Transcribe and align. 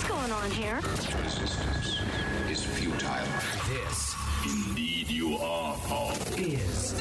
What's 0.00 0.12
going 0.12 0.32
on 0.32 0.50
here? 0.52 0.76
Resistance 0.76 1.98
is 2.48 2.64
futile. 2.64 3.26
This 3.68 4.14
Indeed, 4.46 5.10
you 5.10 5.36
are, 5.36 5.76
Paul. 5.76 6.12
is 6.38 6.92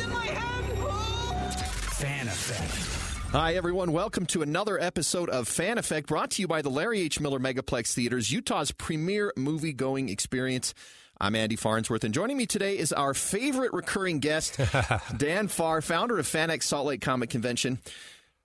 Fan 1.97 2.27
Effect. 2.27 3.31
Hi, 3.31 3.53
everyone. 3.55 3.93
Welcome 3.93 4.25
to 4.25 4.41
another 4.41 4.77
episode 4.77 5.29
of 5.29 5.47
Fan 5.47 5.77
Effect 5.77 6.09
brought 6.09 6.31
to 6.31 6.41
you 6.41 6.49
by 6.49 6.61
the 6.61 6.69
Larry 6.69 6.99
H. 6.99 7.21
Miller 7.21 7.39
Megaplex 7.39 7.93
Theaters, 7.93 8.33
Utah's 8.33 8.73
premier 8.73 9.31
movie 9.37 9.71
going 9.71 10.09
experience. 10.09 10.73
I'm 11.21 11.35
Andy 11.35 11.55
Farnsworth, 11.55 12.03
and 12.03 12.13
joining 12.13 12.35
me 12.35 12.47
today 12.47 12.77
is 12.77 12.91
our 12.91 13.13
favorite 13.13 13.71
recurring 13.71 14.19
guest, 14.19 14.59
Dan 15.17 15.47
Farr, 15.47 15.81
founder 15.81 16.19
of 16.19 16.25
FanX 16.25 16.63
Salt 16.63 16.87
Lake 16.87 16.99
Comic 16.99 17.29
Convention. 17.29 17.79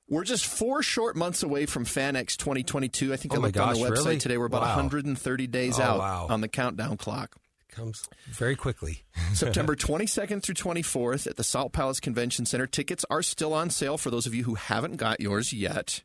We're 0.08 0.24
just 0.24 0.46
four 0.46 0.82
short 0.82 1.16
months 1.16 1.42
away 1.42 1.66
from 1.66 1.84
FanX 1.86 2.36
2022. 2.36 3.12
I 3.12 3.16
think 3.16 3.32
Oh 3.34 3.36
I 3.36 3.40
looked 3.40 3.56
on 3.56 3.74
the 3.74 3.80
website 3.80 3.90
really? 3.90 4.18
today. 4.18 4.36
We're 4.36 4.44
about 4.46 4.62
Wow. 4.62 4.76
130 4.76 5.46
days 5.46 5.78
Oh, 5.78 5.82
out 5.82 5.98
wow. 5.98 6.26
on 6.28 6.40
the 6.42 6.48
countdown 6.48 6.96
clock. 6.96 7.36
comes 7.70 8.08
very 8.28 8.54
quickly. 8.54 9.02
September 9.32 9.74
22nd 9.74 10.42
through 10.42 10.54
24th 10.54 11.26
at 11.26 11.36
the 11.36 11.42
Salt 11.42 11.72
Palace 11.72 11.98
Convention 12.00 12.46
Center. 12.46 12.66
Tickets 12.68 13.04
are 13.10 13.22
still 13.22 13.52
on 13.52 13.68
sale 13.70 13.96
for 13.98 14.10
those 14.10 14.26
of 14.26 14.34
you 14.34 14.44
who 14.44 14.54
haven't 14.54 14.96
got 14.96 15.20
yours 15.20 15.52
yet. 15.52 16.02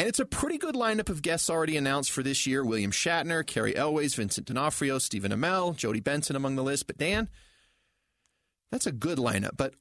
And 0.00 0.08
it's 0.08 0.18
a 0.18 0.24
pretty 0.26 0.58
good 0.58 0.74
lineup 0.74 1.08
of 1.10 1.22
guests 1.22 1.48
already 1.48 1.76
announced 1.76 2.10
for 2.10 2.24
this 2.24 2.44
year 2.48 2.64
William 2.64 2.90
Shatner, 2.90 3.46
Cary 3.46 3.76
Elwes, 3.76 4.14
Vincent 4.16 4.48
D'Onofrio, 4.48 4.98
Stephen 4.98 5.30
Amell, 5.30 5.76
Jodi 5.76 6.00
Benson 6.00 6.34
among 6.34 6.56
the 6.56 6.64
list. 6.64 6.88
But 6.88 6.98
Dan, 6.98 7.28
that's 8.72 8.86
a 8.88 8.92
good 8.92 9.18
lineup, 9.18 9.56
but 9.56 9.74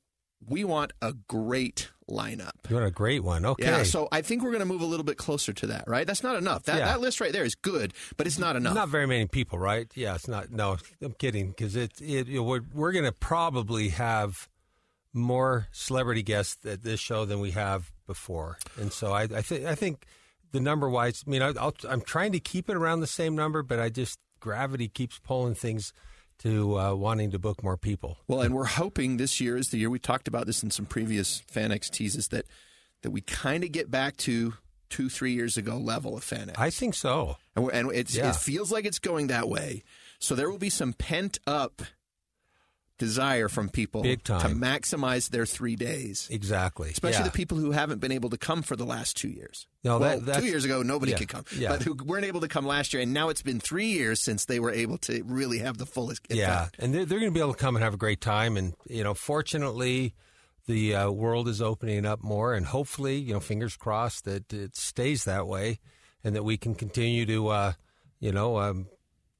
we 0.47 0.63
want 0.63 0.93
a 1.01 1.13
great 1.27 1.89
lineup. 2.09 2.51
You 2.69 2.75
want 2.75 2.87
a 2.87 2.91
great 2.91 3.23
one. 3.23 3.45
Okay. 3.45 3.63
Yeah, 3.65 3.83
so 3.83 4.07
I 4.11 4.21
think 4.21 4.43
we're 4.43 4.51
going 4.51 4.59
to 4.59 4.65
move 4.65 4.81
a 4.81 4.85
little 4.85 5.03
bit 5.05 5.17
closer 5.17 5.53
to 5.53 5.67
that, 5.67 5.85
right? 5.87 6.05
That's 6.05 6.23
not 6.23 6.35
enough. 6.35 6.63
That, 6.63 6.77
Yeah. 6.79 6.85
that 6.85 7.01
list 7.01 7.21
right 7.21 7.31
there 7.31 7.45
is 7.45 7.55
good, 7.55 7.93
but 8.17 8.27
it's 8.27 8.37
not 8.37 8.55
enough. 8.55 8.75
Not 8.75 8.89
very 8.89 9.07
many 9.07 9.25
people, 9.27 9.57
right? 9.57 9.89
Yeah, 9.95 10.15
it's 10.15 10.27
not. 10.27 10.51
No, 10.51 10.77
I'm 11.01 11.13
kidding 11.13 11.49
because 11.49 11.75
it, 11.75 11.93
it, 12.01 12.27
know, 12.27 12.43
we're, 12.43 12.61
we're 12.73 12.91
going 12.91 13.05
to 13.05 13.11
probably 13.11 13.89
have 13.89 14.49
more 15.13 15.67
celebrity 15.71 16.23
guests 16.23 16.65
at 16.65 16.83
this 16.83 16.99
show 16.99 17.25
than 17.25 17.39
we 17.39 17.51
have 17.51 17.91
before, 18.07 18.57
and 18.79 18.91
so 18.91 19.13
I, 19.13 19.23
I 19.23 19.41
think 19.41 19.65
I 19.65 19.75
think 19.75 20.05
the 20.51 20.59
number 20.59 20.89
wise. 20.89 21.23
I 21.25 21.29
mean, 21.29 21.41
I, 21.41 21.53
I'll, 21.59 21.75
I'm 21.87 22.01
trying 22.01 22.31
to 22.31 22.39
keep 22.39 22.69
it 22.69 22.75
around 22.75 23.01
the 23.01 23.07
same 23.07 23.35
number, 23.35 23.61
but 23.61 23.79
I 23.79 23.89
just 23.89 24.17
gravity 24.39 24.87
keeps 24.87 25.19
pulling 25.19 25.55
things 25.55 25.93
to 26.39 26.79
uh, 26.79 26.93
wanting 26.95 27.31
to 27.31 27.39
book 27.39 27.63
more 27.63 27.77
people. 27.77 28.17
Well, 28.27 28.41
and 28.41 28.53
we're 28.53 28.65
hoping 28.65 29.17
this 29.17 29.39
year 29.39 29.57
is 29.57 29.67
the 29.67 29.77
year 29.77 29.89
we 29.89 29.99
talked 29.99 30.27
about 30.27 30.45
this 30.45 30.63
in 30.63 30.71
some 30.71 30.85
previous 30.85 31.41
FanX 31.53 31.89
teases 31.89 32.27
that 32.29 32.45
that 33.01 33.11
we 33.11 33.21
kind 33.21 33.63
of 33.63 33.71
get 33.71 33.91
back 33.91 34.15
to 34.17 34.53
two, 34.89 35.09
three 35.09 35.33
years 35.33 35.57
ago 35.57 35.75
level 35.77 36.15
of 36.15 36.23
FanX. 36.23 36.53
I 36.57 36.69
think 36.69 36.93
so. 36.95 37.35
and, 37.55 37.69
and 37.71 37.91
it's, 37.93 38.15
Yeah. 38.15 38.29
it 38.29 38.35
feels 38.37 38.71
like 38.71 38.85
it's 38.85 38.99
going 38.99 39.27
that 39.27 39.49
way. 39.49 39.83
So 40.19 40.35
there 40.35 40.49
will 40.49 40.57
be 40.59 40.69
some 40.69 40.93
pent 40.93 41.39
up 41.45 41.81
desire 42.99 43.47
from 43.49 43.69
people 43.69 44.03
Big 44.03 44.23
to 44.23 44.33
maximize 44.33 45.29
their 45.29 45.45
three 45.45 45.75
days. 45.75 46.27
Exactly. 46.31 46.91
Especially 46.91 47.19
Yeah. 47.19 47.23
the 47.29 47.31
people 47.31 47.57
who 47.57 47.71
haven't 47.71 47.99
been 47.99 48.11
able 48.11 48.29
to 48.29 48.37
come 48.37 48.61
for 48.61 48.75
the 48.75 48.85
last 48.85 49.17
two 49.17 49.29
years. 49.29 49.67
No, 49.83 49.97
well, 49.97 50.19
that- 50.21 50.41
two 50.41 50.45
years 50.47 50.63
ago 50.63 50.83
nobody 50.83 51.11
yeah, 51.11 51.17
could 51.17 51.27
come, 51.27 51.45
yeah. 51.57 51.69
but 51.69 51.83
who 51.83 51.95
weren't 51.95 52.25
able 52.25 52.41
to 52.41 52.47
come 52.47 52.65
last 52.65 52.93
year, 52.93 53.01
and 53.01 53.13
now 53.13 53.29
it's 53.29 53.41
been 53.41 53.59
three 53.59 53.87
years 53.87 54.21
since 54.21 54.45
they 54.45 54.59
were 54.59 54.71
able 54.71 54.97
to 54.99 55.23
really 55.23 55.57
have 55.59 55.77
the 55.77 55.85
fullest. 55.85 56.21
Yeah, 56.29 56.67
and 56.79 56.93
they're, 56.93 57.05
they're 57.05 57.19
going 57.19 57.31
to 57.31 57.37
be 57.37 57.41
able 57.41 57.53
to 57.53 57.59
come 57.59 57.75
and 57.75 57.83
have 57.83 57.93
a 57.93 57.97
great 57.97 58.21
time. 58.21 58.57
And 58.57 58.73
you 58.87 59.03
know, 59.03 59.13
fortunately, 59.13 60.13
the 60.67 60.95
uh, 60.95 61.11
world 61.11 61.47
is 61.47 61.61
opening 61.61 62.05
up 62.05 62.23
more, 62.23 62.53
and 62.53 62.65
hopefully, 62.65 63.17
you 63.17 63.33
know, 63.33 63.39
fingers 63.39 63.75
crossed 63.75 64.25
that 64.25 64.53
it 64.53 64.75
stays 64.75 65.25
that 65.25 65.47
way, 65.47 65.79
and 66.23 66.35
that 66.35 66.43
we 66.43 66.57
can 66.57 66.75
continue 66.75 67.25
to, 67.25 67.47
uh, 67.49 67.73
you 68.19 68.31
know, 68.31 68.59
um, 68.59 68.87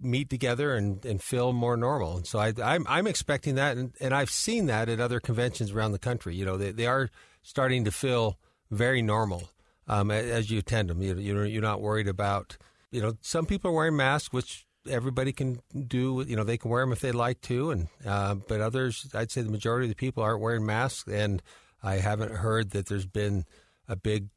meet 0.04 0.30
together 0.30 0.74
and, 0.76 1.04
and 1.06 1.22
feel 1.22 1.54
more 1.54 1.78
normal. 1.78 2.18
And 2.18 2.28
so 2.28 2.40
I, 2.40 2.54
I'm 2.64 2.86
I'm 2.88 3.08
expecting 3.08 3.56
that, 3.56 3.78
and, 3.78 3.94
and 4.00 4.14
I've 4.14 4.30
seen 4.30 4.66
that 4.68 4.90
at 4.90 5.00
other 5.00 5.20
conventions 5.20 5.72
around 5.72 5.92
the 5.92 6.00
country. 6.00 6.36
You 6.36 6.46
know, 6.46 6.58
they 6.58 6.72
they 6.72 6.86
are 6.86 7.10
starting 7.42 7.86
to 7.86 7.92
feel 7.92 8.38
very 8.72 9.02
normal 9.02 9.50
um, 9.88 10.12
as 10.12 10.50
you 10.50 10.60
attend 10.60 10.90
them. 10.90 11.02
You, 11.02 11.16
you're 11.16 11.46
you're 11.46 11.62
not 11.62 11.82
worried 11.82 12.08
about. 12.08 12.58
You 12.92 13.02
know, 13.02 13.14
some 13.22 13.46
people 13.46 13.72
are 13.72 13.74
wearing 13.74 13.96
masks, 13.96 14.32
which 14.32 14.66
everybody 14.88 15.32
can 15.32 15.62
do. 15.88 16.24
You 16.28 16.36
know, 16.36 16.44
they 16.44 16.58
can 16.58 16.70
wear 16.70 16.84
them 16.84 16.92
if 16.92 17.00
they 17.00 17.12
like 17.12 17.42
to, 17.42 17.72
and 17.72 17.88
uh, 18.06 18.36
but 18.36 18.62
others, 18.62 19.10
I'd 19.14 19.32
say 19.32 19.42
the 19.42 19.52
majority 19.52 19.86
of 19.86 19.90
the 19.90 19.96
people 19.96 20.24
aren't 20.24 20.42
wearing 20.42 20.66
masks, 20.66 21.12
and 21.12 21.42
I 21.82 21.96
haven't 21.96 22.36
heard 22.36 22.72
that 22.72 22.88
there's 22.88 23.06
been 23.06 23.46
a 23.88 23.96
big 23.96 24.30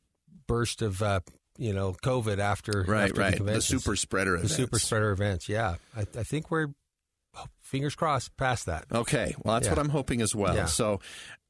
burst 0.47 0.83
of 0.83 1.03
uh, 1.03 1.21
you 1.59 1.73
know 1.73 1.93
COVID 2.03 2.39
after 2.39 2.85
Right, 2.87 3.05
after 3.05 3.15
the 3.15 3.21
right. 3.21 3.31
The, 3.33 3.37
conventions. 3.39 3.67
super 3.67 3.97
spreader 3.97 4.33
the 4.33 4.37
events. 4.39 4.57
super 4.57 4.79
spreader 4.79 5.11
events. 5.11 5.49
Yeah, 5.49 5.77
I, 5.97 6.01
I 6.01 6.23
think 6.23 6.51
we're 6.51 6.69
fingers 7.61 7.95
crossed 7.95 8.37
past 8.37 8.67
that. 8.67 8.87
Okay, 8.93 9.35
well, 9.45 9.55
that's 9.55 9.67
Yeah. 9.67 9.73
what 9.73 9.79
I'm 9.79 9.89
hoping 9.91 10.23
as 10.23 10.35
well. 10.35 10.55
Yeah. 10.55 10.67
So 10.67 11.01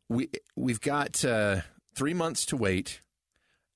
we 0.08 0.30
we've 0.56 0.80
got 0.80 1.24
uh, 1.24 1.60
three 1.94 2.14
months 2.14 2.46
to 2.46 2.56
wait. 2.56 3.00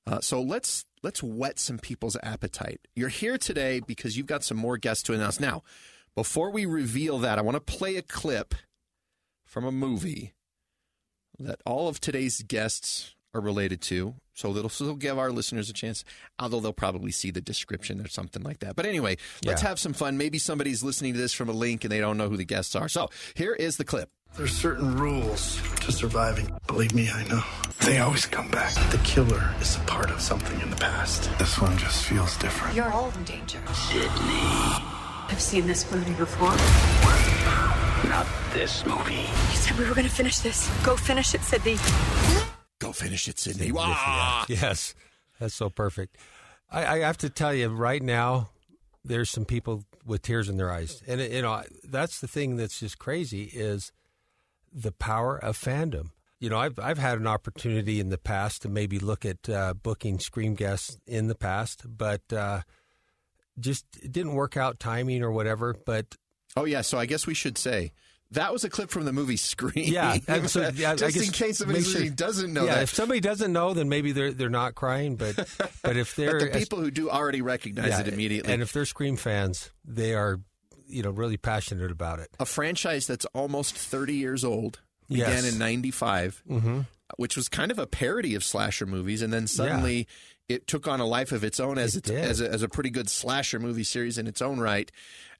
Uh, 0.06 0.20
so 0.20 0.40
let's 0.40 0.84
let's 1.02 1.22
whet 1.22 1.58
some 1.58 1.78
people's 1.78 2.16
appetite. 2.22 2.80
You're 2.96 3.08
here 3.10 3.38
today 3.38 3.80
because 3.80 4.16
you've 4.16 4.26
got 4.26 4.42
some 4.44 4.56
more 4.56 4.76
guests 4.76 5.02
to 5.04 5.12
announce. 5.14 5.38
Now, 5.40 5.62
before 6.14 6.50
we 6.50 6.66
reveal 6.66 7.18
that, 7.18 7.38
I 7.38 7.42
want 7.42 7.54
to 7.56 7.60
play 7.60 7.96
a 7.96 8.02
clip 8.02 8.54
from 9.44 9.64
a 9.64 9.72
movie 9.72 10.32
that 11.38 11.60
all 11.64 11.88
of 11.88 12.00
today's 12.00 12.42
guests 12.42 13.14
are 13.34 13.40
related 13.40 13.80
to. 13.82 14.14
So 14.40 14.54
that'll 14.54 14.70
still 14.70 14.94
give 14.94 15.18
our 15.18 15.30
listeners 15.30 15.68
a 15.68 15.74
chance, 15.74 16.02
although 16.38 16.60
they'll 16.60 16.72
probably 16.72 17.12
see 17.12 17.30
the 17.30 17.42
description 17.42 18.00
or 18.00 18.08
something 18.08 18.42
like 18.42 18.60
that. 18.60 18.74
But 18.74 18.86
anyway, 18.86 19.18
let's 19.44 19.62
Yeah. 19.62 19.68
have 19.68 19.78
some 19.78 19.92
fun. 19.92 20.16
Maybe 20.16 20.38
somebody's 20.38 20.82
listening 20.82 21.12
to 21.12 21.18
this 21.20 21.34
from 21.34 21.50
a 21.50 21.52
link 21.52 21.84
and 21.84 21.92
they 21.92 22.00
don't 22.00 22.16
know 22.16 22.30
who 22.30 22.38
the 22.38 22.44
guests 22.46 22.74
are. 22.74 22.88
So 22.88 23.10
here 23.34 23.52
is 23.52 23.76
the 23.76 23.84
clip. 23.84 24.08
There's 24.38 24.56
certain 24.56 24.96
rules 24.96 25.60
to 25.80 25.92
surviving. 25.92 26.56
Believe 26.68 26.94
me, 26.94 27.10
I 27.10 27.24
know. 27.24 27.42
They 27.84 27.98
always 27.98 28.24
come 28.26 28.48
back. 28.50 28.72
The 28.90 28.98
killer 29.04 29.54
is 29.60 29.76
a 29.76 29.80
part 29.80 30.10
of 30.10 30.20
something 30.22 30.58
in 30.62 30.70
the 30.70 30.76
past. 30.76 31.28
This 31.38 31.58
one 31.58 31.76
just 31.76 32.04
feels 32.04 32.36
different. 32.38 32.74
You're 32.74 32.90
all 32.92 33.10
in 33.10 33.24
danger. 33.24 33.58
Sydney. 33.74 34.08
I've 35.28 35.40
seen 35.40 35.66
this 35.66 35.90
movie 35.92 36.14
before. 36.14 36.48
Not 38.08 38.26
this 38.54 38.86
movie. 38.86 39.14
You 39.50 39.56
said 39.56 39.76
we 39.78 39.84
were 39.84 39.94
going 39.94 40.08
to 40.08 40.12
finish 40.14 40.38
this. 40.38 40.68
Go 40.82 40.96
finish 40.96 41.34
it, 41.34 41.42
Sydney. 41.42 41.76
Go 42.80 42.92
finish 42.92 43.28
it, 43.28 43.38
Sydney. 43.38 43.66
Yeah. 43.68 44.44
Yes, 44.48 44.94
that's 45.38 45.54
so 45.54 45.70
perfect. 45.70 46.16
I, 46.70 46.86
I 46.86 46.98
have 47.00 47.18
to 47.18 47.30
tell 47.30 47.54
you 47.54 47.68
right 47.68 48.02
now, 48.02 48.48
there's 49.04 49.30
some 49.30 49.44
people 49.44 49.84
with 50.04 50.22
tears 50.22 50.48
in 50.48 50.56
their 50.56 50.72
eyes, 50.72 51.02
and 51.06 51.20
you 51.20 51.42
know 51.42 51.62
that's 51.84 52.20
the 52.20 52.26
thing 52.26 52.56
that's 52.56 52.80
just 52.80 52.98
crazy 52.98 53.44
is 53.44 53.92
the 54.72 54.92
power 54.92 55.38
of 55.38 55.56
fandom. 55.58 56.10
You 56.38 56.48
know, 56.50 56.58
I've 56.58 56.78
I've 56.78 56.98
had 56.98 57.18
an 57.18 57.26
opportunity 57.26 58.00
in 58.00 58.08
the 58.08 58.18
past 58.18 58.62
to 58.62 58.68
maybe 58.68 58.98
look 58.98 59.24
at 59.24 59.48
uh, 59.48 59.74
booking 59.74 60.18
Scream 60.18 60.54
guests 60.54 60.98
in 61.06 61.28
the 61.28 61.34
past, 61.34 61.84
but 61.86 62.22
uh, 62.32 62.62
just 63.58 63.84
it 64.02 64.10
didn't 64.10 64.34
work 64.34 64.56
out 64.56 64.80
timing 64.80 65.22
or 65.22 65.30
whatever. 65.30 65.76
But 65.84 66.16
Oh 66.56 66.64
yeah, 66.64 66.80
so 66.80 66.98
I 66.98 67.06
guess 67.06 67.26
we 67.26 67.34
should 67.34 67.58
say 67.58 67.92
that 68.32 68.52
was 68.52 68.64
a 68.64 68.70
clip 68.70 68.90
from 68.90 69.04
the 69.04 69.12
movie 69.12 69.36
Scream. 69.36 69.72
Yeah, 69.92 70.16
so, 70.46 70.70
yeah, 70.74 70.92
I 70.92 70.96
just 70.96 71.16
in 71.16 71.22
guess 71.24 71.30
case 71.30 71.58
somebody 71.58 71.82
sure- 71.82 72.08
doesn't 72.10 72.52
know 72.52 72.64
yeah, 72.64 72.74
that. 72.76 72.82
if 72.84 72.94
somebody 72.94 73.20
doesn't 73.20 73.52
know, 73.52 73.74
then 73.74 73.88
maybe 73.88 74.12
they're 74.12 74.32
they're 74.32 74.48
not 74.48 74.74
crying. 74.74 75.16
But 75.16 75.36
but 75.82 75.96
if 75.96 76.14
they're 76.16 76.38
but 76.38 76.52
the 76.52 76.58
people 76.58 76.80
who 76.80 76.90
do 76.90 77.10
already 77.10 77.42
recognize 77.42 77.88
Yeah, 77.88 78.00
it 78.00 78.08
immediately. 78.08 78.52
And 78.52 78.62
if 78.62 78.72
they're 78.72 78.84
Scream 78.86 79.16
fans, 79.16 79.70
they 79.84 80.14
are, 80.14 80.38
you 80.86 81.02
know, 81.02 81.10
really 81.10 81.36
passionate 81.36 81.90
about 81.90 82.18
it. 82.20 82.28
a 82.38 82.46
franchise 82.46 83.06
that's 83.06 83.24
almost 83.26 83.74
30 83.76 84.14
years 84.14 84.44
old 84.44 84.80
began 85.08 85.44
Yes. 85.44 85.52
in 85.52 85.58
95 85.58 86.42
Mm-hmm. 86.48 86.80
which 87.16 87.36
was 87.36 87.48
kind 87.48 87.70
of 87.72 87.78
a 87.80 87.86
parody 87.86 88.34
of 88.36 88.44
slasher 88.44 88.86
movies 88.86 89.22
and 89.22 89.32
then 89.32 89.46
suddenly 89.48 90.06
it 90.48 90.66
took 90.68 90.86
on 90.88 90.98
a 91.00 91.04
life 91.06 91.30
of 91.32 91.42
its 91.44 91.58
own 91.60 91.78
as 91.78 91.94
It 91.96 92.08
its, 92.08 92.10
as, 92.10 92.40
a, 92.40 92.48
as 92.52 92.62
a 92.62 92.68
pretty 92.68 92.90
good 92.90 93.08
slasher 93.10 93.58
movie 93.58 93.82
series 93.84 94.18
in 94.18 94.26
its 94.28 94.40
own 94.42 94.58
right 94.60 94.90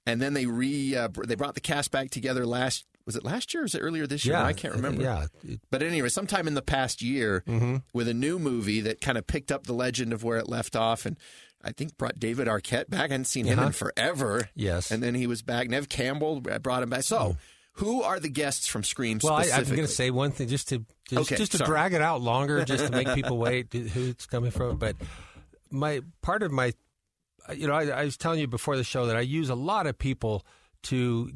and 0.05 0.21
then 0.21 0.33
they 0.33 0.45
re 0.45 0.95
uh, 0.95 1.07
they 1.25 1.35
brought 1.35 1.55
the 1.55 1.61
cast 1.61 1.91
back 1.91 2.09
together 2.09 2.45
last 2.45 2.85
was 3.05 3.15
it 3.15 3.23
last 3.23 3.53
year 3.53 3.61
or 3.61 3.65
was 3.65 3.75
it 3.75 3.79
earlier 3.79 4.05
this 4.07 4.25
year 4.25 4.35
Yeah, 4.35 4.45
I 4.45 4.53
can't 4.53 4.75
remember 4.75 5.01
Yeah, 5.03 5.25
but 5.71 5.81
anyway 5.81 6.09
sometime 6.09 6.47
in 6.47 6.53
the 6.53 6.61
past 6.61 7.01
year 7.01 7.43
Mm-hmm. 7.47 7.77
with 7.93 8.07
a 8.07 8.13
new 8.13 8.37
movie 8.39 8.81
that 8.81 9.01
kind 9.01 9.17
of 9.17 9.25
picked 9.27 9.51
up 9.51 9.65
the 9.65 9.73
legend 9.73 10.13
of 10.13 10.23
where 10.23 10.37
it 10.37 10.47
left 10.47 10.75
off 10.75 11.05
and 11.05 11.17
I 11.63 11.71
think 11.71 11.95
brought 11.97 12.19
David 12.19 12.47
Arquette 12.47 12.89
back. 12.89 12.99
I 13.11 13.13
hadn't 13.13 13.25
seen 13.25 13.45
him 13.45 13.59
Uh-huh. 13.59 13.67
in 13.67 13.73
forever. 13.73 14.49
Yes. 14.55 14.89
And 14.89 15.03
then 15.03 15.13
he 15.13 15.27
was 15.27 15.43
back. 15.43 15.69
Nev 15.69 15.89
Campbell 15.89 16.41
brought 16.41 16.81
him 16.81 16.89
back. 16.89 17.03
So, 17.03 17.37
who 17.73 18.01
are 18.01 18.19
the 18.19 18.29
guests 18.29 18.65
from 18.65 18.83
Scream 18.83 19.19
well, 19.21 19.33
I, 19.35 19.43
I'm 19.53 19.65
going 19.65 19.77
to 19.81 19.87
say 19.87 20.09
one 20.09 20.31
thing 20.31 20.47
just 20.47 20.69
to 20.69 20.83
just, 21.07 21.21
Okay, 21.31 21.35
just 21.35 21.51
to 21.51 21.59
sorry. 21.59 21.67
drag 21.69 21.93
it 21.93 22.01
out 22.01 22.19
longer, 22.21 22.65
just 22.65 22.87
to 22.87 22.91
make 22.91 23.07
people 23.13 23.37
wait 23.37 23.71
who 23.71 24.09
it's 24.09 24.25
coming 24.25 24.49
from. 24.49 24.77
But 24.77 24.95
my 25.69 26.01
part 26.23 26.41
of 26.41 26.51
my, 26.51 26.73
you 27.55 27.67
know, 27.67 27.73
I, 27.73 27.87
I 27.87 28.03
was 28.05 28.17
telling 28.17 28.39
you 28.39 28.47
before 28.47 28.77
the 28.77 28.83
show 28.83 29.05
that 29.07 29.15
I 29.15 29.21
use 29.21 29.49
a 29.49 29.55
lot 29.55 29.87
of 29.87 29.97
people 29.97 30.45
to 30.83 31.31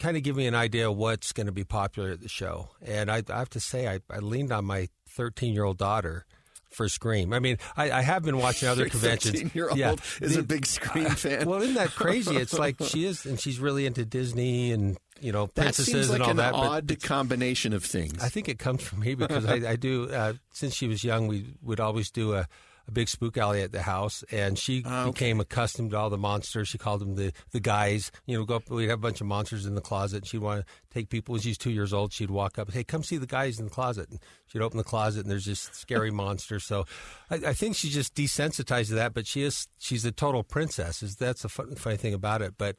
kind 0.00 0.16
of 0.16 0.22
give 0.22 0.36
me 0.36 0.46
an 0.46 0.54
idea 0.54 0.90
of 0.90 0.96
what's 0.96 1.32
going 1.32 1.46
to 1.46 1.52
be 1.52 1.64
popular 1.64 2.10
at 2.10 2.20
the 2.20 2.28
show. 2.28 2.70
And 2.82 3.10
I, 3.10 3.22
I 3.28 3.38
have 3.38 3.50
to 3.50 3.60
say, 3.60 3.88
I, 3.88 4.00
I 4.10 4.18
leaned 4.18 4.52
on 4.52 4.64
my 4.64 4.88
13 5.10 5.54
year 5.54 5.64
old 5.64 5.78
daughter 5.78 6.24
for 6.70 6.88
Scream. 6.88 7.32
I 7.32 7.38
mean, 7.38 7.58
I, 7.76 7.90
I 7.92 8.02
have 8.02 8.24
been 8.24 8.36
watching 8.38 8.68
other 8.68 8.88
conventions. 8.90 9.54
year 9.54 9.68
old 9.68 9.78
Yeah. 9.78 9.94
is 10.20 10.36
a 10.36 10.42
big 10.42 10.66
Scream 10.66 11.08
fan. 11.10 11.48
Well, 11.48 11.62
isn't 11.62 11.74
that 11.74 11.90
crazy? 11.94 12.36
It's 12.44 12.58
like 12.58 12.76
she 12.82 13.04
is, 13.04 13.24
and 13.24 13.38
she's 13.38 13.60
really 13.60 13.86
into 13.86 14.04
Disney 14.04 14.72
and 14.72 14.98
you 15.20 15.30
know 15.30 15.46
that 15.54 15.62
princesses 15.62 15.86
seems 15.86 16.10
like 16.10 16.16
and 16.16 16.24
all 16.24 16.30
an 16.32 16.36
that. 16.38 16.52
but 16.52 16.58
odd 16.58 17.02
combination 17.02 17.72
of 17.72 17.84
things. 17.84 18.20
I 18.22 18.28
think 18.28 18.48
it 18.48 18.58
comes 18.58 18.82
from 18.82 18.98
me 19.00 19.14
because 19.14 19.46
I, 19.46 19.70
I 19.70 19.76
do. 19.76 20.10
Uh, 20.10 20.32
since 20.50 20.74
she 20.74 20.88
was 20.88 21.04
young, 21.04 21.28
we 21.28 21.54
would 21.62 21.78
always 21.78 22.10
do 22.10 22.34
a, 22.34 22.48
a 22.86 22.90
big 22.90 23.08
spook 23.08 23.36
alley 23.38 23.62
at 23.62 23.72
the 23.72 23.82
house, 23.82 24.22
and 24.30 24.58
she 24.58 24.82
Ah, 24.84 25.02
okay. 25.04 25.10
became 25.12 25.40
accustomed 25.40 25.92
to 25.92 25.96
all 25.98 26.10
the 26.10 26.18
monsters. 26.18 26.68
She 26.68 26.76
called 26.78 27.00
them 27.00 27.14
the 27.14 27.32
the 27.52 27.60
guys. 27.60 28.12
You 28.26 28.38
know, 28.38 28.44
go 28.44 28.56
up. 28.56 28.68
We'd 28.68 28.88
have 28.90 28.98
a 28.98 29.02
bunch 29.02 29.20
of 29.20 29.26
monsters 29.26 29.64
in 29.66 29.74
the 29.74 29.80
closet. 29.80 30.26
She'd 30.26 30.38
want 30.38 30.60
to 30.66 30.66
take 30.92 31.08
people. 31.08 31.32
When 31.32 31.40
she's 31.40 31.56
two 31.58 31.70
years 31.70 31.92
old, 31.92 32.12
she'd 32.12 32.30
walk 32.30 32.58
up, 32.58 32.70
"Hey, 32.72 32.84
come 32.84 33.02
see 33.02 33.16
the 33.16 33.26
guys 33.26 33.58
in 33.58 33.64
the 33.64 33.70
closet." 33.70 34.08
And 34.10 34.20
she'd 34.46 34.60
open 34.62 34.78
the 34.78 34.84
closet, 34.84 35.20
and 35.22 35.30
there's 35.30 35.44
just 35.46 35.74
scary 35.74 36.10
monsters. 36.22 36.64
So, 36.64 36.84
I, 37.30 37.36
I 37.36 37.52
think 37.54 37.76
she's 37.76 37.94
just 37.94 38.14
desensitized 38.14 38.88
to 38.88 38.94
that. 38.96 39.14
But 39.14 39.26
she 39.26 39.42
is. 39.42 39.66
She's 39.78 40.04
a 40.04 40.12
total 40.12 40.42
princess. 40.42 41.02
Is 41.02 41.16
that's 41.16 41.42
the 41.42 41.48
fun, 41.48 41.74
funny 41.76 41.96
thing 41.96 42.14
about 42.14 42.42
it. 42.42 42.54
But. 42.58 42.76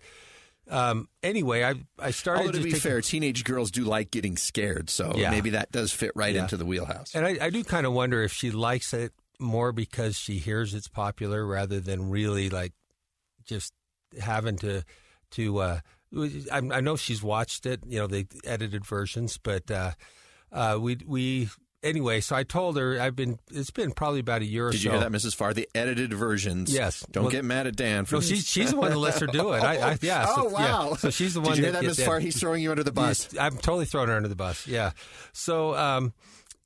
Um, 0.68 1.10
anyway, 1.22 1.64
I 1.64 1.76
I 2.00 2.10
started 2.10 2.48
Although 2.48 2.54
to 2.54 2.64
be 2.64 2.72
taking- 2.72 2.80
fair, 2.82 3.00
teenage 3.02 3.44
girls 3.44 3.70
do 3.70 3.84
like 3.84 4.10
getting 4.10 4.36
scared, 4.36 4.90
so 4.90 5.14
Yeah. 5.16 5.30
maybe 5.30 5.52
that 5.52 5.72
does 5.72 5.92
fit 5.92 6.10
right 6.16 6.34
Yeah. 6.34 6.42
into 6.42 6.58
the 6.58 6.66
wheelhouse. 6.66 7.14
And 7.14 7.24
I, 7.24 7.38
I 7.40 7.50
do 7.52 7.64
kind 7.64 7.86
of 7.86 7.94
wonder 7.94 8.24
if 8.24 8.34
she 8.34 8.50
likes 8.50 8.92
it 8.92 9.14
more 9.40 9.72
because 9.72 10.18
she 10.18 10.38
hears 10.40 10.74
it's 10.74 10.88
popular 10.88 11.46
rather 11.46 11.80
than 11.80 12.10
really 12.10 12.50
like 12.50 12.74
just 13.46 13.74
having 14.20 14.58
to 14.58 14.84
to. 15.32 15.58
Uh, 15.60 15.80
I, 16.52 16.58
I 16.58 16.82
know 16.82 16.96
she's 16.96 17.22
watched 17.22 17.66
it, 17.66 17.82
you 17.86 18.00
know, 18.00 18.08
the 18.08 18.26
edited 18.46 18.86
versions, 18.86 19.38
but 19.38 19.70
uh, 19.70 19.92
uh, 20.52 20.78
we 20.80 20.98
we 21.06 21.50
anyway. 21.84 22.22
So 22.22 22.36
I 22.36 22.44
told 22.44 22.78
her 22.78 23.00
I've 23.00 23.16
been. 23.16 23.38
It's 23.52 23.72
been 23.72 23.92
probably 23.92 24.20
about 24.22 24.42
a 24.42 24.46
year 24.46 24.68
or 24.68 24.72
so. 24.72 24.78
Did 24.78 24.84
you 24.84 24.92
hear 24.92 25.00
that, 25.02 25.12
Mrs. 25.12 25.36
Farr? 25.36 25.54
The 25.54 25.68
edited 25.76 26.14
versions. 26.14 26.74
Yes. 26.74 27.06
Don't 27.12 27.26
Well- 27.26 27.32
get 27.32 27.44
mad 27.44 27.68
at 27.68 27.76
Dan. 27.76 28.06
For 28.06 28.16
No, 28.16 28.22
she's 28.22 28.48
she's 28.48 28.72
the 28.72 28.78
one 28.78 28.92
that 28.92 28.98
lets 28.98 29.20
her 29.20 29.28
do 29.28 29.54
it. 29.54 29.64
I, 29.64 29.92
I 29.92 29.98
yeah. 30.02 30.26
oh 30.30 30.50
so, 30.50 30.60
yeah. 30.60 30.70
wow. 30.70 30.94
So 30.96 31.10
she's 31.10 31.34
the 31.34 31.42
one 31.42 31.52
Did 31.52 31.58
you 31.58 31.64
hear 31.64 31.72
that 31.74 31.84
that, 31.84 31.92
Mrs. 31.92 32.06
Farr? 32.06 32.20
He's 32.20 32.40
throwing 32.40 32.64
you 32.64 32.72
under 32.72 32.84
the 32.84 32.92
bus. 32.94 33.30
Yes, 33.34 33.42
I'm 33.42 33.58
totally 33.58 33.86
throwing 33.86 34.08
her 34.10 34.16
under 34.16 34.30
the 34.30 34.36
bus. 34.36 34.68
Yeah. 34.68 34.92
So 35.34 35.76
um, 35.76 36.14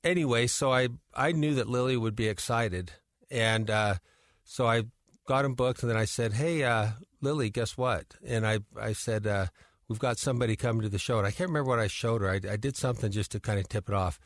anyway, 0.04 0.46
so 0.46 0.72
I 0.72 0.88
I 1.14 1.32
knew 1.32 1.54
that 1.54 1.68
Lily 1.68 1.96
would 1.96 2.16
be 2.16 2.28
excited, 2.28 2.92
and 3.30 3.70
uh, 3.70 3.94
so 4.44 4.66
I 4.66 4.84
got 5.26 5.44
him 5.44 5.54
booked, 5.54 5.82
and 5.82 5.90
then 5.90 5.96
I 5.98 6.04
said, 6.04 6.32
"Hey, 6.34 6.62
uh, 6.64 6.88
Lily, 7.20 7.50
guess 7.50 7.76
what?" 7.76 8.14
And 8.24 8.46
I 8.46 8.60
I 8.80 8.92
said, 8.92 9.26
uh, 9.26 9.46
"We've 9.88 9.98
got 9.98 10.18
somebody 10.18 10.56
coming 10.56 10.82
to 10.82 10.88
the 10.88 10.98
show," 10.98 11.18
and 11.18 11.26
I 11.26 11.30
can't 11.30 11.48
remember 11.50 11.68
what 11.70 11.78
I 11.78 11.86
showed 11.86 12.22
her. 12.22 12.30
I, 12.30 12.40
I 12.50 12.56
did 12.56 12.76
something 12.76 13.10
just 13.10 13.32
to 13.32 13.40
kind 13.40 13.58
of 13.58 13.68
tip 13.68 13.88
it 13.88 13.94
off, 13.94 14.18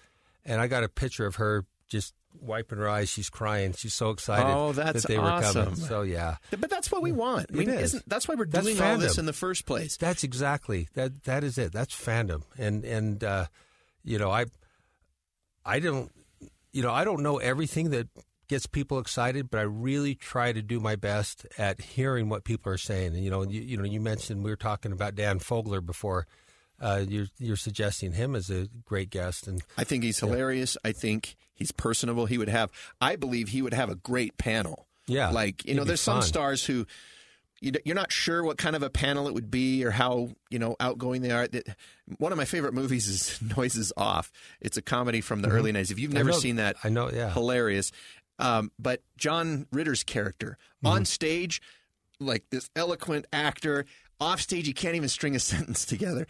and 0.45 0.61
I 0.61 0.67
got 0.67 0.85
a 0.85 0.89
picture 0.89 1.27
of 1.27 1.37
her 1.37 1.65
just 1.89 2.15
wiping 2.41 2.79
her 2.79 2.89
eyes. 2.89 3.09
She's 3.09 3.31
crying. 3.31 3.73
She's 3.75 3.95
so 3.95 4.11
excited 4.11 4.51
Oh, 4.51 4.73
that's 4.73 5.03
that 5.03 5.09
they 5.09 5.19
were 5.19 5.29
coming. 5.29 5.45
awesome. 5.45 5.77
So 5.77 6.03
yeah. 6.03 6.37
But 6.51 6.69
that's 6.71 6.91
what 6.91 7.01
we 7.03 7.13
want. 7.13 7.47
I 7.53 7.57
mean, 7.57 7.69
is. 7.69 7.95
isn't 7.95 8.09
that's 8.09 8.27
why 8.27 8.35
we're 8.35 8.47
That's 8.47 8.67
doing 8.67 8.81
all 8.81 8.99
this 8.99 9.19
in 9.19 9.27
the 9.27 9.33
first 9.33 9.67
place? 9.67 9.97
That's 9.97 10.25
exactly 10.25 10.89
that. 10.95 11.25
That 11.25 11.45
is 11.45 11.59
it. 11.59 11.73
That's 11.73 11.95
fandom, 11.95 12.43
and 12.59 12.85
and 12.85 13.23
uh, 13.23 13.47
you 14.03 14.19
know, 14.19 14.31
I 14.31 14.47
I 15.65 15.81
don't 15.81 16.11
you 16.73 16.83
know 16.83 16.93
I 16.93 17.05
don't 17.05 17.23
know 17.23 17.39
everything 17.39 17.91
that 17.91 18.09
gets 18.49 18.67
people 18.67 18.99
excited, 18.99 19.51
but 19.51 19.59
I 19.59 19.63
really 19.63 20.15
try 20.15 20.53
to 20.53 20.63
do 20.63 20.81
my 20.81 20.97
best 20.97 21.47
at 21.59 21.81
hearing 21.81 22.29
what 22.29 22.45
people 22.45 22.73
are 22.73 22.79
saying. 22.79 23.15
And 23.15 23.25
you 23.25 23.31
know, 23.31 23.43
you, 23.43 23.61
you 23.61 23.77
know, 23.77 23.85
you 23.85 24.01
mentioned 24.01 24.45
we 24.45 24.51
were 24.51 24.57
talking 24.57 24.93
about 24.93 25.15
Dan 25.15 25.39
Fogler 25.39 25.85
before. 25.85 26.27
Uh, 26.81 27.05
you're 27.09 27.27
you're 27.39 27.57
suggesting 27.57 28.13
him 28.13 28.35
as 28.35 28.51
a 28.51 28.69
great 28.85 29.09
guest, 29.09 29.47
and 29.47 29.63
I 29.79 29.85
think 29.85 30.03
he's 30.03 30.19
hilarious. 30.19 30.77
I 30.85 30.93
think 30.93 31.37
he's 31.55 31.73
personable. 31.73 32.27
He 32.27 32.37
would 32.37 32.49
have. 32.49 32.71
I 33.01 33.17
believe 33.17 33.49
he 33.49 33.63
would 33.63 33.75
have 33.75 33.91
a 33.91 33.95
great 33.95 34.37
panel. 34.39 34.87
Yeah, 35.07 35.31
like 35.31 35.65
you 35.65 35.71
it'd 35.71 35.77
know, 35.79 35.85
there's 35.85 36.01
some 36.01 36.23
stars 36.23 36.65
who. 36.65 36.87
You're 37.85 37.95
not 37.95 38.13
sure 38.13 38.43
what 38.45 38.59
kind 38.59 38.77
of 38.77 38.83
a 38.83 38.91
panel 38.91 39.27
it 39.29 39.35
would 39.35 39.51
be 39.51 39.85
or 39.85 39.91
how 39.91 40.31
you 40.51 40.59
know 40.59 40.77
outgoing 40.81 41.23
they 41.23 41.31
are. 41.31 41.47
That- 41.49 41.77
One 42.19 42.31
of 42.33 42.39
my 42.39 42.45
favorite 42.45 42.75
movies 42.75 43.09
is 43.09 43.41
Noises 43.57 43.93
Off. 43.97 44.31
It's 44.61 44.77
a 44.77 44.83
comedy 44.83 45.21
from 45.21 45.43
the 45.43 45.49
early 45.49 45.73
'90s. 45.73 45.91
If 45.91 45.99
you've 45.99 46.11
Mm-hmm. 46.11 46.17
Never 46.19 46.31
know- 46.31 46.39
seen 46.39 46.57
that, 46.57 46.77
I 46.85 46.89
know, 46.91 47.11
yeah. 47.11 47.31
hilarious. 47.33 47.91
Um, 48.39 48.73
but 48.79 49.01
John 49.17 49.67
Ritter's 49.73 50.03
character 50.05 50.59
Mm-hmm. 50.85 50.87
on 50.95 51.05
stage, 51.05 51.63
like 52.21 52.45
this 52.51 52.69
eloquent 52.77 53.27
actor, 53.33 53.87
off 54.21 54.41
stage, 54.41 54.67
he 54.67 54.73
can't 54.73 54.97
even 54.97 55.09
string 55.09 55.35
a 55.35 55.39
sentence 55.41 55.85
together. 55.87 56.27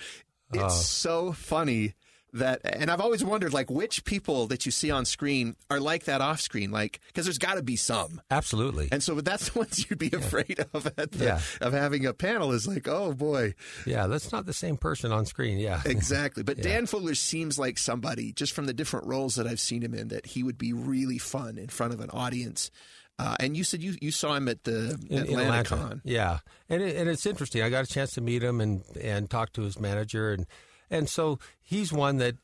It's 0.53 0.63
Oh. 0.63 0.69
so 0.69 1.33
funny 1.33 1.95
that, 2.35 2.61
and 2.65 2.91
I've 2.91 3.01
always 3.01 3.25
wondered, 3.25 3.53
like, 3.53 3.71
which 3.71 4.05
people 4.05 4.47
that 4.49 4.67
you 4.67 4.73
see 4.73 4.91
on 4.91 5.05
screen 5.05 5.57
are 5.71 5.81
like 5.81 6.05
that 6.05 6.21
off 6.21 6.41
screen, 6.41 6.71
like, 6.71 7.01
because 7.07 7.25
there's 7.27 7.39
got 7.39 7.55
to 7.55 7.63
be 7.63 7.77
some. 7.77 8.21
absolutely, 8.31 8.89
And 8.93 9.03
so 9.03 9.15
but 9.15 9.25
that's 9.25 9.49
the 9.51 9.59
ones 9.61 9.87
you'd 9.89 9.99
be 9.99 10.11
afraid 10.13 10.65
of 10.75 10.87
at 10.99 11.13
the, 11.13 11.25
Yeah. 11.25 11.41
of 11.61 11.73
having 11.73 12.05
a 12.07 12.13
panel 12.13 12.53
is 12.53 12.67
like, 12.69 12.87
oh 12.89 13.15
boy, 13.15 13.55
yeah, 13.87 14.07
that's 14.07 14.31
not 14.33 14.47
the 14.47 14.53
same 14.53 14.77
person 14.77 15.13
on 15.13 15.27
screen. 15.27 15.59
Yeah, 15.59 15.81
exactly. 15.87 16.43
But 16.43 16.61
Dan 16.61 16.87
Fogler 16.87 17.17
seems 17.17 17.59
like 17.59 17.79
somebody 17.79 18.33
just 18.33 18.53
from 18.53 18.67
the 18.67 18.75
different 18.75 19.07
roles 19.07 19.37
that 19.37 19.47
I've 19.47 19.61
seen 19.61 19.83
him 19.83 19.95
in 19.95 20.09
that 20.09 20.27
he 20.27 20.43
would 20.43 20.59
be 20.59 20.73
really 20.73 21.19
fun 21.19 21.57
in 21.59 21.69
front 21.69 21.95
of 21.95 22.01
an 22.01 22.11
audience. 22.11 22.71
Uh, 23.17 23.37
and 23.39 23.57
you 23.57 23.63
said 23.63 23.81
you, 23.81 23.95
you 24.01 24.11
saw 24.11 24.35
him 24.35 24.49
at 24.49 24.65
the 24.65 24.99
in, 25.09 25.27
in 25.27 25.39
Atlanta. 25.39 26.01
Yeah, 26.03 26.39
and 26.69 26.83
it, 26.83 26.97
and 26.97 27.09
it's 27.09 27.25
interesting. 27.27 27.63
I 27.63 27.69
got 27.69 27.85
a 27.85 27.87
chance 27.87 28.15
to 28.15 28.21
meet 28.21 28.43
him 28.43 28.61
and 28.61 28.83
and 29.01 29.31
talk 29.31 29.53
to 29.53 29.63
his 29.63 29.79
manager, 29.79 30.33
and 30.33 30.47
and 30.91 31.09
so 31.09 31.39
he's 31.61 31.93
one 31.93 32.19
that 32.19 32.37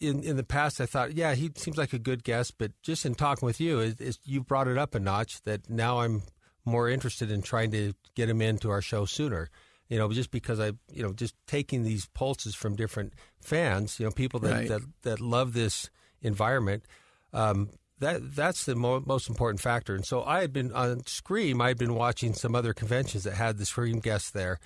in 0.00 0.22
in 0.22 0.36
the 0.36 0.44
past 0.44 0.80
I 0.80 0.86
thought, 0.86 1.14
yeah, 1.14 1.34
he 1.34 1.50
seems 1.56 1.76
like 1.78 1.92
a 1.92 1.98
good 1.98 2.22
guest, 2.24 2.54
but 2.58 2.72
just 2.82 3.06
in 3.06 3.14
talking 3.14 3.46
with 3.46 3.60
you, 3.60 3.78
it, 3.80 4.00
it's, 4.00 4.18
you 4.24 4.42
brought 4.42 4.68
it 4.68 4.76
up 4.78 4.94
a 4.94 5.00
notch. 5.00 5.42
That 5.42 5.70
now 5.70 6.00
I'm 6.00 6.22
more 6.64 6.88
interested 6.88 7.30
in 7.30 7.42
trying 7.42 7.70
to 7.70 7.94
get 8.14 8.28
him 8.28 8.42
into 8.42 8.70
our 8.70 8.82
show 8.82 9.04
sooner. 9.04 9.50
You 9.88 9.98
know, 9.98 10.10
just 10.10 10.32
because 10.32 10.58
I, 10.58 10.72
you 10.92 11.02
know, 11.04 11.12
just 11.12 11.34
taking 11.46 11.84
these 11.84 12.06
pulses 12.12 12.56
from 12.56 12.74
different 12.74 13.12
fans, 13.40 14.00
you 14.00 14.04
know, 14.06 14.10
people 14.10 14.40
that 14.40 14.50
Right. 14.52 14.68
that, 14.68 14.82
that 15.02 15.20
love 15.20 15.52
this 15.52 15.90
environment. 16.20 16.84
Um, 17.32 17.70
that 18.00 18.34
that's 18.34 18.64
the 18.64 18.74
mo- 18.74 19.02
most 19.06 19.28
important 19.28 19.60
factor. 19.60 19.94
And 19.94 20.04
so 20.04 20.22
I 20.24 20.40
had 20.40 20.52
been 20.52 20.72
on 20.72 21.06
Scream. 21.06 21.60
I 21.62 21.68
had 21.68 21.78
been 21.78 21.94
watching 21.94 22.34
some 22.34 22.54
other 22.54 22.74
conventions 22.74 23.24
that 23.24 23.34
had 23.34 23.58
the 23.58 23.64
Scream 23.64 24.00
guests 24.00 24.30
there, 24.32 24.58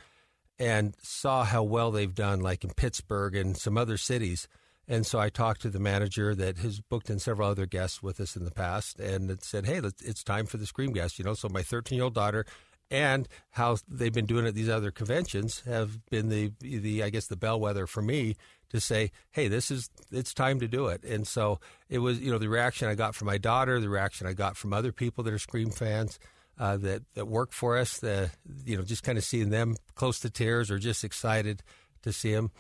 and 0.60 0.94
saw 1.02 1.42
how 1.42 1.62
well 1.62 1.90
they've 1.90 2.14
done, 2.14 2.40
like 2.40 2.62
in 2.62 2.70
Pittsburgh 2.70 3.34
and 3.34 3.56
some 3.56 3.78
other 3.78 3.96
cities. 3.96 4.46
And 4.86 5.06
so 5.06 5.18
I 5.18 5.30
talked 5.30 5.62
to 5.62 5.70
the 5.70 5.80
manager 5.80 6.34
that 6.34 6.58
has 6.58 6.80
booked 6.80 7.08
in 7.08 7.18
several 7.18 7.48
other 7.48 7.64
guests 7.64 8.02
with 8.02 8.20
us 8.20 8.36
in 8.36 8.44
the 8.44 8.50
past, 8.50 9.00
and 9.00 9.42
said, 9.42 9.64
"Hey, 9.64 9.80
it's 10.04 10.22
time 10.22 10.46
for 10.46 10.58
the 10.58 10.66
Scream 10.66 10.92
guest." 10.92 11.18
You 11.18 11.24
know, 11.24 11.34
so 11.34 11.48
my 11.48 11.62
13 11.62 11.96
year 11.96 12.04
old 12.04 12.14
daughter, 12.14 12.44
and 12.90 13.26
how 13.50 13.78
they've 13.88 14.12
been 14.12 14.26
doing 14.26 14.46
at 14.46 14.54
these 14.54 14.68
other 14.68 14.90
conventions 14.90 15.60
have 15.60 16.04
been 16.10 16.28
the 16.28 16.52
the 16.60 17.02
I 17.02 17.10
guess 17.10 17.28
the 17.28 17.36
bellwether 17.36 17.86
for 17.86 18.02
me 18.02 18.36
to 18.70 18.80
say, 18.80 19.12
"Hey, 19.30 19.48
this 19.48 19.70
is 19.70 19.88
it's 20.10 20.34
time 20.34 20.60
to 20.60 20.68
do 20.68 20.88
it." 20.88 21.04
And 21.04 21.26
so 21.26 21.58
it 21.88 22.00
was, 22.00 22.20
you 22.20 22.30
know, 22.30 22.38
the 22.38 22.48
reaction 22.48 22.88
I 22.88 22.96
got 22.96 23.14
from 23.14 23.26
my 23.26 23.38
daughter, 23.38 23.80
the 23.80 23.88
reaction 23.88 24.26
I 24.26 24.34
got 24.34 24.56
from 24.56 24.72
other 24.72 24.92
people 24.92 25.24
that 25.24 25.32
are 25.32 25.38
Scream 25.38 25.70
fans. 25.70 26.18
Uh, 26.60 26.76
that 26.76 27.02
that 27.14 27.26
work 27.26 27.52
for 27.52 27.78
us, 27.78 27.98
the 28.00 28.30
you 28.66 28.76
know, 28.76 28.82
just 28.84 29.02
kind 29.02 29.16
of 29.16 29.24
seeing 29.24 29.48
them 29.48 29.74
close 29.94 30.20
to 30.20 30.28
tears 30.28 30.70
or 30.70 30.78
just 30.78 31.02
excited 31.04 31.62
to 32.02 32.12
see 32.12 32.34
them 32.34 32.50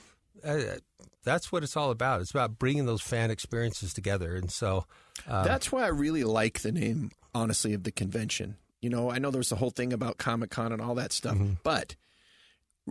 uh, 0.42 0.58
that's 1.22 1.52
what 1.52 1.62
it's 1.62 1.76
all 1.76 1.90
about. 1.90 2.22
It's 2.22 2.30
about 2.30 2.58
bringing 2.58 2.86
those 2.86 3.02
fan 3.02 3.30
experiences 3.30 3.92
together. 3.92 4.34
And 4.36 4.50
so, 4.50 4.86
uh, 5.28 5.44
That's 5.44 5.70
why 5.70 5.82
I 5.82 5.88
really 5.88 6.24
like 6.24 6.60
the 6.60 6.72
name, 6.72 7.10
honestly, 7.34 7.74
of 7.74 7.82
the 7.82 7.92
convention. 7.92 8.56
You 8.80 8.88
know, 8.88 9.10
I 9.10 9.18
know 9.18 9.30
there's 9.30 9.50
the 9.50 9.56
whole 9.56 9.68
thing 9.70 9.92
about 9.92 10.16
Comic 10.16 10.48
Con 10.50 10.72
and 10.72 10.80
all 10.80 10.94
that 10.94 11.12
stuff, 11.12 11.34
Mm-hmm. 11.34 11.54
but 11.62 11.94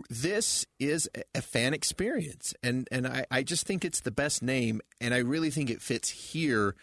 this 0.08 0.64
is 0.78 1.08
a- 1.16 1.22
a 1.38 1.42
fan 1.42 1.74
experience. 1.74 2.54
And, 2.62 2.88
and 2.92 3.06
I, 3.06 3.26
I 3.30 3.42
just 3.42 3.66
think 3.66 3.84
it's 3.84 4.00
the 4.00 4.12
best 4.12 4.42
name. 4.42 4.80
And 5.00 5.12
I 5.12 5.18
really 5.18 5.50
think 5.50 5.68
it 5.70 5.82
fits 5.82 6.08
here 6.10 6.76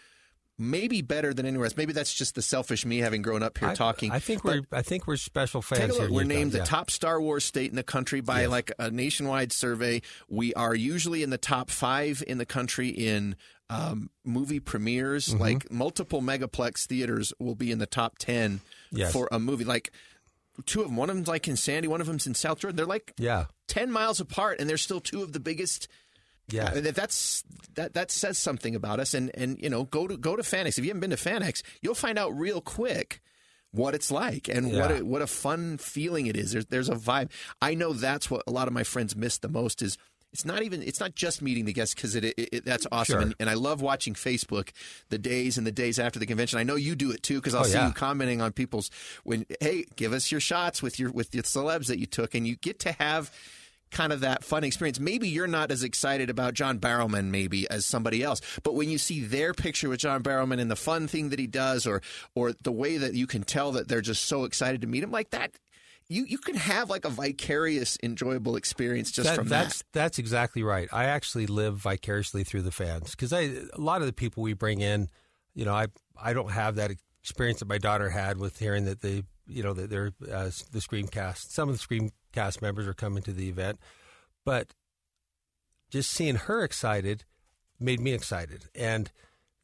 maybe 0.59 1.01
better 1.01 1.33
than 1.33 1.45
anywhere 1.45 1.65
else. 1.65 1.77
Maybe 1.77 1.93
that's 1.93 2.13
just 2.13 2.35
the 2.35 2.41
selfish 2.41 2.85
me 2.85 2.97
having 2.99 3.21
grown 3.21 3.43
up 3.43 3.57
here 3.57 3.69
I, 3.69 3.73
talking. 3.75 4.11
I 4.11 4.19
think 4.19 4.43
But- 4.43 4.65
we're 4.71 4.77
I 4.77 4.81
think 4.81 5.05
we're 5.07 5.17
special 5.17 5.61
fans 5.61 5.97
here. 5.97 6.09
We're 6.11 6.23
named 6.23 6.51
the 6.51 6.59
top 6.63 6.89
Star 6.89 7.21
Wars 7.21 7.45
state 7.45 7.69
in 7.69 7.75
the 7.75 7.83
country 7.83 8.21
by 8.21 8.41
Yes. 8.41 8.49
like 8.49 8.71
a 8.79 8.89
nationwide 8.89 9.51
survey. 9.51 10.01
We 10.27 10.53
are 10.55 10.73
usually 10.75 11.21
in 11.23 11.29
the 11.29 11.37
top 11.37 11.69
five 11.69 12.23
in 12.25 12.37
the 12.39 12.45
country 12.45 12.89
in 12.89 13.35
um, 13.69 14.09
movie 14.23 14.59
premieres. 14.59 15.27
Mm-hmm. 15.27 15.41
Like 15.41 15.71
multiple 15.71 16.21
megaplex 16.21 16.85
theaters 16.87 17.33
will 17.39 17.55
be 17.55 17.71
in 17.71 17.79
the 17.79 17.85
top 17.85 18.17
ten 18.17 18.61
Yes. 18.91 19.11
for 19.11 19.27
a 19.31 19.39
movie. 19.39 19.65
Like 19.65 19.91
two 20.65 20.81
of 20.81 20.87
them. 20.87 20.95
One 20.95 21.09
of 21.09 21.15
them's 21.17 21.27
like 21.27 21.47
in 21.47 21.55
Sandy. 21.57 21.87
One 21.87 22.01
of 22.01 22.07
them's 22.07 22.25
in 22.25 22.33
South 22.33 22.59
Jordan. 22.59 22.77
They're 22.77 22.85
like 22.85 23.13
Yeah, 23.17 23.45
ten 23.67 23.91
miles 23.91 24.19
apart, 24.19 24.59
and 24.59 24.69
they're 24.69 24.77
still 24.77 25.01
two 25.01 25.21
of 25.21 25.33
the 25.33 25.39
biggest. 25.39 25.87
Yeah. 26.49 26.65
Uh, 26.65 26.71
I 26.71 26.73
mean, 26.81 26.93
that's 26.93 27.43
that 27.75 27.93
that 27.93 28.11
says 28.11 28.37
something 28.37 28.75
about 28.75 28.99
us. 28.99 29.13
And 29.13 29.31
and 29.35 29.59
you 29.61 29.69
know, 29.69 29.83
go 29.83 30.07
to 30.07 30.17
go 30.17 30.35
to 30.35 30.43
FanX. 30.43 30.77
If 30.77 30.85
you 30.85 30.89
haven't 30.91 31.01
been 31.01 31.09
to 31.09 31.15
FanX, 31.17 31.61
you'll 31.81 31.95
find 31.95 32.17
out 32.17 32.37
real 32.37 32.61
quick 32.61 33.21
what 33.71 33.93
it's 33.93 34.09
like 34.11 34.47
and 34.47 34.71
what 34.73 34.91
a, 34.91 35.03
what 35.03 35.21
a 35.21 35.27
fun 35.27 35.77
feeling 35.77 36.27
it 36.27 36.37
is. 36.37 36.51
There's 36.53 36.65
there's 36.67 36.89
a 36.89 36.95
vibe. 36.95 37.31
I 37.61 37.73
know 37.75 37.93
that's 37.93 38.31
what 38.31 38.43
a 38.47 38.51
lot 38.51 38.67
of 38.67 38.73
my 38.73 38.83
friends 38.83 39.15
miss 39.15 39.37
the 39.39 39.49
most 39.49 39.81
is 39.81 39.97
it's 40.33 40.45
not 40.45 40.61
even 40.63 40.81
it's 40.81 40.99
not 40.99 41.15
just 41.15 41.41
meeting 41.41 41.65
the 41.65 41.73
guests 41.73 41.93
because 41.93 42.15
it, 42.15 42.23
it, 42.23 42.37
it 42.37 42.65
that's 42.65 42.87
awesome 42.91 43.13
Sure. 43.13 43.21
and, 43.21 43.35
and 43.39 43.49
I 43.49 43.53
love 43.55 43.81
watching 43.81 44.13
Facebook 44.13 44.69
the 45.09 45.17
days 45.17 45.57
and 45.57 45.65
the 45.67 45.71
days 45.71 45.99
after 45.99 46.17
the 46.19 46.25
convention. 46.25 46.59
I 46.59 46.63
know 46.63 46.75
you 46.75 46.95
do 46.95 47.11
it 47.11 47.23
too 47.23 47.35
because 47.35 47.53
I'll 47.55 47.61
Oh, 47.61 47.65
see 47.65 47.73
yeah. 47.73 47.87
you 47.87 47.93
commenting 47.93 48.41
on 48.41 48.51
people's 48.53 48.89
when 49.23 49.45
hey 49.59 49.85
give 49.95 50.13
us 50.13 50.31
your 50.31 50.41
shots 50.41 50.81
with 50.81 50.97
your 50.99 51.11
with 51.11 51.33
your 51.35 51.43
celebs 51.43 51.87
that 51.87 51.99
you 51.99 52.05
took 52.05 52.35
and 52.35 52.47
you 52.47 52.55
get 52.55 52.79
to 52.79 52.93
have 52.93 53.31
kind 53.91 54.11
of 54.13 54.19
that 54.21 54.43
fun 54.43 54.63
experience. 54.63 54.99
Maybe 54.99 55.29
you're 55.29 55.47
not 55.47 55.71
as 55.71 55.83
excited 55.83 56.29
about 56.29 56.53
John 56.53 56.79
Barrowman 56.79 57.25
maybe 57.25 57.69
as 57.69 57.85
somebody 57.85 58.23
else, 58.23 58.41
but 58.63 58.75
when 58.75 58.89
you 58.89 58.97
see 58.97 59.21
their 59.23 59.53
picture 59.53 59.89
with 59.89 59.99
John 59.99 60.23
Barrowman 60.23 60.59
and 60.59 60.69
the 60.69 60.75
fun 60.75 61.07
thing 61.07 61.29
that 61.29 61.39
he 61.39 61.47
does 61.47 61.85
or 61.87 62.01
or 62.35 62.53
the 62.63 62.71
way 62.71 62.97
that 62.97 63.13
you 63.13 63.27
can 63.27 63.43
tell 63.43 63.71
that 63.73 63.87
they're 63.87 64.01
just 64.01 64.25
so 64.25 64.43
excited 64.43 64.81
to 64.81 64.87
meet 64.87 65.03
him 65.03 65.11
like 65.11 65.29
that 65.31 65.51
you 66.09 66.23
you 66.25 66.37
can 66.37 66.55
have 66.55 66.89
like 66.89 67.03
a 67.03 67.09
vicarious 67.09 67.97
enjoyable 68.01 68.55
experience 68.55 69.11
just 69.11 69.27
That- 69.29 69.35
from 69.35 69.47
that's 69.49 69.79
that. 69.79 69.85
that's 69.93 70.19
exactly 70.19 70.63
right. 70.63 70.87
I 70.91 71.05
actually 71.05 71.47
live 71.47 71.75
vicariously 71.77 72.43
through 72.45 72.61
the 72.61 72.71
fans 72.71 73.11
because 73.11 73.33
I 73.33 73.41
a 73.73 73.79
lot 73.81 74.01
of 74.01 74.07
the 74.07 74.13
people 74.13 74.41
we 74.43 74.53
bring 74.53 74.79
in, 74.81 75.09
you 75.53 75.65
know, 75.65 75.73
I 75.73 75.87
I 76.21 76.31
don't 76.33 76.51
have 76.51 76.75
that 76.75 76.91
experience 77.21 77.59
that 77.59 77.67
my 77.67 77.77
daughter 77.77 78.09
had 78.09 78.37
with 78.37 78.57
hearing 78.57 78.85
that 78.85 79.01
they, 79.01 79.23
you 79.47 79.63
know, 79.63 79.73
they're 79.73 80.11
uh, 80.31 80.51
the 80.71 80.79
Screamcast. 80.79 81.51
Some 81.51 81.69
of 81.69 81.77
the 81.77 81.85
Screamcast 82.35 82.61
members 82.61 82.87
are 82.87 82.93
coming 82.93 83.23
to 83.23 83.33
the 83.33 83.49
event, 83.49 83.79
but 84.45 84.73
just 85.89 86.11
seeing 86.11 86.35
her 86.35 86.63
excited 86.63 87.23
made 87.79 87.99
me 87.99 88.13
excited 88.13 88.65
and 88.75 89.11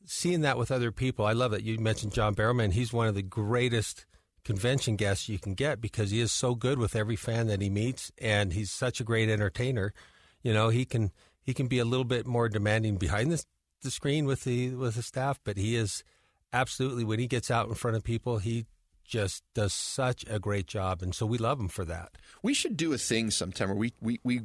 seeing 0.06 0.42
that 0.42 0.58
with 0.58 0.72
other 0.72 0.92
people. 0.92 1.26
I 1.26 1.34
love 1.34 1.52
that 1.52 1.64
you 1.64 1.80
mentioned 1.80 2.14
John 2.14 2.36
Barrowman. 2.36 2.74
He's 2.74 2.94
one 2.94 3.08
of 3.08 3.16
the 3.16 3.22
greatest 3.22 4.06
convention 4.44 4.96
guests 4.96 5.30
you 5.30 5.40
can 5.40 5.54
get 5.54 5.80
because 5.80 6.12
he 6.12 6.20
is 6.20 6.32
so 6.32 6.54
good 6.56 6.78
with 6.78 6.96
every 6.96 7.16
fan 7.16 7.48
that 7.48 7.62
he 7.62 7.70
meets 7.70 8.12
and 8.18 8.54
he's 8.54 8.72
such 8.72 9.00
a 9.00 9.04
great 9.04 9.30
entertainer. 9.30 9.94
You 10.42 10.54
know, 10.54 10.70
he 10.70 10.86
can 10.86 11.12
he 11.42 11.54
can 11.54 11.68
be 11.68 11.80
a 11.80 11.86
little 11.86 12.06
bit 12.06 12.26
more 12.26 12.50
demanding 12.50 12.98
behind 12.98 13.32
the, 13.32 13.44
the 13.82 13.92
screen 13.92 14.26
with 14.26 14.44
the 14.44 14.76
with 14.76 14.96
the 14.96 15.02
staff, 15.02 15.40
but 15.44 15.58
he 15.58 15.76
is 15.76 16.04
absolutely 16.52 17.04
when 17.04 17.20
he 17.20 17.28
gets 17.28 17.50
out 17.50 17.68
in 17.68 17.74
front 17.74 17.98
of 17.98 18.04
people, 18.04 18.38
he 18.38 18.66
just 19.04 19.44
does 19.54 19.74
such 19.74 20.26
a 20.30 20.40
great 20.40 20.68
job 20.68 21.02
and 21.02 21.14
so 21.14 21.26
we 21.26 21.38
love 21.38 21.60
him 21.60 21.68
for 21.68 21.86
that. 21.86 22.18
We 22.42 22.54
should 22.54 22.78
do 22.78 22.94
a 22.94 22.98
thing 22.98 23.32
sometime 23.32 23.70
where 23.70 23.78
we 23.78 23.94
we, 24.02 24.20
we 24.24 24.42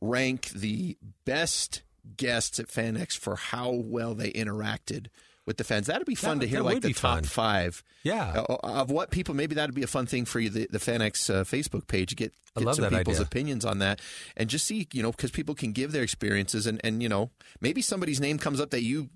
rank 0.00 0.48
the 0.50 0.96
best 1.24 1.82
guests 2.16 2.58
at 2.58 2.68
FanX 2.68 3.16
for 3.16 3.36
how 3.36 3.70
well 3.70 4.14
they 4.14 4.30
interacted 4.30 5.08
with 5.48 5.56
the 5.56 5.64
fans. 5.64 5.86
That'd 5.86 6.06
be 6.06 6.14
fun 6.14 6.40
to 6.40 6.46
hear, 6.46 6.60
like 6.60 6.82
the 6.82 6.92
top 6.92 7.16
fun. 7.16 7.24
five. 7.24 7.82
Yeah. 8.02 8.44
uh, 8.48 8.56
of 8.62 8.90
what 8.90 9.10
people. 9.10 9.34
Maybe 9.34 9.54
that'd 9.54 9.74
be 9.74 9.82
a 9.82 9.88
fun 9.88 10.04
thing 10.06 10.26
for 10.26 10.40
you, 10.40 10.50
the, 10.50 10.68
the 10.70 10.78
FanX 10.78 11.34
uh, 11.34 11.44
Facebook 11.44 11.86
page. 11.86 12.14
Get, 12.16 12.34
I 12.54 12.60
get 12.60 12.66
love 12.66 12.76
some 12.76 12.82
that 12.82 12.92
people's 12.92 13.16
idea. 13.16 13.26
opinions 13.26 13.64
on 13.64 13.78
that, 13.78 14.00
and 14.36 14.50
just 14.50 14.66
see, 14.66 14.86
you 14.92 15.02
know, 15.02 15.10
because 15.10 15.30
people 15.30 15.54
can 15.54 15.72
give 15.72 15.92
their 15.92 16.02
experiences, 16.02 16.66
and 16.66 16.80
and 16.84 17.02
you 17.02 17.08
know, 17.08 17.30
maybe 17.62 17.80
somebody's 17.80 18.20
name 18.20 18.38
comes 18.38 18.60
up 18.60 18.70
that 18.70 18.82
you. 18.82 19.08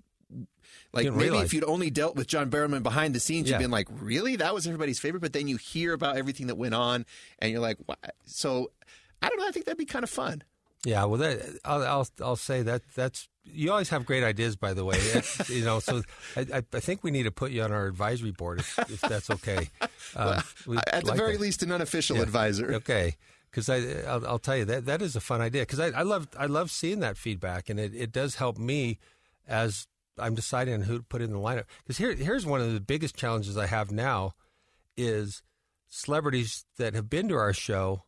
Like 0.93 1.05
maybe 1.07 1.17
realize. 1.17 1.47
if 1.47 1.55
you'd 1.55 1.65
only 1.65 1.91
dealt 1.91 2.17
with 2.17 2.27
John 2.27 2.51
Barrowman 2.51 2.83
behind 2.83 3.15
the 3.15 3.21
scenes, 3.21 3.49
Yeah. 3.49 3.57
you'd 3.57 3.65
been 3.65 3.71
like, 3.71 3.89
"Really? 3.91 4.37
That 4.37 4.55
was 4.55 4.67
everybody's 4.67 4.99
favorite." 4.99 5.21
But 5.21 5.33
then 5.33 5.49
you 5.49 5.57
hear 5.57 5.93
about 5.95 6.17
everything 6.17 6.49
that 6.49 6.57
went 6.57 6.75
on, 6.75 7.07
and 7.39 7.51
you're 7.51 7.61
like, 7.61 7.79
"What?" 7.87 8.15
So, 8.27 8.71
I 9.23 9.29
don't 9.29 9.39
know. 9.39 9.47
I 9.49 9.53
think 9.53 9.65
that'd 9.67 9.79
be 9.79 9.85
kind 9.87 10.03
of 10.05 10.11
fun. 10.11 10.43
Yeah, 10.85 11.05
well, 11.05 11.19
that 11.19 11.41
I'll 11.65 11.83
I'll, 11.83 12.09
I'll 12.23 12.37
say 12.37 12.63
that 12.63 12.83
that's 12.95 13.29
you 13.45 13.71
always 13.73 13.89
have 13.89 14.05
great 14.05 14.23
ideas, 14.25 14.57
by 14.57 14.75
the 14.75 14.85
way. 14.85 14.99
You 15.49 15.65
know, 15.65 15.79
so 15.81 16.03
I, 16.37 16.63
I 16.73 16.81
think 16.81 17.03
we 17.03 17.11
need 17.11 17.23
to 17.25 17.31
put 17.33 17.51
you 17.53 17.63
on 17.63 17.73
our 17.73 17.87
advisory 17.87 18.31
board 18.33 18.61
if, 18.61 18.79
if 18.79 19.01
that's 19.01 19.31
okay. 19.31 19.69
Uh, 20.15 20.43
At 20.93 21.05
the 21.05 21.09
like 21.09 21.17
very 21.17 21.33
that. 21.37 21.41
least, 21.41 21.63
an 21.63 21.73
unofficial 21.73 22.17
Yeah. 22.17 22.23
advisor. 22.23 22.75
Okay, 22.75 23.17
because 23.51 23.71
I 23.71 23.79
I'll, 24.07 24.27
I'll 24.27 24.39
tell 24.39 24.57
you 24.59 24.67
that 24.67 24.85
that 24.87 25.01
is 25.01 25.17
a 25.17 25.21
fun 25.21 25.41
idea 25.41 25.63
because 25.63 25.81
I, 25.81 25.87
I 25.89 26.03
love 26.03 26.29
I 26.39 26.45
love 26.47 26.71
seeing 26.71 27.01
that 27.01 27.17
feedback 27.17 27.71
and 27.71 27.81
it, 27.81 27.95
it 27.95 28.13
does 28.13 28.35
help 28.35 28.59
me 28.59 28.99
as 29.49 29.87
I'm 30.19 30.35
deciding 30.35 30.75
on 30.75 30.83
who 30.83 30.99
to 30.99 31.05
put 31.05 31.23
in 31.23 31.33
the 31.33 31.39
lineup. 31.39 31.65
Because 31.83 31.99
here 31.99 32.15
here's 32.15 32.47
one 32.47 32.61
of 32.61 32.73
the 32.73 32.81
biggest 32.81 33.17
challenges 33.17 33.57
I 33.57 33.67
have 33.67 33.91
now 33.91 34.35
is 34.97 35.43
celebrities 35.89 36.65
that 36.79 36.95
have 36.95 37.09
been 37.09 37.29
to 37.29 37.37
our 37.37 37.53
show 37.53 38.05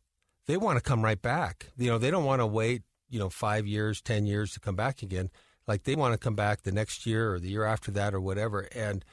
they 0.47 0.57
want 0.57 0.77
to 0.77 0.83
come 0.83 1.03
right 1.03 1.21
back. 1.21 1.71
You 1.77 1.91
know, 1.91 1.99
they 1.99 2.11
don't 2.11 2.25
want 2.25 2.41
to 2.41 2.47
wait, 2.47 2.83
you 3.09 3.19
know, 3.19 3.31
five 3.31 3.67
years, 3.67 4.01
10 4.01 4.27
years 4.27 4.53
to 4.53 4.61
come 4.61 4.77
back 4.77 5.03
again. 5.03 5.31
Like 5.67 5.85
they 5.85 5.95
want 5.95 6.13
to 6.13 6.19
come 6.19 6.35
back 6.35 6.63
the 6.63 6.73
next 6.73 7.07
year 7.07 7.33
or 7.33 7.41
the 7.41 7.49
year 7.49 7.65
after 7.65 7.91
that 7.93 8.15
or 8.15 8.21
whatever. 8.21 8.61
And 8.75 9.05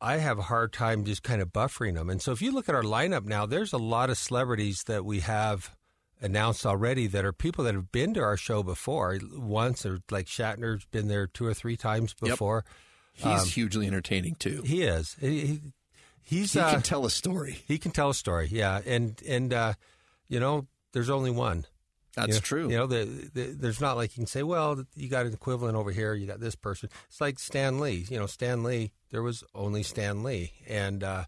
I 0.00 0.18
have 0.18 0.38
a 0.38 0.42
hard 0.42 0.72
time 0.72 1.04
just 1.04 1.22
kind 1.22 1.40
of 1.40 1.52
buffering 1.52 1.94
them. 1.94 2.10
And 2.10 2.20
so 2.20 2.32
if 2.32 2.42
you 2.42 2.52
look 2.52 2.68
at 2.68 2.74
our 2.74 2.82
lineup 2.82 3.24
now, 3.24 3.46
there's 3.46 3.72
a 3.72 3.78
lot 3.78 4.10
of 4.10 4.18
celebrities 4.18 4.84
that 4.86 5.04
we 5.04 5.20
have 5.20 5.74
announced 6.20 6.64
already 6.64 7.06
that 7.08 7.24
are 7.24 7.32
people 7.32 7.64
that 7.64 7.74
have 7.74 7.92
been 7.92 8.14
to 8.14 8.20
our 8.20 8.36
show 8.36 8.62
before 8.62 9.18
once 9.36 9.84
or 9.84 10.00
like 10.10 10.26
Shatner's 10.26 10.84
been 10.86 11.08
there 11.08 11.26
two 11.26 11.46
or 11.46 11.54
three 11.54 11.76
times 11.76 12.14
before. 12.14 12.64
Yep. 13.16 13.32
He's 13.40 13.54
hugely 13.54 13.86
entertaining 13.86 14.34
too. 14.36 14.62
He 14.64 14.82
is. 14.82 15.16
He, 15.20 15.60
He 16.22 16.44
uh, 16.58 16.70
can 16.72 16.82
tell 16.82 17.04
a 17.04 17.10
story. 17.10 17.58
he 17.68 17.78
can 17.78 17.90
tell 17.92 18.10
a 18.10 18.14
story, 18.14 18.48
yeah, 18.50 18.80
and 18.86 19.20
and 19.28 19.52
uh, 19.52 19.74
you 20.28 20.40
know, 20.40 20.66
there's 20.92 21.10
only 21.10 21.30
one. 21.30 21.66
That's 22.16 22.28
You 22.28 22.34
know- 22.34 22.40
true. 22.40 22.70
You 22.70 22.76
know, 22.76 22.86
the, 22.86 23.04
the, 23.34 23.42
there's 23.58 23.80
not 23.80 23.96
like 23.96 24.16
you 24.16 24.22
can 24.22 24.26
say, 24.26 24.42
well, 24.42 24.84
you 24.94 25.08
got 25.08 25.26
an 25.26 25.32
equivalent 25.34 25.76
over 25.76 25.90
here, 25.90 26.14
you 26.14 26.26
got 26.26 26.38
this 26.40 26.54
person. 26.54 26.88
It's 27.08 27.20
like 27.20 27.38
Stan 27.40 27.78
Lee. 27.80 28.06
You 28.08 28.18
know, 28.20 28.26
Stan 28.26 28.62
Lee. 28.62 28.92
There 29.10 29.22
was 29.22 29.44
only 29.54 29.82
Stan 29.82 30.22
Lee, 30.22 30.52
and 30.66 31.04
uh, 31.04 31.24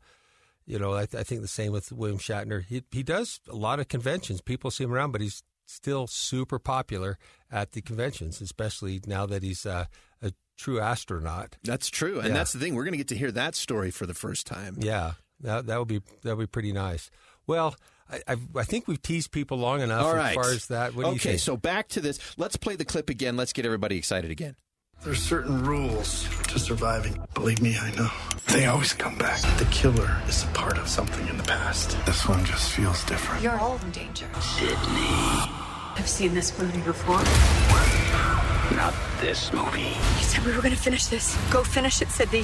you 0.66 0.78
know, 0.78 0.94
I, 0.94 1.06
th- 1.06 1.20
I 1.20 1.25
think 1.25 1.42
the 1.42 1.49
same 1.49 1.73
with 1.73 1.92
William 1.92 2.18
Shatner. 2.18 2.64
He 2.64 2.82
he 2.90 3.02
does 3.02 3.40
a 3.49 3.54
lot 3.56 3.80
of 3.80 3.88
conventions. 3.88 4.40
People 4.40 4.70
see 4.70 4.85
him 4.85 4.92
around, 4.92 5.12
but 5.12 5.20
he's 5.20 5.42
still 5.66 6.06
super 6.06 6.58
popular 6.58 7.18
at 7.50 7.73
the 7.73 7.80
conventions, 7.82 8.40
especially 8.40 9.00
now 9.06 9.26
that 9.26 9.42
he's 9.42 9.64
uh, 9.66 9.87
a 10.23 10.32
true 10.58 10.80
astronaut. 10.80 11.56
That's 11.64 11.88
true, 11.88 12.18
and 12.18 12.28
Yeah. 12.28 12.35
that's 12.35 12.52
the 12.52 12.58
thing. 12.58 12.75
We're 12.75 12.85
going 12.85 12.92
to 12.92 12.99
get 12.99 13.08
to 13.08 13.16
hear 13.16 13.32
that 13.32 13.54
story 13.54 13.90
for 13.90 14.06
the 14.06 14.14
first 14.14 14.46
time. 14.46 14.76
Yeah, 14.78 15.12
that 15.40 15.66
that 15.66 15.78
would 15.78 15.88
be 15.88 16.00
that 16.23 16.37
would 16.37 16.44
be 16.44 16.50
pretty 16.50 16.73
nice. 16.73 17.11
Well, 17.46 17.76
I 18.11 18.37
I, 18.56 18.64
think 18.64 18.87
we've 18.88 19.02
teased 19.02 19.30
people 19.32 19.58
long 19.58 19.80
enough 19.80 20.04
All 20.04 20.14
as 20.16 20.35
far 20.35 20.50
as 20.50 20.66
that. 20.66 20.94
What 20.94 21.04
do 21.04 21.11
you 21.11 21.16
okay, 21.16 21.37
so 21.37 21.56
back 21.56 21.88
to 21.88 22.00
this. 22.00 22.18
Let's 22.37 22.56
play 22.56 22.76
the 22.76 22.85
clip 22.85 23.11
again. 23.11 23.37
Let's 23.37 23.52
get 23.52 23.64
everybody 23.66 23.96
excited 23.96 24.30
again. 24.30 24.56
There's 25.05 25.23
certain 25.23 25.62
rules 25.65 26.29
to 26.49 26.59
surviving. 26.59 27.21
Believe 27.35 27.62
me, 27.62 27.76
I 27.81 27.91
know. 27.95 28.11
They 28.49 28.67
always 28.67 28.93
come 28.93 29.17
back. 29.17 29.41
The 29.59 29.67
killer 29.67 30.21
is 30.26 30.43
a 30.43 30.47
part 30.49 30.79
of 30.79 30.88
something 30.88 31.26
in 31.29 31.37
the 31.37 31.45
past. 31.45 31.97
This 32.07 32.26
one 32.29 32.45
just 32.45 32.73
feels 32.73 33.05
different. 33.05 33.43
You're 33.43 33.59
all 33.59 33.79
in 33.85 33.91
danger. 33.93 34.26
Sydney. 34.41 34.75
I've 35.99 36.09
seen 36.09 36.35
this 36.35 36.59
movie 36.59 36.81
before. 36.81 37.19
Not 38.76 38.95
this 39.21 39.53
movie. 39.53 39.81
You 39.83 40.25
said 40.25 40.45
we 40.45 40.53
were 40.53 40.61
going 40.62 40.75
to 40.75 40.81
finish 40.81 41.07
this. 41.07 41.37
Go 41.53 41.62
finish 41.62 42.03
it, 42.03 42.09
Sydney. 42.09 42.43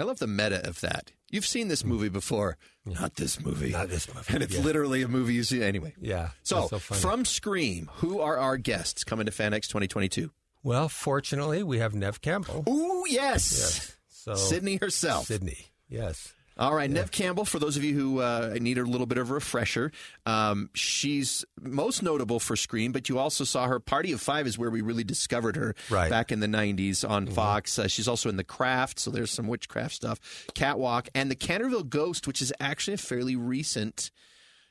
I 0.00 0.04
love 0.04 0.18
the 0.18 0.26
meta 0.26 0.66
of 0.66 0.80
that. 0.80 1.12
You've 1.30 1.46
seen 1.46 1.68
this 1.68 1.84
movie 1.84 2.08
before. 2.08 2.56
Not 2.84 3.14
this 3.14 3.38
movie. 3.40 3.70
Not 3.70 3.88
this 3.90 4.12
movie, 4.12 4.34
And 4.34 4.42
it's 4.42 4.56
yeah. 4.56 4.62
literally 4.62 5.02
a 5.02 5.08
movie 5.08 5.34
you 5.34 5.44
see 5.44 5.62
anyway. 5.62 5.94
yeah. 6.00 6.30
So, 6.42 6.66
so 6.66 6.78
from 6.80 7.24
Scream, 7.24 7.88
who 7.96 8.18
are 8.20 8.36
our 8.38 8.56
guests 8.56 9.04
coming 9.04 9.26
to 9.26 9.32
FanX 9.32 9.68
2022? 9.68 10.32
Well, 10.62 10.88
fortunately, 10.88 11.62
we 11.62 11.78
have 11.78 11.94
Nev 11.94 12.20
Campbell. 12.20 12.64
Ooh, 12.68 13.04
yes. 13.08 13.58
Yes. 13.58 13.96
So 14.08 14.34
Sydney 14.34 14.76
herself. 14.76 15.26
Sydney. 15.26 15.66
Yes. 15.88 16.32
All 16.58 16.74
right, 16.74 16.90
Nev 16.90 17.10
Campbell. 17.10 17.46
For 17.46 17.58
those 17.58 17.78
of 17.78 17.84
you 17.84 17.94
who 17.94 18.20
uh, 18.20 18.54
need 18.60 18.76
a 18.76 18.82
little 18.84 19.06
bit 19.06 19.16
of 19.16 19.30
a 19.30 19.34
refresher, 19.34 19.92
um, 20.26 20.68
she's 20.74 21.42
most 21.58 22.02
notable 22.02 22.38
for 22.38 22.54
Scream, 22.54 22.92
but 22.92 23.08
you 23.08 23.18
also 23.18 23.44
saw 23.44 23.66
her. 23.66 23.80
Party 23.80 24.12
of 24.12 24.20
Five 24.20 24.46
is 24.46 24.58
where 24.58 24.68
we 24.68 24.82
really 24.82 25.04
discovered 25.04 25.56
her 25.56 25.74
Right. 25.88 26.02
Mm-hmm. 26.02 26.10
back 26.10 26.32
in 26.32 26.40
the 26.40 26.46
'90s 26.46 27.08
on 27.08 27.28
Fox. 27.28 27.78
Uh, 27.78 27.88
she's 27.88 28.06
also 28.06 28.28
in 28.28 28.36
The 28.36 28.44
Craft, 28.44 28.98
so 29.00 29.10
there's 29.10 29.30
some 29.30 29.48
witchcraft 29.48 29.94
stuff. 29.94 30.20
Catwalk 30.54 31.08
and 31.14 31.30
The 31.30 31.34
Canterville 31.34 31.84
Ghost, 31.84 32.26
which 32.26 32.42
is 32.42 32.52
actually 32.60 32.94
a 32.94 32.98
fairly 32.98 33.36
recent 33.36 34.10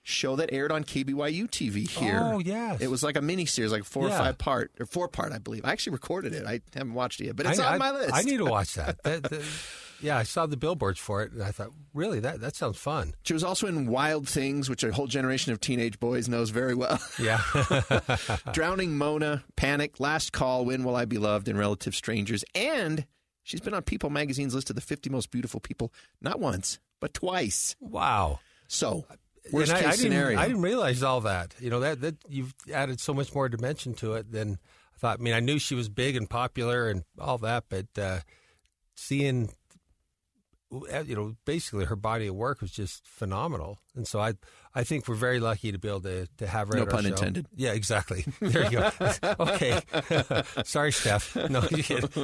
show 0.09 0.35
that 0.37 0.51
aired 0.51 0.71
on 0.71 0.83
KBYU 0.83 1.47
TV 1.49 1.87
here. 1.89 2.19
Oh, 2.21 2.39
yes. 2.39 2.81
it 2.81 2.87
was 2.89 3.03
like 3.03 3.15
a 3.17 3.21
mini 3.21 3.45
series, 3.45 3.71
like 3.71 3.83
four 3.83 4.07
or 4.07 4.09
five 4.09 4.37
part 4.37 4.71
or 4.79 4.85
four 4.85 5.07
part, 5.07 5.31
I 5.31 5.37
believe. 5.37 5.63
I 5.65 5.71
actually 5.71 5.93
recorded 5.93 6.33
it. 6.33 6.45
I 6.45 6.61
haven't 6.73 6.93
watched 6.93 7.21
it 7.21 7.25
yet, 7.27 7.35
but 7.35 7.45
it's 7.45 7.59
I, 7.59 7.67
on 7.67 7.73
I- 7.73 7.77
my 7.77 7.91
list. 7.91 8.13
I 8.13 8.21
need 8.23 8.37
to 8.37 8.45
watch 8.57 8.73
that. 8.75 9.01
That- 9.03 9.23
that- 9.23 9.41
yeah, 10.01 10.17
I 10.17 10.23
saw 10.23 10.45
the 10.45 10.55
billboards 10.55 10.97
for 10.97 11.23
it, 11.23 11.33
and 11.33 11.43
I 11.43 11.51
thought, 11.51 11.71
really, 11.93 12.21
that 12.21 12.39
that 12.39 12.55
sounds 12.55 12.77
fun. 12.77 13.15
She 13.23 13.33
was 13.33 13.43
also 13.43 13.67
in 13.67 13.85
Wild 13.85 14.29
Things, 14.29 14.69
which 14.69 14.81
a 14.81 14.93
whole 14.93 15.07
generation 15.07 15.51
of 15.51 15.59
teenage 15.59 15.99
boys 15.99 16.29
knows 16.29 16.51
very 16.51 16.73
well. 16.73 17.01
Yeah. 17.19 17.41
Drowning 18.53 18.97
Mona, 18.97 19.43
Panic, 19.57 19.99
Last 19.99 20.31
Call, 20.31 20.63
When 20.63 20.85
Will 20.85 20.95
I 20.95 21.03
Be 21.03 21.17
Loved, 21.17 21.49
and 21.49 21.59
Relative 21.59 21.93
Strangers. 21.95 22.45
And 22.55 23.05
she's 23.43 23.59
been 23.59 23.73
on 23.73 23.83
People 23.83 24.09
magazine's 24.09 24.55
list 24.55 24.69
of 24.69 24.77
the 24.77 24.81
50 24.81 25.09
most 25.09 25.31
beautiful 25.31 25.59
people, 25.59 25.91
not 26.21 26.39
once, 26.39 26.79
but 27.01 27.13
twice. 27.13 27.75
wow. 27.81 28.39
So, 28.69 29.03
worst 29.51 29.71
And 29.71 29.77
I, 29.77 29.81
case 29.81 29.99
I 29.99 30.03
didn't. 30.03 30.37
I 30.37 30.47
didn't 30.47 30.61
realize 30.61 31.03
all 31.03 31.21
that. 31.21 31.55
You 31.59 31.69
know 31.69 31.79
that 31.81 32.01
that 32.01 32.15
you've 32.27 32.53
added 32.73 32.99
so 32.99 33.13
much 33.13 33.33
more 33.33 33.49
dimension 33.49 33.93
to 33.95 34.13
it 34.13 34.31
than 34.31 34.59
I 34.95 34.99
thought. 34.99 35.19
I 35.19 35.23
mean, 35.23 35.33
I 35.33 35.39
knew 35.39 35.59
she 35.59 35.75
was 35.75 35.89
big 35.89 36.15
and 36.15 36.29
popular 36.29 36.89
and 36.89 37.03
all 37.19 37.37
that, 37.39 37.65
but 37.69 37.87
uh, 37.97 38.19
seeing 38.95 39.49
uh, 40.71 41.03
you 41.05 41.15
know, 41.15 41.35
basically 41.45 41.85
her 41.85 41.95
body 41.95 42.27
of 42.27 42.35
work 42.35 42.61
was 42.61 42.71
just 42.71 43.07
phenomenal, 43.07 43.79
and 43.95 44.07
so 44.07 44.19
I, 44.19 44.33
I 44.75 44.83
think 44.83 45.07
we're 45.07 45.15
very 45.15 45.39
lucky 45.39 45.71
to 45.71 45.79
be 45.79 45.87
able 45.87 46.01
to 46.01 46.27
to 46.37 46.47
have 46.47 46.67
her. 46.67 46.75
No 46.75 46.85
pun 46.85 47.03
show. 47.03 47.09
intended. 47.09 47.47
Yeah, 47.55 47.71
exactly. 47.71 48.25
There 48.39 48.65
you 48.65 48.71
go. 48.71 48.91
okay, 49.39 49.81
sorry, 50.63 50.91
Steph. 50.91 51.35
No, 51.35 51.63
you 51.71 51.83
can't. 51.83 52.15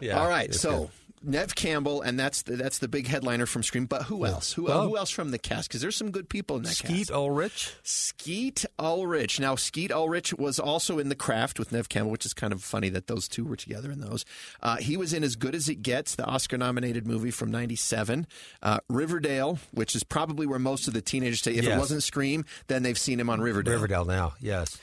yeah. 0.00 0.20
All 0.20 0.28
right, 0.28 0.52
so 0.54 0.70
good. 0.80 0.90
Nev 1.24 1.54
Campbell, 1.54 2.02
and 2.02 2.18
that's 2.18 2.42
the, 2.42 2.56
that's 2.56 2.78
the 2.78 2.88
big 2.88 3.06
headliner 3.06 3.46
from 3.46 3.62
Scream. 3.62 3.86
But 3.86 4.02
who 4.04 4.24
else? 4.26 4.52
Who, 4.52 4.64
Well- 4.64 4.88
who 4.88 4.96
else 4.96 5.10
from 5.10 5.30
the 5.30 5.38
cast? 5.38 5.68
Because 5.68 5.80
there's 5.80 5.96
some 5.96 6.10
good 6.10 6.28
people 6.28 6.56
in 6.56 6.62
that 6.62 6.70
Skeet 6.70 6.86
cast. 6.88 7.06
Skeet 7.06 7.10
Ulrich. 7.12 7.74
Skeet 7.82 8.64
Ulrich. 8.78 9.40
Now, 9.40 9.54
Skeet 9.56 9.90
Ulrich 9.92 10.34
was 10.34 10.58
also 10.58 10.98
in 10.98 11.08
The 11.08 11.14
Craft 11.14 11.58
with 11.58 11.72
Nev 11.72 11.88
Campbell, 11.88 12.10
which 12.10 12.26
is 12.26 12.34
kind 12.34 12.52
of 12.52 12.62
funny 12.62 12.88
that 12.90 13.06
those 13.06 13.28
two 13.28 13.44
were 13.44 13.56
together 13.56 13.90
in 13.90 14.00
those. 14.00 14.24
Uh, 14.62 14.76
he 14.76 14.96
was 14.96 15.12
in 15.12 15.22
As 15.24 15.36
Good 15.36 15.54
as 15.54 15.68
It 15.68 15.82
Gets, 15.82 16.14
the 16.16 16.24
Oscar 16.24 16.58
nominated 16.58 17.06
movie 17.06 17.30
from 17.30 17.50
97. 17.50 18.26
Uh, 18.62 18.78
Riverdale, 18.88 19.58
which 19.72 19.94
is 19.94 20.04
probably 20.04 20.46
where 20.46 20.58
most 20.58 20.88
of 20.88 20.94
the 20.94 21.02
teenagers 21.02 21.40
say, 21.40 21.52
if 21.54 21.64
it 21.66 21.78
wasn't 21.78 22.02
Scream, 22.02 22.44
then 22.66 22.82
they've 22.82 22.98
seen 22.98 23.18
him 23.20 23.30
on 23.30 23.40
Riverdale. 23.40 23.74
Riverdale 23.74 24.04
now, 24.04 24.34
yes. 24.40 24.78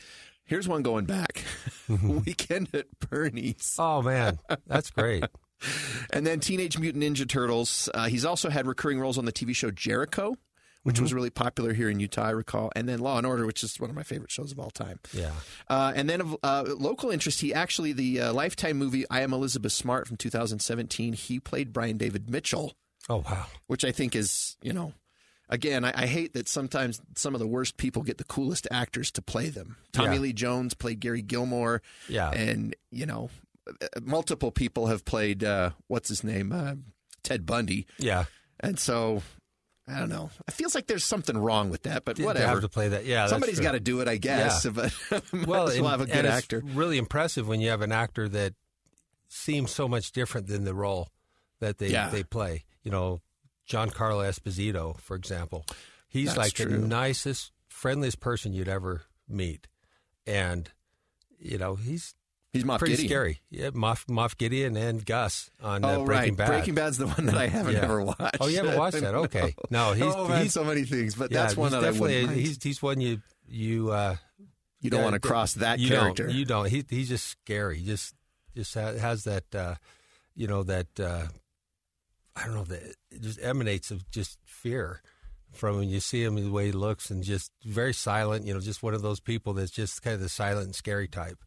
Here's 0.45 0.67
one 0.67 0.81
going 0.81 1.05
back 1.05 1.43
Weekend 2.03 2.69
at 2.73 2.87
Bernie's. 3.09 3.75
Oh 3.77 4.01
man, 4.01 4.39
that's 4.65 4.89
great. 4.89 5.23
And 6.11 6.25
then 6.25 6.39
Teenage 6.39 6.77
Mutant 6.77 7.03
Ninja 7.03 7.27
Turtles. 7.27 7.89
Uh, 7.93 8.07
he's 8.07 8.25
also 8.25 8.49
had 8.49 8.65
recurring 8.67 8.99
roles 8.99 9.17
on 9.17 9.25
the 9.25 9.31
TV 9.33 9.55
show 9.55 9.71
Jericho, 9.71 10.35
which 10.83 10.95
Mm-hmm. 10.95 11.03
was 11.03 11.13
really 11.13 11.29
popular 11.29 11.73
here 11.73 11.89
in 11.89 11.99
Utah, 11.99 12.23
I 12.27 12.29
recall. 12.31 12.71
And 12.75 12.87
then 12.87 12.99
Law 12.99 13.17
and 13.17 13.27
Order, 13.27 13.45
which 13.45 13.63
is 13.63 13.79
one 13.79 13.89
of 13.89 13.95
my 13.95 14.03
favorite 14.03 14.31
shows 14.31 14.51
of 14.51 14.59
all 14.59 14.71
time. 14.71 14.99
Yeah. 15.13 15.31
Uh, 15.67 15.91
and 15.95 16.09
then 16.09 16.21
of 16.21 16.37
uh, 16.41 16.63
local 16.77 17.11
interest, 17.11 17.41
he 17.41 17.53
actually, 17.53 17.91
the 17.93 18.21
uh, 18.21 18.33
Lifetime 18.33 18.77
movie 18.77 19.05
I 19.09 19.21
Am 19.21 19.33
Elizabeth 19.33 19.73
Smart 19.73 20.07
from 20.07 20.17
2017, 20.17 21.13
he 21.13 21.39
played 21.39 21.73
Brian 21.73 21.97
David 21.97 22.29
Mitchell, 22.29 22.73
Oh 23.09 23.23
wow. 23.29 23.47
which 23.67 23.83
I 23.83 23.91
think 23.91 24.15
is, 24.15 24.55
you 24.61 24.71
know, 24.73 24.93
again, 25.49 25.83
I, 25.83 25.91
I 25.95 26.05
hate 26.05 26.33
that 26.33 26.47
sometimes 26.47 27.01
some 27.15 27.33
of 27.35 27.39
the 27.39 27.47
worst 27.47 27.75
people 27.77 28.01
get 28.03 28.17
the 28.17 28.23
coolest 28.23 28.67
actors 28.71 29.11
to 29.11 29.21
play 29.21 29.49
them. 29.49 29.75
Tommy 29.91 30.15
Yeah. 30.15 30.21
Lee 30.21 30.33
Jones 30.33 30.73
played 30.75 30.99
Gary 31.01 31.21
Gilmore. 31.21 31.81
Yeah. 32.07 32.29
And, 32.31 32.75
you 32.91 33.05
know, 33.05 33.29
multiple 34.01 34.51
people 34.51 34.87
have 34.87 35.05
played, 35.05 35.43
uh, 35.43 35.71
what's 35.87 36.09
his 36.09 36.23
name? 36.23 36.51
Uh, 36.51 36.75
Ted 37.23 37.45
Bundy. 37.45 37.85
Yeah. 37.97 38.25
And 38.59 38.77
so, 38.79 39.21
I 39.87 39.99
don't 39.99 40.09
know. 40.09 40.29
It 40.47 40.53
feels 40.53 40.75
like 40.75 40.87
there's 40.87 41.03
something 41.03 41.37
wrong 41.37 41.69
with 41.69 41.83
that, 41.83 42.05
but 42.05 42.17
to 42.17 42.23
whatever. 42.25 42.47
have 42.47 42.61
to 42.61 42.69
play 42.69 42.89
that. 42.89 43.05
Yeah. 43.05 43.27
Somebody's 43.27 43.59
got 43.59 43.71
to 43.73 43.79
do 43.79 44.01
it, 44.01 44.07
I 44.07 44.17
guess. 44.17 44.65
Yeah. 44.65 44.71
But 44.71 45.23
well, 45.47 45.67
as 45.69 45.79
well 45.79 45.91
have 45.91 46.01
a 46.01 46.05
good 46.05 46.25
it's 46.25 46.27
actor. 46.33 46.61
Really 46.63 46.97
impressive 46.97 47.47
when 47.47 47.59
you 47.61 47.69
have 47.69 47.81
an 47.81 47.91
actor 47.91 48.27
that 48.29 48.53
seems 49.27 49.71
so 49.71 49.87
much 49.87 50.11
different 50.11 50.47
than 50.47 50.63
the 50.63 50.73
role 50.73 51.09
that 51.59 51.77
they 51.77 51.89
Yeah. 51.89 52.09
they 52.09 52.23
play. 52.23 52.65
You 52.83 52.91
know, 52.91 53.21
Giancarlo 53.69 54.27
Esposito, 54.27 54.99
for 54.99 55.15
example, 55.15 55.65
he's 56.07 56.27
That's 56.29 56.37
like 56.37 56.53
true. 56.53 56.65
the 56.65 56.77
nicest, 56.79 57.51
friendliest 57.67 58.19
person 58.19 58.53
you'd 58.53 58.67
ever 58.69 59.03
meet, 59.27 59.67
and 60.25 60.69
you 61.37 61.57
know 61.57 61.75
he's 61.75 62.15
He's 62.51 62.63
Moff 62.63 62.79
pretty 62.79 62.93
Gideon. 62.95 63.09
scary. 63.09 63.41
Yeah, 63.51 63.69
Moff, 63.69 64.05
Moff 64.07 64.35
Gideon 64.37 64.75
and 64.75 65.05
Gus 65.05 65.51
on 65.61 65.85
uh, 65.85 65.89
Oh, 65.97 66.05
Breaking 66.05 66.29
right. 66.31 66.37
Bad. 66.37 66.47
Breaking 66.47 66.73
Bad's 66.75 66.97
the 66.97 67.05
one 67.07 67.27
that 67.27 67.35
I 67.35 67.47
haven't 67.47 67.73
Yeah. 67.75 67.81
ever 67.83 68.01
watched. 68.01 68.37
Oh, 68.39 68.47
you 68.47 68.57
haven't 68.57 68.77
watched 68.77 68.99
that? 69.01 69.13
Okay. 69.15 69.53
No, 69.69 69.93
he's 69.93 70.03
oh, 70.07 70.25
he's 70.33 70.53
so 70.53 70.63
many 70.63 70.83
things, 70.83 71.13
but 71.15 71.31
yeah, 71.31 71.43
that's 71.43 71.55
one 71.55 71.71
that 71.71 71.79
I 71.83 71.91
definitely 71.91 72.13
wouldn't 72.15 72.27
mind. 72.31 72.39
he's 72.41 72.63
he's 72.63 72.81
one 72.81 73.01
you 73.01 73.21
you 73.47 73.91
uh, 73.91 74.15
You 74.81 74.89
don't 74.89 74.99
yeah, 75.01 75.03
want 75.05 75.13
to 75.13 75.19
cross 75.19 75.53
that 75.55 75.77
you 75.79 75.89
character. 75.89 76.25
Don't, 76.27 76.35
you 76.35 76.45
don't. 76.45 76.67
He, 76.69 76.83
he's 76.89 77.09
just 77.09 77.27
scary. 77.27 77.77
He 77.79 77.85
just 77.85 78.15
just 78.55 78.73
ha- 78.73 78.93
has 78.93 79.25
that, 79.25 79.43
uh, 79.53 79.75
you 80.35 80.47
know, 80.47 80.63
that 80.63 80.87
uh, 80.99 81.27
I 82.35 82.45
don't 82.45 82.55
know 82.55 82.63
that 82.63 82.81
it 83.11 83.21
just 83.21 83.39
emanates 83.43 83.91
of 83.91 84.09
just 84.09 84.39
fear 84.45 85.01
from 85.53 85.77
when 85.77 85.89
you 85.89 85.99
see 85.99 86.23
him 86.23 86.35
the 86.35 86.49
way 86.49 86.67
he 86.67 86.71
looks 86.71 87.11
and 87.11 87.23
just 87.23 87.51
very 87.63 87.93
silent. 87.93 88.45
You 88.47 88.53
know, 88.55 88.59
just 88.59 88.81
one 88.81 88.93
of 88.95 89.01
those 89.03 89.19
people 89.19 89.53
that's 89.53 89.71
just 89.71 90.01
kind 90.01 90.15
of 90.15 90.19
the 90.21 90.29
silent 90.29 90.65
and 90.65 90.75
scary 90.75 91.07
type. 91.07 91.37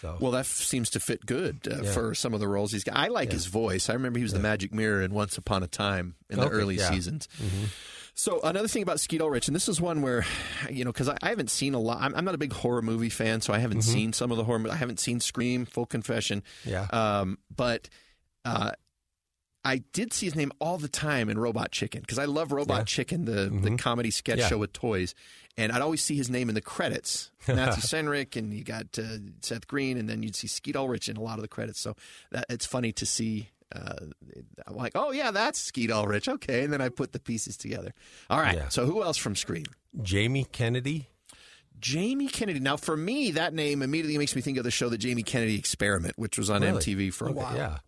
So 0.00 0.16
well, 0.20 0.32
that 0.32 0.40
f- 0.40 0.46
seems 0.46 0.90
to 0.90 1.00
fit 1.00 1.24
good 1.26 1.66
uh, 1.70 1.82
Yeah. 1.82 1.92
for 1.92 2.14
some 2.14 2.34
of 2.34 2.40
the 2.40 2.48
roles 2.48 2.72
he's 2.72 2.84
got. 2.84 2.96
I 2.96 3.08
like 3.08 3.28
Yeah. 3.28 3.34
his 3.34 3.46
voice. 3.46 3.88
I 3.90 3.94
remember 3.94 4.18
he 4.18 4.22
was 4.22 4.32
the 4.32 4.38
Magic 4.38 4.72
Mirror 4.74 5.02
in 5.02 5.12
Once 5.14 5.36
Upon 5.38 5.62
a 5.62 5.66
Time 5.66 6.14
in 6.28 6.38
the 6.38 6.48
early 6.48 6.76
yeah. 6.76 6.84
Mm-hmm. 6.84 6.94
seasons. 6.94 7.28
So 8.14 8.40
another 8.42 8.68
thing 8.68 8.82
about 8.82 9.00
Skeet 9.00 9.22
Ulrich, 9.22 9.46
and 9.48 9.54
this 9.54 9.68
is 9.68 9.80
one 9.80 10.02
where, 10.02 10.26
you 10.68 10.84
know, 10.84 10.92
because 10.92 11.08
I, 11.08 11.16
I 11.22 11.28
haven't 11.30 11.48
seen 11.50 11.72
a 11.74 11.78
lot. 11.78 12.02
I'm, 12.02 12.14
I'm 12.14 12.24
not 12.24 12.34
a 12.34 12.38
big 12.38 12.52
horror 12.52 12.82
movie 12.82 13.08
fan, 13.08 13.40
so 13.40 13.54
I 13.54 13.58
haven't 13.58 13.78
Mm-hmm. 13.78 13.92
seen 13.92 14.12
some 14.12 14.30
of 14.30 14.36
the 14.36 14.44
horror. 14.44 14.62
I 14.70 14.74
haven't 14.76 15.00
seen 15.00 15.20
Scream. 15.20 15.64
Full 15.64 15.86
confession. 15.86 16.42
Yeah. 16.64 16.86
Um, 16.92 17.38
but 17.54 17.88
uh, 18.44 18.72
I 19.64 19.78
did 19.92 20.12
see 20.12 20.26
his 20.26 20.34
name 20.34 20.52
all 20.58 20.78
the 20.78 20.88
time 20.88 21.28
in 21.28 21.38
Robot 21.38 21.70
Chicken 21.70 22.00
because 22.00 22.18
I 22.18 22.24
love 22.24 22.50
Robot 22.52 22.78
Yeah. 22.78 22.84
Chicken, 22.84 23.24
the 23.26 23.50
the 23.50 23.76
comedy 23.76 24.10
sketch 24.10 24.38
Yeah. 24.38 24.48
show 24.48 24.58
with 24.58 24.72
toys, 24.72 25.14
and 25.56 25.70
I'd 25.70 25.82
always 25.82 26.02
see 26.02 26.16
his 26.16 26.30
name 26.30 26.48
in 26.48 26.54
the 26.54 26.62
credits. 26.62 27.30
Matthew 27.48 27.82
Senreich, 27.82 28.36
and 28.36 28.54
you 28.54 28.64
got 28.64 28.98
uh, 28.98 29.18
Seth 29.42 29.66
Green, 29.66 29.98
and 29.98 30.08
then 30.08 30.22
you'd 30.22 30.34
see 30.36 30.46
Skeet 30.46 30.76
Ulrich 30.76 31.08
in 31.08 31.16
a 31.16 31.20
lot 31.22 31.36
of 31.38 31.42
the 31.42 31.48
credits. 31.48 31.80
So 31.80 31.94
that 32.30 32.46
it's 32.48 32.64
funny 32.66 32.92
to 32.92 33.04
see. 33.06 33.50
Uh, 33.74 34.06
I'm 34.66 34.74
like, 34.76 34.92
oh 34.96 35.12
yeah, 35.12 35.30
that's 35.30 35.60
Skeet 35.60 35.90
Ulrich. 35.92 36.28
Okay, 36.28 36.64
and 36.64 36.72
then 36.72 36.80
I 36.80 36.88
put 36.88 37.12
the 37.12 37.20
pieces 37.20 37.56
together. 37.56 37.92
All 38.30 38.40
right. 38.40 38.56
Yeah. 38.56 38.68
So 38.68 38.86
who 38.86 39.02
else 39.02 39.16
from 39.18 39.36
Scream? 39.36 39.66
Jamie 40.02 40.46
Kennedy. 40.50 41.08
Jamie 41.78 42.28
Kennedy. 42.28 42.60
Now, 42.60 42.76
for 42.76 42.96
me, 42.96 43.30
that 43.32 43.54
name 43.54 43.80
immediately 43.82 44.18
makes 44.18 44.34
me 44.36 44.42
think 44.42 44.58
of 44.58 44.64
the 44.64 44.70
show, 44.70 44.88
The 44.90 44.98
Jamie 44.98 45.22
Kennedy 45.22 45.56
Experiment, 45.58 46.18
which 46.18 46.36
was 46.36 46.50
on 46.50 46.60
Really? 46.62 46.78
MTV 46.82 47.12
for 47.14 47.26
a 47.26 47.30
Okay, 47.30 47.38
while. 47.40 47.56
Yeah. 47.56 47.78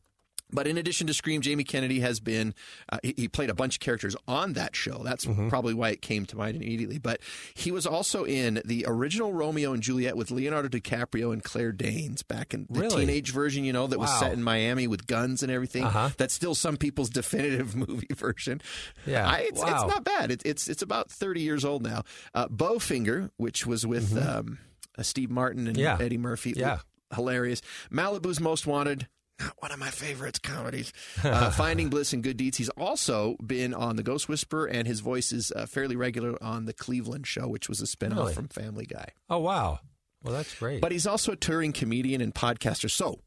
But 0.52 0.66
in 0.66 0.76
addition 0.78 1.06
to 1.06 1.14
Scream, 1.14 1.40
Jamie 1.40 1.64
Kennedy 1.64 2.00
has 2.00 2.20
been, 2.20 2.54
uh, 2.90 2.98
he, 3.02 3.14
he 3.16 3.28
played 3.28 3.48
a 3.50 3.54
bunch 3.54 3.76
of 3.76 3.80
characters 3.80 4.14
on 4.28 4.52
that 4.52 4.76
show. 4.76 5.02
That's 5.02 5.24
Mm-hmm. 5.24 5.48
probably 5.48 5.72
why 5.74 5.90
it 5.90 6.02
came 6.02 6.26
to 6.26 6.36
mind 6.36 6.56
immediately. 6.56 6.98
But 6.98 7.20
he 7.54 7.70
was 7.70 7.86
also 7.86 8.24
in 8.24 8.60
the 8.64 8.84
original 8.88 9.32
Romeo 9.32 9.72
and 9.72 9.82
Juliet 9.82 10.16
with 10.16 10.30
Leonardo 10.30 10.68
DiCaprio 10.68 11.32
and 11.32 11.42
Claire 11.42 11.72
Danes 11.72 12.22
back 12.22 12.52
in 12.52 12.66
the 12.68 12.80
Really? 12.80 13.06
teenage 13.06 13.32
version, 13.32 13.64
you 13.64 13.72
know, 13.72 13.86
that 13.86 13.98
was 13.98 14.12
set 14.18 14.32
in 14.32 14.42
Miami 14.42 14.86
with 14.86 15.06
guns 15.06 15.42
and 15.42 15.50
everything. 15.50 15.84
Uh-huh. 15.84 16.10
That's 16.18 16.34
still 16.34 16.54
some 16.54 16.76
people's 16.76 17.08
definitive 17.22 17.74
movie 17.74 18.08
version. 18.14 18.60
Yeah. 19.06 19.28
I, 19.28 19.38
it's, 19.38 19.60
it's 19.62 19.70
not 19.70 20.04
bad. 20.04 20.30
It, 20.30 20.42
it's, 20.44 20.68
it's 20.68 20.82
about 20.82 21.10
30 21.10 21.40
years 21.40 21.64
old 21.64 21.82
now. 21.82 22.02
Uh, 22.34 22.48
Bowfinger, 22.48 23.30
which 23.36 23.66
was 23.66 23.86
with 23.86 24.16
um, 24.20 24.58
uh, 24.98 25.02
Steve 25.02 25.30
Martin 25.30 25.66
and 25.66 25.76
Mm-hmm. 25.76 25.82
Yeah. 25.84 25.98
Eddie 26.04 26.18
Murphy. 26.18 26.52
Yeah. 26.56 26.78
Hilarious. 27.14 27.62
Malibu's 27.90 28.40
Most 28.40 28.66
Wanted 28.66 29.08
one 29.58 29.70
of 29.72 29.78
my 29.78 29.90
favorites 29.90 30.38
comedies. 30.38 30.92
Uh, 31.24 31.50
Finding 31.50 31.88
Bliss 31.88 32.12
and 32.12 32.22
Good 32.22 32.36
Deeds. 32.36 32.58
He's 32.58 32.68
also 32.70 33.36
been 33.44 33.72
on 33.74 33.96
The 33.96 34.02
Ghost 34.02 34.28
Whisperer, 34.28 34.66
and 34.66 34.86
his 34.88 35.00
voice 35.00 35.32
is 35.32 35.52
uh, 35.54 35.66
fairly 35.66 35.94
regular 35.96 36.42
on 36.42 36.64
The 36.66 36.72
Cleveland 36.72 37.26
Show, 37.26 37.46
which 37.48 37.68
was 37.68 37.80
a 37.80 37.84
spinoff 37.84 38.16
Really? 38.16 38.34
from 38.34 38.48
Family 38.48 38.86
Guy. 38.86 39.08
Oh 39.30 39.38
wow. 39.38 39.80
Well, 40.22 40.32
that's 40.34 40.54
great. 40.58 40.80
But 40.80 40.92
he's 40.92 41.06
also 41.06 41.32
a 41.32 41.36
touring 41.36 41.72
comedian 41.72 42.20
and 42.20 42.34
podcaster. 42.34 42.90
So 42.90 43.20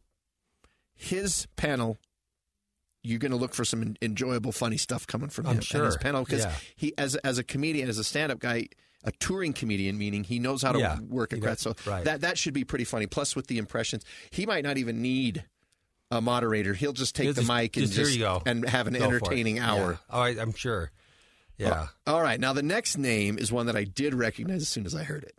his 0.93 1.47
panel, 1.55 1.97
you're 3.03 3.19
going 3.19 3.31
to 3.31 3.37
look 3.37 3.53
for 3.53 3.65
some 3.65 3.95
enjoyable, 4.01 4.51
funny 4.51 4.77
stuff 4.77 5.05
coming 5.07 5.29
from 5.29 5.45
I'm 5.47 5.57
him 5.59 5.63
and 5.73 5.85
his 5.85 5.97
panel 5.97 6.23
because 6.23 6.45
Yeah. 6.45 6.55
he, 6.75 6.93
as 6.97 7.15
as 7.17 7.37
a 7.37 7.43
comedian, 7.43 7.89
as 7.89 7.97
a 7.97 8.03
stand-up 8.03 8.39
guy. 8.39 8.67
A 9.07 9.11
touring 9.19 9.53
comedian, 9.53 9.99
meaning 9.99 10.23
he 10.23 10.39
knows 10.39 10.63
how 10.63 10.71
to 10.71 10.79
Yeah. 10.79 10.99
work 10.99 11.31
a 11.31 11.37
crowd. 11.39 11.59
So 11.59 11.75
Right. 11.85 12.03
that 12.05 12.21
that 12.21 12.39
should 12.39 12.55
be 12.55 12.63
pretty 12.63 12.85
funny. 12.85 13.05
Plus, 13.05 13.35
with 13.35 13.45
the 13.45 13.59
impressions, 13.59 14.03
he 14.31 14.47
might 14.47 14.63
not 14.63 14.79
even 14.79 14.99
need 14.99 15.45
a 16.11 16.21
moderator. 16.21 16.73
He'll 16.73 16.93
just 16.93 17.15
take 17.15 17.25
He'll 17.25 17.33
the 17.33 17.43
mic 17.43 17.75
and 17.77 17.85
just- 17.91 18.11
here 18.11 18.19
just 18.27 18.47
and 18.47 18.67
have 18.69 18.87
an 18.87 18.93
Go 18.93 19.03
entertaining 19.05 19.59
hour. 19.59 19.91
Yeah. 19.91 19.97
Oh, 20.09 20.19
I, 20.21 20.29
I'm 20.39 20.53
sure. 20.53 20.91
Yeah. 21.57 21.87
All 22.05 22.21
right. 22.21 22.39
Now 22.39 22.53
the 22.53 22.63
next 22.63 22.97
name 22.97 23.37
is 23.37 23.51
one 23.51 23.67
that 23.67 23.75
I 23.75 23.85
did 23.85 24.13
recognize 24.13 24.61
as 24.61 24.69
soon 24.69 24.85
as 24.85 24.93
I 24.93 25.03
heard 25.03 25.23
it. 25.23 25.35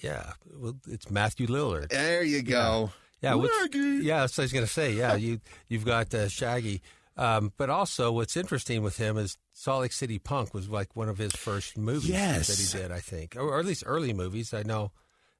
Yeah. 0.00 0.32
Well, 0.54 0.76
it's 0.88 1.10
Matthew 1.10 1.46
Lillard. 1.48 1.88
There 1.88 2.22
you 2.22 2.42
go. 2.42 2.90
Yeah, 3.22 3.34
what's- 3.34 3.56
Shaggy. 3.62 3.78
yeah, 4.04 4.20
that's 4.20 4.36
what 4.38 4.42
I 4.42 4.44
was 4.44 4.52
going 4.52 4.64
to 4.66 4.70
say. 4.72 4.92
Yeah, 4.92 5.14
you 5.16 5.40
you've 5.68 5.84
got 5.86 6.14
uh, 6.14 6.28
Shaggy, 6.28 6.82
um, 7.16 7.50
but 7.56 7.70
also 7.70 8.12
what's 8.12 8.36
interesting 8.36 8.82
with 8.82 8.98
him 8.98 9.16
is 9.16 9.38
Salt 9.54 9.80
Lake 9.80 9.92
City 9.92 10.18
Punk 10.18 10.52
was 10.54 10.68
like 10.68 10.94
one 10.94 11.08
of 11.08 11.16
his 11.18 11.32
first 11.32 11.78
movies 11.78 12.10
Yes. 12.10 12.46
that 12.48 12.58
he 12.78 12.82
did, 12.82 12.92
I 12.92 13.00
think, 13.00 13.34
or, 13.36 13.40
or 13.40 13.58
at 13.58 13.64
least 13.64 13.84
early 13.86 14.12
movies. 14.12 14.52
I 14.52 14.62
know, 14.64 14.92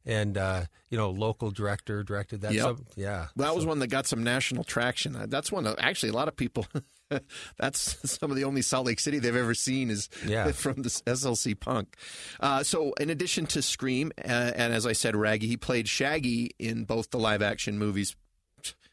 and 0.06 0.38
uh, 0.38 0.62
you 0.88 0.96
know, 0.96 1.10
local 1.10 1.50
director 1.50 2.02
directed 2.02 2.40
that. 2.42 2.52
Yep. 2.54 2.62
So, 2.62 2.76
yeah, 2.94 3.26
That 3.36 3.54
was 3.54 3.66
one 3.66 3.80
that 3.80 3.88
got 3.88 4.06
some 4.06 4.22
national 4.24 4.64
traction. 4.64 5.16
Uh, 5.16 5.26
That's 5.28 5.50
one 5.52 5.64
that 5.64 5.76
actually 5.78 6.10
a 6.10 6.14
lot 6.14 6.28
of 6.28 6.36
people. 6.36 6.66
that's 7.58 8.10
some 8.10 8.30
of 8.30 8.36
the 8.36 8.44
only 8.44 8.62
Salt 8.62 8.86
Lake 8.86 8.98
City 9.00 9.18
they've 9.18 9.34
ever 9.36 9.54
seen 9.54 9.90
is 9.90 10.08
Yeah. 10.26 10.50
from 10.52 10.82
the 10.82 10.88
SLC 10.88 11.58
Punk. 11.58 11.96
Uh, 12.40 12.62
so, 12.62 12.92
in 12.94 13.10
addition 13.10 13.46
to 13.46 13.62
Scream, 13.62 14.12
uh, 14.18 14.52
and 14.54 14.72
as 14.72 14.86
I 14.86 14.92
said, 14.92 15.14
Raggy, 15.16 15.46
he 15.48 15.56
played 15.56 15.88
Shaggy 15.88 16.50
in 16.58 16.84
both 16.84 17.10
the 17.10 17.18
live 17.18 17.42
action 17.42 17.78
movies. 17.78 18.16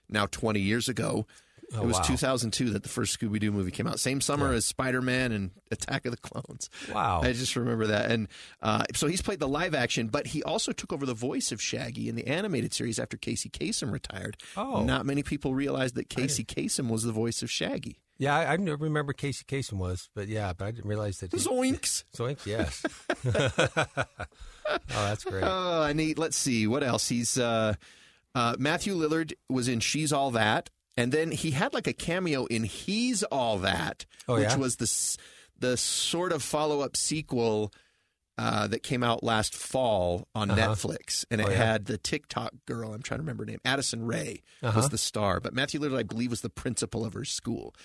Now, 0.09 0.25
twenty 0.27 0.59
years 0.59 0.89
ago, 0.89 1.25
Oh, 1.75 1.83
it 1.83 1.85
was 1.85 1.97
wow. 1.97 2.03
2002 2.03 2.71
that 2.71 2.83
the 2.83 2.89
first 2.89 3.19
Scooby 3.19 3.39
Doo 3.39 3.51
movie 3.51 3.71
came 3.71 3.87
out. 3.87 3.99
Same 3.99 4.21
summer 4.21 4.51
as 4.51 4.65
Spider 4.65 5.01
Man 5.01 5.31
and 5.31 5.51
Attack 5.71 6.05
of 6.05 6.11
the 6.11 6.17
Clones. 6.17 6.69
Wow. 6.93 7.21
I 7.23 7.33
just 7.33 7.55
remember 7.55 7.87
that. 7.87 8.11
And 8.11 8.27
uh, 8.61 8.83
so 8.93 9.07
he's 9.07 9.21
played 9.21 9.39
the 9.39 9.47
live 9.47 9.73
action, 9.73 10.07
but 10.07 10.27
he 10.27 10.43
also 10.43 10.71
took 10.71 10.93
over 10.93 11.05
the 11.05 11.13
voice 11.13 11.51
of 11.51 11.61
Shaggy 11.61 12.09
in 12.09 12.15
the 12.15 12.27
animated 12.27 12.73
series 12.73 12.99
after 12.99 13.17
Casey 13.17 13.49
Kasem 13.49 13.91
retired. 13.91 14.37
Oh. 14.55 14.83
Not 14.83 15.05
many 15.05 15.23
people 15.23 15.55
realized 15.55 15.95
that 15.95 16.09
Casey 16.09 16.43
Kasem 16.43 16.89
was 16.89 17.03
the 17.03 17.11
voice 17.11 17.41
of 17.41 17.49
Shaggy. 17.49 17.97
Yeah, 18.17 18.37
I, 18.37 18.43
I 18.43 18.53
remember 18.53 19.11
Casey 19.11 19.43
Kasem 19.43 19.73
was, 19.73 20.09
but 20.13 20.27
yeah, 20.27 20.53
but 20.53 20.65
I 20.65 20.71
didn't 20.71 20.87
realize 20.87 21.17
that. 21.19 21.31
He, 21.31 21.39
Zoinks! 21.39 22.03
Zoinks, 22.15 22.45
yes. 22.45 22.85
oh, 24.65 24.77
that's 24.89 25.23
great. 25.23 25.43
Oh, 25.43 25.91
neat. 25.93 26.19
Let's 26.19 26.37
see 26.37 26.67
what 26.67 26.83
else. 26.83 27.09
He's 27.09 27.37
uh, 27.37 27.73
uh, 28.35 28.55
Matthew 28.59 28.95
Lillard 28.95 29.33
was 29.49 29.67
in 29.67 29.79
She's 29.79 30.13
All 30.13 30.31
That, 30.31 30.69
and 30.97 31.11
then 31.11 31.31
he 31.31 31.51
had 31.51 31.73
like 31.73 31.87
a 31.87 31.93
cameo 31.93 32.45
in 32.45 32.63
He's 32.63 33.23
All 33.23 33.57
That, 33.59 34.05
Oh, 34.27 34.35
which 34.35 34.43
yeah? 34.49 34.55
was 34.57 34.77
the 34.77 35.17
the 35.59 35.77
sort 35.77 36.31
of 36.33 36.43
follow 36.43 36.81
up 36.81 36.97
sequel 36.97 37.71
uh, 38.37 38.65
that 38.67 38.81
came 38.81 39.03
out 39.03 39.23
last 39.23 39.55
fall 39.55 40.27
on 40.33 40.49
Netflix, 40.49 41.23
and 41.29 41.39
it 41.39 41.47
Oh, 41.47 41.51
yeah? 41.51 41.55
had 41.55 41.85
the 41.85 41.99
TikTok 41.99 42.51
girl. 42.65 42.91
I'm 42.93 43.03
trying 43.03 43.19
to 43.19 43.21
remember 43.21 43.43
her 43.43 43.51
name. 43.51 43.59
Addison 43.63 44.05
Rae 44.07 44.41
Uh-huh. 44.63 44.75
was 44.79 44.89
the 44.89 44.97
star, 44.97 45.39
but 45.39 45.53
Matthew 45.53 45.79
Lillard, 45.79 45.99
I 45.99 46.03
believe, 46.03 46.31
was 46.31 46.41
the 46.41 46.49
principal 46.49 47.05
of 47.05 47.13
her 47.13 47.25
school. 47.25 47.75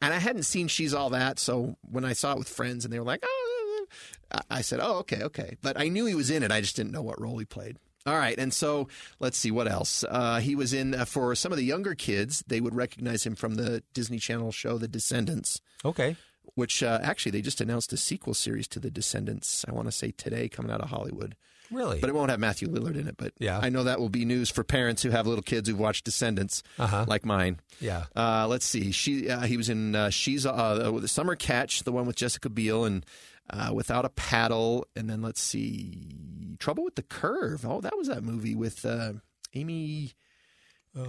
And 0.00 0.12
I 0.12 0.18
hadn't 0.18 0.42
seen 0.42 0.66
She's 0.66 0.92
All 0.92 1.10
That, 1.10 1.38
so 1.38 1.76
when 1.82 2.04
I 2.04 2.14
saw 2.14 2.32
it 2.32 2.38
with 2.38 2.48
friends, 2.48 2.84
and 2.84 2.92
they 2.92 2.98
were 2.98 3.04
like, 3.06 3.22
"Oh," 3.24 3.86
I- 4.32 4.40
I 4.50 4.60
said, 4.62 4.80
"Oh, 4.82 4.96
okay, 4.98 5.22
okay." 5.22 5.56
But 5.62 5.78
I 5.80 5.86
knew 5.88 6.04
he 6.06 6.16
was 6.16 6.30
in 6.30 6.42
it. 6.42 6.50
I 6.50 6.60
just 6.60 6.74
didn't 6.74 6.92
know 6.92 7.02
what 7.02 7.20
role 7.20 7.38
he 7.38 7.44
played. 7.44 7.78
All 8.06 8.16
right, 8.16 8.36
and 8.38 8.52
so 8.52 8.88
let's 9.20 9.36
see 9.38 9.50
what 9.50 9.68
else. 9.70 10.04
Uh, 10.08 10.40
he 10.40 10.54
was 10.56 10.72
in 10.72 10.94
uh, 10.94 11.04
for 11.04 11.34
some 11.34 11.52
of 11.52 11.58
the 11.58 11.64
younger 11.64 11.94
kids. 11.94 12.42
They 12.46 12.60
would 12.60 12.74
recognize 12.74 13.24
him 13.24 13.36
from 13.36 13.54
the 13.54 13.82
Disney 13.94 14.18
Channel 14.18 14.50
show 14.52 14.76
The 14.78 14.88
Descendants 14.88 15.60
Okay. 15.84 16.16
which 16.54 16.82
uh, 16.82 16.98
actually 17.02 17.32
they 17.32 17.42
just 17.42 17.60
announced 17.60 17.92
a 17.92 17.96
sequel 17.96 18.34
series 18.34 18.66
to 18.68 18.80
The 18.80 18.90
Descendants. 18.90 19.64
I 19.68 19.72
want 19.72 19.86
to 19.88 19.92
say 19.92 20.10
today, 20.10 20.48
coming 20.48 20.72
out 20.72 20.80
of 20.80 20.90
Hollywood, 20.90 21.36
Really? 21.70 22.00
but 22.00 22.10
it 22.10 22.14
won't 22.14 22.30
have 22.30 22.40
Matthew 22.40 22.68
Lillard 22.68 22.96
in 22.96 23.06
it. 23.08 23.16
But 23.16 23.32
Yeah. 23.38 23.58
I 23.62 23.68
know 23.68 23.84
that 23.84 24.00
will 24.00 24.08
be 24.10 24.24
news 24.24 24.50
for 24.50 24.62
parents 24.64 25.02
who 25.02 25.10
have 25.10 25.26
little 25.26 25.42
kids 25.42 25.68
who've 25.68 25.78
watched 25.78 26.04
Descendants, 26.04 26.62
Uh-huh. 26.78 27.04
like 27.06 27.24
mine. 27.24 27.60
yeah. 27.80 28.04
Uh, 28.16 28.46
let's 28.48 28.66
see. 28.66 28.90
She 28.92 29.30
uh, 29.30 29.42
he 29.42 29.56
was 29.56 29.68
in 29.68 29.94
uh, 29.94 30.10
she's 30.10 30.44
uh, 30.44 30.90
the 31.00 31.08
Summer 31.08 31.36
Catch, 31.36 31.84
the 31.84 31.92
one 31.92 32.04
with 32.06 32.16
Jessica 32.16 32.50
Biel, 32.50 32.84
and 32.84 33.06
uh, 33.52 33.70
Without 33.72 34.04
a 34.04 34.08
Paddle, 34.08 34.86
and 34.96 35.08
then 35.10 35.22
let's 35.22 35.40
see, 35.40 36.56
Trouble 36.58 36.84
with 36.84 36.94
the 36.94 37.02
Curve. 37.02 37.64
Oh, 37.66 37.80
that 37.80 37.96
was 37.96 38.08
that 38.08 38.22
movie 38.22 38.54
with 38.54 38.84
uh, 38.84 39.14
Amy. 39.54 40.12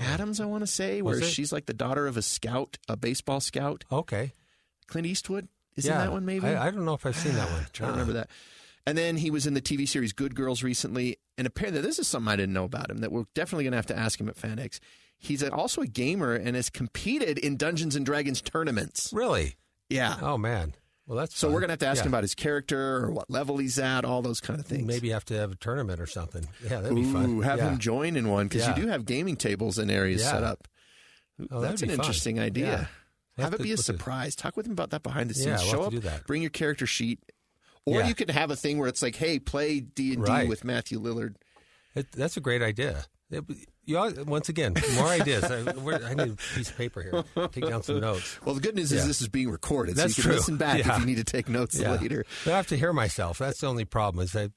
Adams, 0.02 0.40
I 0.40 0.46
want 0.46 0.62
to 0.62 0.68
say, 0.68 1.02
where 1.02 1.18
Oh. 1.18 1.22
She's 1.22 1.52
like 1.52 1.66
the 1.66 1.74
daughter 1.74 2.08
of 2.08 2.16
a 2.16 2.22
scout, 2.22 2.78
a 2.88 2.96
baseball 2.96 3.42
scout. 3.42 3.84
Okay. 3.92 4.32
Clint 4.88 5.08
Eastwood 5.08 5.50
is 5.76 5.86
yeah. 5.86 5.94
in 5.94 5.98
that 6.00 6.12
one, 6.12 6.26
maybe. 6.26 6.48
I, 6.48 6.68
I 6.68 6.72
don't 6.72 6.86
know 6.86 6.94
if 6.94 7.06
I've 7.06 7.18
seen 7.18 7.34
that 7.34 7.50
one. 7.52 7.66
trying 7.74 7.90
to 7.90 7.94
remember 7.94 8.14
that. 8.14 8.30
And 8.86 8.98
then 8.98 9.18
he 9.18 9.30
was 9.30 9.46
in 9.46 9.54
the 9.54 9.62
TV 9.62 9.88
series 9.88 10.14
Good 10.14 10.36
Girls 10.36 10.64
recently. 10.64 11.18
And 11.38 11.48
apparently, 11.48 11.82
this 11.82 12.00
is 12.00 12.08
something 12.08 12.32
I 12.32 12.36
didn't 12.36 12.54
know 12.54 12.66
about 12.66 12.90
him 12.90 13.00
that 13.00 13.12
we're 13.12 13.26
definitely 13.34 13.66
going 13.66 13.72
to 13.72 13.78
have 13.78 13.88
to 13.88 13.98
ask 13.98 14.20
him 14.20 14.30
at 14.30 14.36
FanX. 14.36 14.80
He's 15.18 15.44
also 15.44 15.82
a 15.82 15.88
gamer 15.88 16.34
and 16.34 16.56
has 16.56 16.70
competed 16.70 17.38
in 17.38 17.56
Dungeons 17.56 17.96
and 17.96 18.06
Dragons 18.06 18.42
tournaments. 18.42 19.12
Really? 19.14 19.56
Yeah. 19.90 20.18
Oh 20.22 20.38
man. 20.38 20.74
Well, 21.06 21.18
that's 21.18 21.38
So 21.38 21.48
fun. 21.48 21.54
we're 21.54 21.60
going 21.62 21.68
to 21.70 21.74
have 21.74 21.80
to 21.80 21.88
ask 21.88 21.98
Yeah. 22.00 22.04
him 22.06 22.12
about 22.14 22.24
his 22.24 22.34
character 22.36 22.98
or 23.06 23.12
what 23.12 23.30
level 23.30 23.58
he's 23.58 23.78
at, 23.78 24.06
all 24.06 24.22
those 24.22 24.40
kind 24.40 24.60
of 24.60 24.66
things. 24.66 24.86
Maybe 24.88 25.10
have 25.10 25.26
to 25.26 25.34
have 25.36 25.52
a 25.52 25.56
tournament 25.56 26.00
or 26.00 26.06
something. 26.08 26.48
Yeah, 26.64 26.80
that'd 26.82 26.96
be 26.96 27.04
fun. 27.04 27.42
have 27.42 27.60
yeah. 27.60 27.72
him 27.72 27.78
join 27.80 28.16
in 28.16 28.30
one 28.30 28.48
because 28.48 28.68
you 28.68 28.74
do 28.84 28.88
have 28.88 29.06
gaming 29.06 29.36
tables 29.36 29.78
and 29.78 29.92
areas 29.92 30.24
set 30.24 30.44
up. 30.44 30.68
Oh, 31.52 31.60
That's 31.62 31.82
an 31.82 31.90
fun. 31.90 32.00
interesting 32.00 32.40
idea. 32.40 32.90
We'll 33.38 33.46
Have 33.46 33.54
it 33.56 33.64
be 33.64 33.72
a 33.72 33.78
surprise. 33.78 34.36
Talk 34.36 34.56
with 34.56 34.66
him 34.68 34.72
about 34.74 34.92
that 34.92 35.02
behind 35.04 35.30
the 35.30 35.34
scenes. 35.34 35.66
Yeah, 35.66 35.76
we'll 35.78 35.92
Show 35.92 36.08
up, 36.08 36.26
bring 36.28 36.42
your 36.44 36.52
character 36.52 36.86
sheet, 36.86 37.20
or 37.86 38.04
you 38.04 38.14
could 38.14 38.30
have 38.30 38.52
a 38.52 38.56
thing 38.56 38.78
where 38.78 38.88
it's 38.88 39.02
like, 39.02 39.16
"Hey, 39.16 39.40
play 39.40 39.80
D 39.80 40.14
and 40.14 40.24
D 40.24 40.46
with 40.48 40.64
Matthew 40.64 41.00
Lillard." 41.02 41.36
It, 41.96 42.12
that's 42.12 42.38
a 42.38 42.42
great 42.42 42.62
idea. 42.62 43.06
All, 43.98 44.12
once 44.26 44.48
again, 44.50 44.74
more 44.96 45.08
ideas. 45.08 45.44
I, 45.44 45.58
I 45.60 46.14
need 46.14 46.34
a 46.34 46.36
piece 46.56 46.70
of 46.70 46.78
paper 46.78 47.02
here. 47.02 47.48
Take 47.50 47.68
down 47.68 47.84
some 47.84 48.00
notes. 48.00 48.40
Well, 48.46 48.56
the 48.56 48.62
good 48.62 48.76
news 48.76 48.92
is 48.92 49.06
this 49.06 49.22
is 49.22 49.28
being 49.28 49.50
recorded, 49.50 49.96
That's 49.96 50.16
so 50.16 50.20
you 50.20 50.24
can 50.24 50.30
true. 50.32 50.36
listen 50.38 50.58
back 50.58 50.80
Yeah. 50.80 50.94
if 50.96 51.00
you 51.02 51.06
need 51.06 51.18
to 51.18 51.24
take 51.24 51.50
notes 51.50 51.78
Yeah. 51.78 51.96
later. 51.96 52.26
I 52.46 52.50
have 52.52 52.68
to 52.68 52.78
hear 52.78 52.94
myself. 52.94 53.38
That's 53.40 53.60
the 53.60 53.68
only 53.68 53.86
problem. 53.86 54.24
Is 54.24 54.32
that 54.34 54.52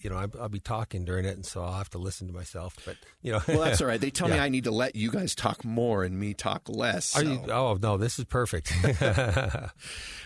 you 0.00 0.10
know 0.10 0.16
I, 0.16 0.26
I'll 0.40 0.48
be 0.48 0.60
talking 0.60 1.04
during 1.04 1.24
it, 1.24 1.34
and 1.34 1.44
so 1.44 1.62
I'll 1.62 1.74
have 1.74 1.90
to 1.90 1.98
listen 1.98 2.26
to 2.26 2.32
myself. 2.32 2.76
But 2.84 2.96
you 3.22 3.32
know, 3.32 3.40
Well, 3.46 3.60
that's 3.60 3.80
all 3.80 3.86
right. 3.86 4.00
They 4.00 4.10
tell 4.10 4.28
me 4.28 4.38
I 4.38 4.48
need 4.48 4.64
to 4.64 4.70
let 4.70 4.96
you 4.96 5.10
guys 5.10 5.34
talk 5.34 5.64
more 5.64 6.04
and 6.04 6.18
me 6.18 6.34
talk 6.34 6.62
less. 6.68 7.16
Are 7.16 7.22
you? 7.24 7.40
Oh 7.50 7.78
no, 7.80 7.96
this 7.96 8.18
is 8.18 8.24
perfect. 8.24 8.72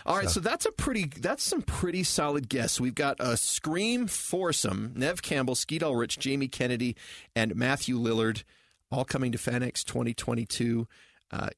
All 0.05 0.15
right, 0.17 0.29
so 0.29 0.39
that's 0.39 0.65
a 0.65 0.71
pretty 0.71 1.05
that's 1.19 1.43
some 1.43 1.61
pretty 1.63 2.03
solid 2.03 2.47
guests. 2.47 2.79
We've 2.79 2.93
got 2.95 3.17
a 3.19 3.37
Scream 3.37 4.07
foursome: 4.07 4.93
Nev 4.95 5.21
Campbell, 5.21 5.55
Skeet 5.55 5.81
Ulrich, 5.83 6.19
Jamie 6.19 6.47
Kennedy, 6.47 6.95
and 7.35 7.55
Matthew 7.55 7.97
Lillard, 7.99 8.43
all 8.91 9.05
coming 9.05 9.31
to 9.31 9.37
FanX 9.37 9.83
2022. 9.83 10.87
Uh, 11.31 11.49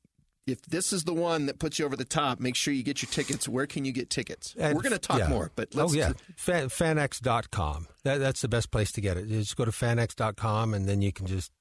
if 0.47 0.61
this 0.63 0.93
is 0.93 1.03
the 1.03 1.13
one 1.13 1.45
that 1.47 1.59
puts 1.59 1.77
you 1.77 1.85
over 1.85 1.95
the 1.95 2.05
top, 2.05 2.39
make 2.39 2.55
sure 2.55 2.73
you 2.73 2.83
get 2.83 3.01
your 3.01 3.09
tickets. 3.11 3.47
Where 3.47 3.67
can 3.67 3.85
you 3.85 3.91
get 3.91 4.09
tickets? 4.09 4.55
And- 4.57 4.75
We're 4.75 4.81
going 4.81 4.93
to 4.93 4.97
talk 4.99 5.19
yeah. 5.19 5.27
more, 5.29 5.51
but 5.55 5.75
let's 5.75 5.91
oh 5.91 5.95
yeah, 5.95 6.13
Fan, 6.37 6.69
fanx.com. 6.69 7.87
That, 8.03 8.17
that's 8.19 8.41
the 8.41 8.47
best 8.47 8.71
place 8.71 8.91
to 8.93 9.01
get 9.01 9.17
it. 9.17 9.27
You 9.27 9.39
just 9.39 9.55
go 9.57 9.65
to 9.65 9.71
fanx.com, 9.71 10.73
and 10.73 10.87
then 10.87 11.01
you 11.01 11.11
can 11.11 11.27
just 11.27 11.51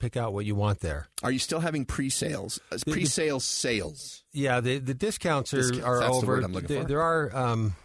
pick 0.00 0.16
out 0.16 0.32
what 0.32 0.44
you 0.44 0.54
want 0.54 0.80
there. 0.80 1.06
Are 1.22 1.30
you 1.30 1.38
still 1.38 1.60
having 1.60 1.84
pre-sales? 1.84 2.58
Uh, 2.72 2.78
Pre-sales 2.90 3.44
sales. 3.44 4.24
Yeah, 4.32 4.60
the 4.60 4.78
the 4.78 4.94
discounts 4.94 5.52
are, 5.54 5.58
Discounts, 5.58 5.84
are 5.84 6.00
the 6.00 6.06
over. 6.08 6.26
word 6.26 6.44
I'm 6.44 6.52
looking 6.52 6.68
there, 6.68 6.82
for. 6.82 6.88
there 6.88 7.02
are, 7.02 7.36
um, 7.36 7.76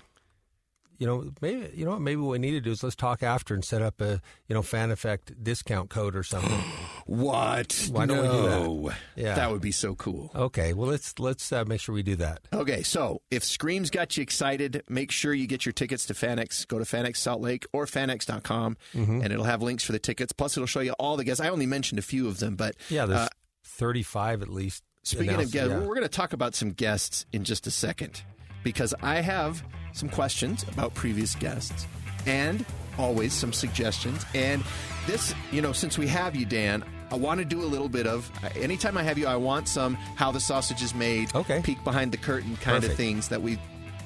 you 0.99 1.05
know, 1.07 1.31
maybe 1.41 1.69
you 1.75 1.85
know 1.85 1.91
what 1.91 2.01
maybe 2.01 2.21
what 2.21 2.31
we 2.31 2.39
need 2.39 2.51
to 2.51 2.61
do 2.61 2.71
is 2.71 2.83
let's 2.83 2.95
talk 2.95 3.21
after 3.23 3.53
and 3.53 3.63
set 3.63 3.81
up 3.81 4.01
a 4.01 4.21
you 4.47 4.53
know 4.55 4.61
fan 4.61 4.91
effect 4.91 5.43
discount 5.43 5.89
code 5.89 6.15
or 6.15 6.23
something. 6.23 6.59
What? 7.07 7.87
Why 7.91 8.05
don't 8.05 8.17
we 8.21 8.27
do 8.27 8.41
that? 8.43 8.49
No. 8.49 8.91
Yeah. 9.15 9.35
that 9.35 9.49
would 9.49 9.61
be 9.61 9.71
so 9.71 9.95
cool. 9.95 10.29
okay, 10.35 10.73
well 10.73 10.89
let's 10.89 11.17
let's 11.19 11.51
uh, 11.53 11.63
make 11.65 11.79
sure 11.79 11.95
we 11.95 12.03
do 12.03 12.17
that. 12.17 12.41
Okay, 12.51 12.83
so 12.83 13.21
if 13.31 13.45
Screams 13.45 13.89
got 13.89 14.17
you 14.17 14.23
excited, 14.23 14.83
make 14.89 15.11
sure 15.11 15.33
you 15.33 15.47
get 15.47 15.65
your 15.65 15.71
tickets 15.71 16.05
to 16.07 16.13
FanX. 16.13 16.67
Go 16.67 16.79
to 16.79 16.83
FanX 16.85 17.17
Salt 17.17 17.39
Lake 17.41 17.65
or 17.71 17.85
FanX.com, 17.85 18.75
Mm-hmm. 18.93 19.21
and 19.21 19.31
it'll 19.31 19.45
have 19.45 19.61
links 19.61 19.83
for 19.83 19.93
the 19.93 19.99
tickets. 19.99 20.33
Plus, 20.33 20.57
it'll 20.57 20.67
show 20.67 20.81
you 20.81 20.91
all 20.99 21.15
the 21.17 21.23
guests. 21.23 21.39
I 21.39 21.47
only 21.49 21.65
mentioned 21.65 21.99
a 21.99 22.01
few 22.01 22.27
of 22.27 22.39
them, 22.39 22.55
but 22.57 22.75
Yeah, 22.89 23.05
there's 23.05 23.19
uh, 23.21 23.29
thirty 23.63 24.03
five 24.03 24.41
at 24.41 24.49
least. 24.49 24.83
speaking 25.03 25.29
of 25.35 25.49
guests, 25.51 25.69
yeah. 25.69 25.79
we're 25.79 25.95
going 25.95 26.01
to 26.01 26.09
talk 26.09 26.33
about 26.33 26.55
some 26.55 26.71
guests 26.71 27.25
in 27.31 27.45
just 27.45 27.67
a 27.67 27.71
second 27.71 28.21
because 28.63 28.93
I 29.01 29.21
have 29.21 29.63
some 29.97 30.09
questions 30.09 30.63
about 30.71 30.93
previous 30.93 31.35
guests 31.35 31.87
and 32.25 32.65
always 32.97 33.33
some 33.33 33.51
suggestions. 33.53 34.25
And 34.33 34.63
this, 35.05 35.33
you 35.51 35.61
know, 35.61 35.71
since 35.73 35.97
we 35.97 36.07
have 36.07 36.35
you, 36.35 36.45
Dan, 36.45 36.83
I 37.11 37.15
want 37.15 37.39
to 37.39 37.45
do 37.45 37.61
a 37.61 37.65
little 37.65 37.89
bit 37.89 38.05
of 38.07 38.29
anytime 38.57 38.97
I 38.97 39.03
have 39.03 39.17
you, 39.17 39.27
I 39.27 39.35
want 39.37 39.67
some 39.67 39.95
how 39.95 40.31
the 40.31 40.39
sausage 40.39 40.81
is 40.81 40.93
made, 40.93 41.33
Okay. 41.35 41.61
peek 41.63 41.81
behind 41.83 42.11
the 42.11 42.17
curtain 42.17 42.57
kind 42.57 42.83
of 42.83 42.93
things 42.93 43.29
that 43.29 43.41
we, 43.41 43.57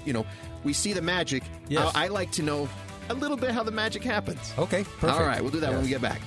you 0.06 0.13
know, 0.13 0.25
we 0.63 0.73
see 0.73 0.93
the 0.93 1.01
magic. 1.01 1.43
Yes. 1.67 1.91
I, 1.95 2.06
I 2.06 2.08
like 2.10 2.32
to 2.34 2.43
know 2.43 2.69
a 3.10 3.13
little 3.15 3.38
bit 3.38 3.51
how 3.51 3.63
the 3.63 3.71
magic 3.71 4.04
happens. 4.04 4.54
okay, 4.58 4.84
perfect. 4.84 5.04
All 5.19 5.25
right, 5.25 5.41
we'll 5.41 5.51
do 5.51 5.60
that 5.62 5.71
when 5.73 5.82
we 5.82 5.89
get 5.89 6.01
back. 6.01 6.21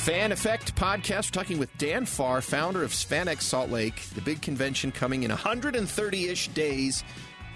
Fan 0.00 0.32
Effect 0.32 0.74
Podcast. 0.76 1.26
We're 1.36 1.42
talking 1.42 1.58
with 1.58 1.76
Dan 1.76 2.06
Farr, 2.06 2.40
founder 2.40 2.82
of 2.82 2.90
FanX 2.90 3.42
Salt 3.42 3.70
Lake, 3.70 4.02
the 4.14 4.22
big 4.22 4.40
convention 4.40 4.92
coming 4.92 5.24
in 5.24 5.30
130 5.30 6.28
ish 6.28 6.48
days 6.48 7.04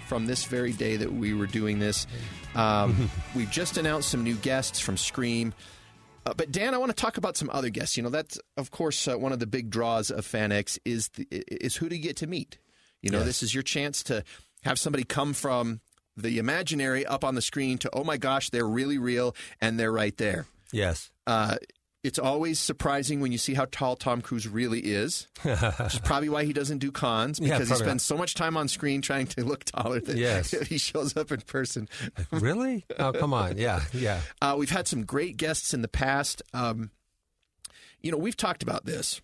from 0.07 0.27
this 0.27 0.45
very 0.45 0.71
day 0.71 0.95
that 0.97 1.11
we 1.11 1.33
were 1.33 1.47
doing 1.47 1.79
this. 1.79 2.05
Um, 2.53 3.09
we've 3.35 3.49
just 3.49 3.77
announced 3.77 4.09
some 4.09 4.23
new 4.23 4.35
guests 4.35 4.79
from 4.79 4.95
Scream. 4.95 5.53
Uh, 6.25 6.33
but 6.35 6.51
Dan, 6.51 6.75
I 6.75 6.77
want 6.77 6.89
to 6.91 6.95
talk 6.95 7.17
about 7.17 7.35
some 7.35 7.49
other 7.51 7.69
guests. 7.69 7.97
You 7.97 8.03
know, 8.03 8.09
that's 8.09 8.39
of 8.57 8.69
course 8.69 9.07
uh, 9.07 9.17
one 9.17 9.31
of 9.31 9.39
the 9.39 9.47
big 9.47 9.71
draws 9.71 10.11
of 10.11 10.25
FanX 10.25 10.77
is 10.85 11.09
the, 11.09 11.27
is 11.31 11.75
who 11.75 11.89
do 11.89 11.95
you 11.95 12.01
get 12.01 12.17
to 12.17 12.27
meet. 12.27 12.59
You 13.01 13.09
know, 13.09 13.19
Yes. 13.19 13.27
this 13.27 13.43
is 13.43 13.53
your 13.55 13.63
chance 13.63 14.03
to 14.03 14.23
have 14.63 14.77
somebody 14.79 15.03
come 15.03 15.33
from 15.33 15.81
the 16.15 16.37
imaginary 16.37 17.05
up 17.05 17.23
on 17.23 17.33
the 17.35 17.41
screen 17.41 17.77
to 17.79 17.89
oh 17.91 18.03
my 18.03 18.17
gosh, 18.17 18.51
they're 18.51 18.67
really 18.67 18.99
real 18.99 19.35
and 19.59 19.79
they're 19.79 19.91
right 19.91 20.15
there. 20.17 20.45
Yes. 20.71 21.09
Uh, 21.27 21.57
it's 22.05 22.19
always 22.19 22.59
surprising 22.59 23.19
when 23.19 23.31
you 23.31 23.39
see 23.39 23.55
how 23.55 23.65
tall 23.71 23.95
Tom 23.95 24.21
Cruise 24.21 24.47
really 24.47 24.79
is, 24.79 25.27
which 25.41 25.55
is 25.95 25.99
probably 26.03 26.29
why 26.29 26.45
he 26.45 26.53
doesn't 26.53 26.77
do 26.77 26.91
cons 26.91 27.39
Yeah, 27.41 27.57
because 27.57 27.67
he 27.67 27.71
probably 27.71 27.85
spends 27.87 28.03
so 28.03 28.15
much 28.15 28.35
time 28.35 28.55
on 28.57 28.67
screen 28.67 29.01
trying 29.01 29.25
to 29.27 29.43
look 29.43 29.63
taller 29.63 29.99
than 29.99 30.17
Yes. 30.17 30.51
he 30.67 30.77
shows 30.77 31.17
up 31.17 31.31
in 31.31 31.41
person. 31.41 31.89
really? 32.31 32.85
Oh, 32.99 33.11
come 33.11 33.33
on. 33.33 33.57
Yeah, 33.57 33.81
yeah. 33.91 34.21
Uh, 34.39 34.55
we've 34.55 34.69
had 34.69 34.87
some 34.87 35.03
great 35.03 35.35
guests 35.37 35.73
in 35.73 35.81
the 35.81 35.87
past. 35.87 36.43
Um, 36.53 36.91
you 38.01 38.11
know, 38.11 38.17
we've 38.17 38.37
talked 38.37 38.61
about 38.61 38.85
this. 38.85 39.19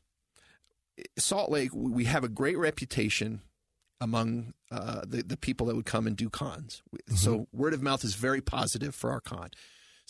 Salt 1.19 1.51
Lake, 1.51 1.69
we 1.75 2.05
have 2.05 2.23
a 2.23 2.29
great 2.29 2.57
reputation 2.57 3.41
among 3.99 4.55
uh, 4.71 5.01
the, 5.05 5.21
the 5.21 5.37
people 5.37 5.67
that 5.67 5.75
would 5.75 5.85
come 5.85 6.07
and 6.07 6.17
do 6.17 6.31
cons. 6.31 6.81
So 7.15 7.47
word 7.53 7.75
of 7.75 7.83
mouth 7.83 8.03
is 8.03 8.15
very 8.15 8.41
positive 8.41 8.95
for 8.95 9.11
our 9.11 9.21
con. 9.21 9.51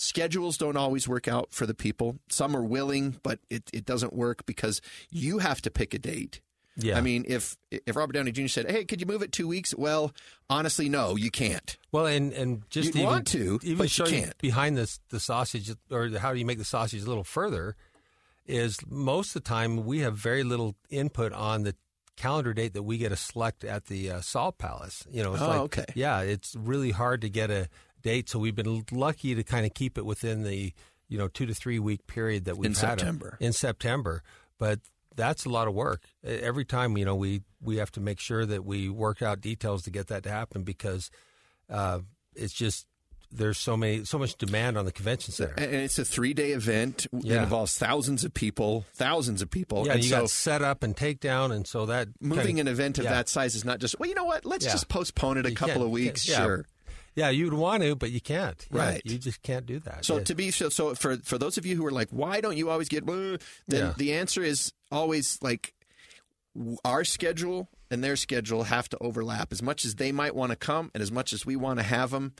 Schedules 0.01 0.57
don't 0.57 0.75
always 0.77 1.07
work 1.07 1.27
out 1.27 1.53
for 1.53 1.65
the 1.65 1.73
people. 1.73 2.17
Some 2.29 2.55
are 2.55 2.63
willing, 2.63 3.17
but 3.23 3.39
it, 3.49 3.69
it 3.71 3.85
doesn't 3.85 4.13
work 4.13 4.45
because 4.45 4.81
you 5.09 5.37
have 5.39 5.61
to 5.61 5.69
pick 5.71 5.93
a 5.93 5.99
date. 5.99 6.41
Yeah. 6.77 6.97
I 6.97 7.01
mean, 7.01 7.25
if 7.27 7.57
if 7.69 7.95
Robert 7.95 8.13
Downey 8.13 8.31
Jr. 8.31 8.47
said, 8.47 8.71
"Hey, 8.71 8.85
could 8.85 9.01
you 9.01 9.05
move 9.05 9.21
it 9.21 9.31
two 9.33 9.47
weeks?" 9.47 9.75
Well, 9.75 10.13
honestly, 10.49 10.87
no, 10.89 11.15
you 11.17 11.29
can't. 11.29 11.77
Well, 11.91 12.05
and 12.05 12.31
and 12.33 12.63
just 12.69 12.87
You'd 12.87 12.95
even, 12.95 13.05
want 13.07 13.27
to, 13.27 13.59
even 13.61 13.77
but 13.77 13.95
you 13.97 14.05
can't. 14.05 14.37
behind 14.37 14.77
this 14.77 14.99
the 15.09 15.19
sausage 15.19 15.69
or 15.91 16.09
how 16.17 16.31
do 16.33 16.39
you 16.39 16.45
make 16.45 16.57
the 16.57 16.63
sausage 16.65 17.03
a 17.03 17.07
little 17.07 17.25
further 17.25 17.75
is 18.47 18.79
most 18.89 19.35
of 19.35 19.43
the 19.43 19.47
time 19.49 19.85
we 19.85 19.99
have 19.99 20.15
very 20.17 20.43
little 20.43 20.75
input 20.89 21.33
on 21.33 21.63
the 21.63 21.75
calendar 22.15 22.53
date 22.53 22.73
that 22.73 22.83
we 22.83 22.97
get 22.97 23.09
to 23.09 23.15
select 23.17 23.63
at 23.63 23.85
the 23.85 24.09
uh, 24.09 24.21
Salt 24.21 24.57
Palace. 24.57 25.05
You 25.11 25.23
know, 25.23 25.33
it's 25.33 25.41
Oh, 25.43 25.47
like 25.47 25.59
okay. 25.61 25.85
yeah, 25.95 26.21
it's 26.21 26.55
really 26.55 26.91
hard 26.91 27.21
to 27.21 27.29
get 27.29 27.51
a 27.51 27.67
date, 28.01 28.29
so 28.29 28.39
we've 28.39 28.55
been 28.55 28.85
lucky 28.91 29.35
to 29.35 29.43
kind 29.43 29.65
of 29.65 29.73
keep 29.73 29.97
it 29.97 30.05
within 30.05 30.43
the 30.43 30.73
you 31.07 31.17
know 31.17 31.27
two 31.27 31.45
to 31.45 31.53
three 31.53 31.79
week 31.79 32.07
period 32.07 32.45
that 32.45 32.57
we've 32.57 32.67
In 32.67 32.73
had 32.73 32.99
September. 32.99 33.37
in 33.39 33.53
September, 33.53 34.23
but. 34.57 34.79
That's 35.13 35.43
a 35.43 35.49
lot 35.49 35.67
of 35.67 35.73
work. 35.73 36.03
Every 36.23 36.63
time, 36.63 36.97
you 36.97 37.03
know, 37.03 37.15
we, 37.15 37.41
we 37.61 37.75
have 37.77 37.91
to 37.91 37.99
make 37.99 38.17
sure 38.17 38.45
that 38.45 38.63
we 38.63 38.87
work 38.87 39.21
out 39.21 39.41
details 39.41 39.83
to 39.83 39.91
get 39.91 40.07
that 40.07 40.23
to 40.23 40.31
happen 40.31 40.63
because 40.63 41.11
uh, 41.69 41.99
it's 42.33 42.53
just 42.53 42.87
there's 43.29 43.57
so 43.57 43.75
many 43.75 44.05
so 44.05 44.17
much 44.17 44.37
demand 44.37 44.77
on 44.77 44.85
the 44.85 44.91
convention 44.93 45.33
center. 45.33 45.53
And 45.57 45.75
it's 45.75 45.99
a 45.99 46.05
three 46.05 46.33
day 46.33 46.51
event. 46.51 47.07
It 47.11 47.25
Yeah. 47.25 47.43
involves 47.43 47.77
thousands 47.77 48.23
of 48.23 48.33
people, 48.33 48.85
thousands 48.93 49.41
of 49.41 49.51
people. 49.51 49.85
Yeah, 49.85 49.93
and 49.95 50.03
you 50.03 50.09
so 50.11 50.21
got 50.21 50.29
set 50.29 50.61
up 50.61 50.81
and 50.81 50.95
takedown, 50.95 51.51
and 51.51 51.67
so 51.67 51.85
that 51.87 52.07
moving 52.21 52.55
kinda- 52.55 52.61
an 52.61 52.67
event 52.69 52.97
of 52.97 53.03
yeah. 53.03 53.11
that 53.11 53.27
size 53.27 53.53
is 53.53 53.65
not 53.65 53.79
just 53.79 53.99
well. 53.99 54.07
You 54.07 54.15
know 54.15 54.23
what? 54.23 54.45
Let's 54.45 54.63
Yeah. 54.65 54.71
just 54.71 54.87
postpone 54.87 55.39
it 55.39 55.45
a 55.45 55.49
You 55.49 55.55
couple 55.57 55.83
of 55.83 55.89
weeks. 55.89 56.21
Sure. 56.23 56.65
Yeah, 57.15 57.29
you'd 57.29 57.53
want 57.53 57.83
to, 57.83 57.95
but 57.95 58.11
you 58.11 58.21
can't. 58.21 58.65
Yeah, 58.71 58.77
Right. 58.77 59.01
you 59.03 59.17
just 59.17 59.41
can't 59.41 59.65
do 59.65 59.79
that. 59.79 60.05
So 60.05 60.17
Yeah. 60.17 60.23
to 60.23 60.35
be 60.35 60.51
so, 60.51 60.69
so 60.69 60.95
for 60.95 61.17
for 61.17 61.37
those 61.37 61.57
of 61.57 61.65
you 61.65 61.75
who 61.75 61.85
are 61.85 61.91
like, 61.91 62.09
why 62.09 62.39
don't 62.41 62.55
you 62.57 62.69
always 62.69 62.87
get? 62.89 63.05
Then 63.05 63.37
Yeah. 63.67 63.93
the 63.97 64.13
answer 64.13 64.41
is 64.43 64.71
always 64.91 65.37
like 65.41 65.73
our 66.85 67.03
schedule 67.03 67.69
and 67.89 68.03
their 68.03 68.15
schedule 68.15 68.63
have 68.63 68.87
to 68.89 68.97
overlap 68.99 69.51
as 69.51 69.61
much 69.61 69.83
as 69.85 69.95
they 69.95 70.11
might 70.11 70.35
want 70.35 70.51
to 70.51 70.55
come 70.55 70.91
and 70.93 71.01
as 71.03 71.11
much 71.11 71.33
as 71.33 71.45
we 71.45 71.55
want 71.55 71.79
to 71.79 71.83
have 71.83 72.11
them. 72.11 72.33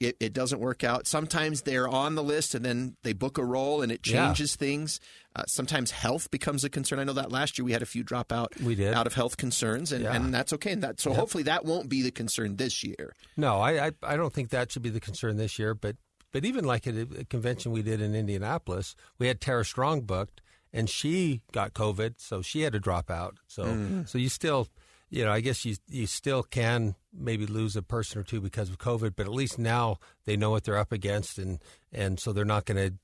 It, 0.00 0.16
it 0.18 0.32
doesn't 0.32 0.60
work 0.60 0.82
out. 0.82 1.06
Sometimes 1.06 1.60
they're 1.62 1.86
on 1.86 2.14
the 2.14 2.22
list 2.22 2.54
and 2.54 2.64
then 2.64 2.96
they 3.02 3.12
book 3.12 3.36
a 3.36 3.44
role 3.44 3.82
and 3.82 3.92
it 3.92 4.00
Yeah. 4.06 4.28
changes 4.28 4.56
things. 4.56 4.98
Uh, 5.36 5.42
sometimes 5.46 5.90
health 5.90 6.30
becomes 6.30 6.64
a 6.64 6.70
concern. 6.70 6.98
I 6.98 7.04
know 7.04 7.12
that 7.12 7.30
last 7.30 7.58
year 7.58 7.66
we 7.66 7.72
had 7.72 7.82
a 7.82 7.86
few 7.86 8.02
drop 8.02 8.32
out 8.32 8.58
We 8.62 8.74
did. 8.74 8.94
out 8.94 9.06
of 9.06 9.12
health 9.12 9.36
concerns, 9.36 9.92
and, 9.92 10.02
Yeah. 10.04 10.14
and 10.14 10.32
that's 10.32 10.54
okay. 10.54 10.72
And 10.72 10.82
that 10.82 11.00
so 11.00 11.12
hopefully 11.12 11.42
that 11.44 11.66
won't 11.66 11.90
be 11.90 12.00
the 12.00 12.10
concern 12.10 12.56
this 12.56 12.82
year. 12.82 13.14
No, 13.36 13.58
I, 13.60 13.88
I 13.88 13.90
I 14.02 14.16
don't 14.16 14.32
think 14.32 14.48
that 14.50 14.72
should 14.72 14.82
be 14.82 14.88
the 14.90 15.00
concern 15.00 15.36
this 15.36 15.58
year. 15.58 15.74
But 15.74 15.96
but 16.32 16.44
even 16.46 16.64
like 16.64 16.86
at 16.86 16.94
a, 16.94 17.02
a 17.20 17.24
convention 17.26 17.70
we 17.70 17.82
did 17.82 18.00
in 18.00 18.14
Indianapolis, 18.14 18.96
we 19.18 19.26
had 19.26 19.38
Tara 19.40 19.64
Strong 19.66 20.02
booked, 20.02 20.40
and 20.72 20.88
she 20.88 21.42
got 21.52 21.74
COVID, 21.74 22.14
so 22.16 22.40
she 22.40 22.62
had 22.62 22.72
to 22.72 22.80
drop 22.80 23.10
out. 23.10 23.36
So 23.48 23.64
Mm. 23.64 24.08
so 24.08 24.16
you 24.16 24.30
still, 24.30 24.66
you 25.10 25.24
know, 25.24 25.32
I 25.32 25.40
guess 25.40 25.64
you 25.64 25.76
you 25.88 26.06
still 26.06 26.42
can 26.42 26.94
maybe 27.12 27.44
lose 27.44 27.76
a 27.76 27.82
person 27.82 28.20
or 28.20 28.24
two 28.24 28.40
because 28.40 28.70
of 28.70 28.78
COVID, 28.78 29.14
but 29.16 29.26
at 29.26 29.32
least 29.32 29.58
now 29.58 29.98
they 30.24 30.36
know 30.36 30.50
what 30.50 30.64
they're 30.64 30.78
up 30.78 30.92
against, 30.92 31.38
and 31.38 31.58
and 31.92 32.18
so 32.18 32.32
they're 32.32 32.44
not 32.44 32.64
going 32.64 32.90
to 32.90 32.96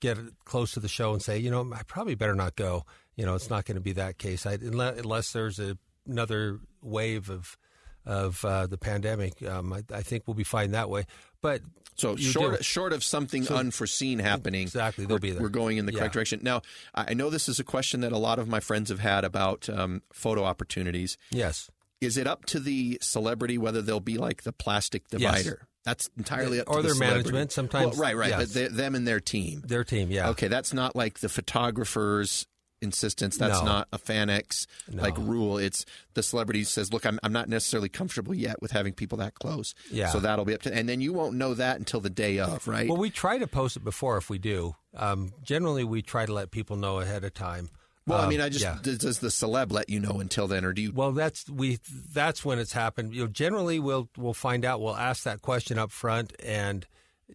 get 0.00 0.18
close 0.44 0.72
to 0.72 0.80
the 0.80 0.88
show 0.88 1.12
and 1.12 1.22
say, 1.22 1.38
you 1.38 1.50
know, 1.50 1.70
I 1.74 1.82
probably 1.82 2.14
better 2.14 2.34
not 2.34 2.56
go. 2.56 2.84
You 3.16 3.26
know, 3.26 3.34
it's 3.34 3.50
not 3.50 3.66
going 3.66 3.74
to 3.74 3.82
be 3.82 3.92
that 3.92 4.16
case 4.16 4.46
I, 4.46 4.54
unless, 4.54 4.98
unless 4.98 5.32
there's 5.32 5.58
a, 5.58 5.76
another 6.06 6.60
wave 6.80 7.28
of 7.28 7.58
of 8.06 8.44
uh, 8.44 8.66
the 8.66 8.78
pandemic. 8.78 9.42
Um, 9.42 9.72
I, 9.72 9.82
I 9.92 10.02
think 10.02 10.24
we'll 10.26 10.34
be 10.34 10.44
fine 10.44 10.70
that 10.72 10.88
way. 10.90 11.04
But 11.42 11.62
So 11.96 12.16
short 12.16 12.64
short 12.64 12.92
of 12.92 13.02
something 13.04 13.44
So- 13.44 13.56
unforeseen 13.56 14.18
happening, 14.18 14.62
Exactly, 14.62 15.04
they'll 15.06 15.16
we're, 15.16 15.20
be 15.20 15.30
there. 15.32 15.42
we're 15.42 15.48
going 15.48 15.76
in 15.78 15.86
the 15.86 15.92
correct 15.92 16.14
direction. 16.14 16.40
Now, 16.42 16.62
I 16.94 17.14
know 17.14 17.30
this 17.30 17.48
is 17.48 17.58
a 17.58 17.64
question 17.64 18.00
that 18.00 18.12
a 18.12 18.18
lot 18.18 18.38
of 18.38 18.48
my 18.48 18.60
friends 18.60 18.90
have 18.90 19.00
had 19.00 19.24
about 19.24 19.68
um, 19.68 20.02
photo 20.12 20.44
opportunities. 20.44 21.16
yes, 21.30 21.70
Is 22.00 22.16
it 22.16 22.26
up 22.26 22.44
to 22.46 22.60
the 22.60 22.98
celebrity 23.02 23.58
whether 23.58 23.82
they'll 23.82 24.00
be 24.00 24.16
like 24.18 24.42
the 24.42 24.52
plastic 24.52 25.08
divider? 25.08 25.66
That's 25.84 26.10
entirely 26.18 26.60
up 26.60 26.68
Or 26.68 26.76
to 26.76 26.82
the 26.82 26.88
their 26.88 26.98
management, 26.98 27.52
sometimes, 27.52 27.92
Well, 27.96 28.02
right, 28.02 28.16
right, 28.16 28.30
yes. 28.30 28.52
them 28.52 28.94
and 28.94 29.08
their 29.08 29.18
team. 29.20 29.62
their 29.66 29.82
team. 29.84 30.10
Yeah. 30.10 30.28
Okay, 30.30 30.48
that's 30.48 30.74
not 30.74 30.94
like 30.94 31.20
the 31.20 31.28
photographer's 31.30 32.46
insistence. 32.82 33.36
That's 33.36 33.58
No. 33.60 33.64
not 33.64 33.88
a 33.92 33.98
FanX 33.98 34.66
like 34.92 35.16
rule. 35.18 35.58
It's 35.58 35.84
the 36.14 36.22
celebrity 36.22 36.64
says, 36.64 36.92
"Look, 36.92 37.04
I'm 37.06 37.18
I'm 37.22 37.32
not 37.32 37.48
necessarily 37.48 37.88
comfortable 37.88 38.34
yet 38.34 38.60
with 38.62 38.70
having 38.70 38.92
people 38.94 39.18
that 39.18 39.34
close." 39.34 39.74
Yeah. 39.90 40.10
So 40.10 40.20
that'll 40.20 40.44
be 40.44 40.54
up 40.54 40.62
to, 40.62 40.74
and 40.74 40.88
then 40.88 41.00
you 41.00 41.12
won't 41.12 41.36
know 41.36 41.54
that 41.54 41.78
until 41.78 42.00
the 42.00 42.10
day 42.10 42.38
of, 42.38 42.66
right? 42.66 42.88
Well, 42.88 42.98
we 42.98 43.10
try 43.10 43.38
to 43.38 43.46
post 43.46 43.76
it 43.76 43.84
before 43.84 44.16
if 44.16 44.30
we 44.30 44.38
do. 44.38 44.74
Um, 44.96 45.32
generally, 45.42 45.84
we 45.84 46.02
try 46.02 46.26
to 46.26 46.32
let 46.32 46.50
people 46.50 46.76
know 46.76 47.00
ahead 47.00 47.24
of 47.24 47.34
time. 47.34 47.70
Well, 48.06 48.18
I 48.18 48.22
Um, 48.24 48.28
mean, 48.30 48.40
I 48.40 48.48
just 48.48 48.64
yeah. 48.64 48.78
does, 48.82 48.98
does 48.98 49.18
the 49.20 49.28
celeb 49.28 49.70
let 49.70 49.88
you 49.90 50.00
know 50.00 50.18
until 50.20 50.48
then, 50.48 50.64
or 50.64 50.72
do 50.72 50.82
you? 50.82 50.92
Well, 50.92 51.12
that's 51.12 51.48
we. 51.48 51.78
That's 52.12 52.44
when 52.44 52.58
it's 52.58 52.72
happened. 52.72 53.14
You 53.14 53.22
know, 53.22 53.26
generally, 53.28 53.78
we'll 53.78 54.08
we'll 54.16 54.32
find 54.34 54.64
out. 54.64 54.80
We'll 54.80 54.96
ask 54.96 55.22
that 55.24 55.42
question 55.42 55.78
up 55.78 55.92
front, 55.92 56.32
and 56.42 56.86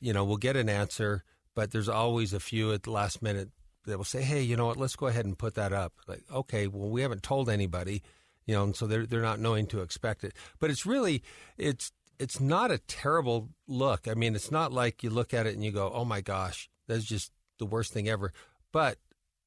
you 0.01 0.11
know, 0.11 0.25
we'll 0.25 0.37
get 0.37 0.55
an 0.57 0.67
answer. 0.67 1.23
But 1.53 1.71
there's 1.71 1.87
always 1.87 2.33
a 2.33 2.39
few 2.41 2.73
at 2.73 2.83
the 2.83 2.91
last 2.91 3.21
minute 3.21 3.49
that 3.85 3.97
will 3.97 4.03
say, 4.05 4.21
"Hey, 4.21 4.41
you 4.41 4.55
know 4.55 4.65
what? 4.67 4.77
Let's 4.77 4.95
go 4.95 5.07
ahead 5.07 5.25
and 5.25 5.37
put 5.37 5.55
that 5.55 5.73
up." 5.73 5.93
Like, 6.07 6.23
okay, 6.31 6.67
well, 6.67 6.89
we 6.89 7.01
haven't 7.01 7.23
told 7.23 7.49
anybody, 7.49 8.01
you 8.45 8.53
know, 8.53 8.63
and 8.63 8.75
so 8.75 8.87
they're 8.87 9.05
they're 9.05 9.21
not 9.21 9.39
knowing 9.39 9.67
to 9.67 9.81
expect 9.81 10.23
it. 10.23 10.33
But 10.59 10.69
it's 10.71 10.85
really 10.85 11.23
it's 11.57 11.91
it's 12.19 12.39
not 12.39 12.71
a 12.71 12.77
terrible 12.79 13.49
look. 13.67 14.07
I 14.07 14.13
mean, 14.13 14.35
it's 14.35 14.51
not 14.51 14.71
like 14.71 15.03
you 15.03 15.09
look 15.09 15.33
at 15.33 15.45
it 15.47 15.53
and 15.55 15.63
you 15.63 15.71
go, 15.71 15.91
"Oh 15.93 16.05
my 16.05 16.21
gosh, 16.21 16.69
that's 16.87 17.03
just 17.05 17.31
the 17.59 17.65
worst 17.65 17.93
thing 17.93 18.07
ever." 18.09 18.31
But 18.71 18.97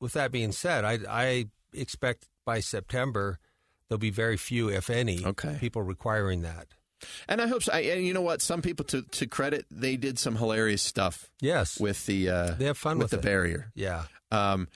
with 0.00 0.12
that 0.14 0.30
being 0.32 0.52
said, 0.52 0.84
I 0.84 0.98
I 1.08 1.46
expect 1.72 2.28
by 2.44 2.60
September 2.60 3.38
there'll 3.88 3.98
be 3.98 4.10
very 4.10 4.36
few, 4.36 4.68
if 4.68 4.90
any, 4.90 5.24
Okay. 5.24 5.56
people 5.58 5.82
requiring 5.82 6.42
that. 6.42 6.68
And 7.28 7.40
I 7.40 7.46
hope 7.46 7.62
so. 7.62 7.72
I, 7.72 7.80
and 7.80 8.04
you 8.06 8.12
know 8.14 8.20
what? 8.22 8.42
Some 8.42 8.62
people, 8.62 8.84
to 8.86 9.02
to 9.02 9.26
credit, 9.26 9.66
they 9.70 9.96
did 9.96 10.18
some 10.18 10.36
hilarious 10.36 10.82
stuff 10.82 11.30
Yes, 11.40 11.78
with 11.80 12.06
the 12.06 12.28
uh, 12.30 12.50
They 12.58 12.64
have 12.66 12.78
fun 12.78 12.98
with, 12.98 13.04
with 13.04 13.10
the 13.12 13.18
it. 13.18 13.22
barrier. 13.30 13.70
yeah, 13.74 14.04
Um, 14.30 14.68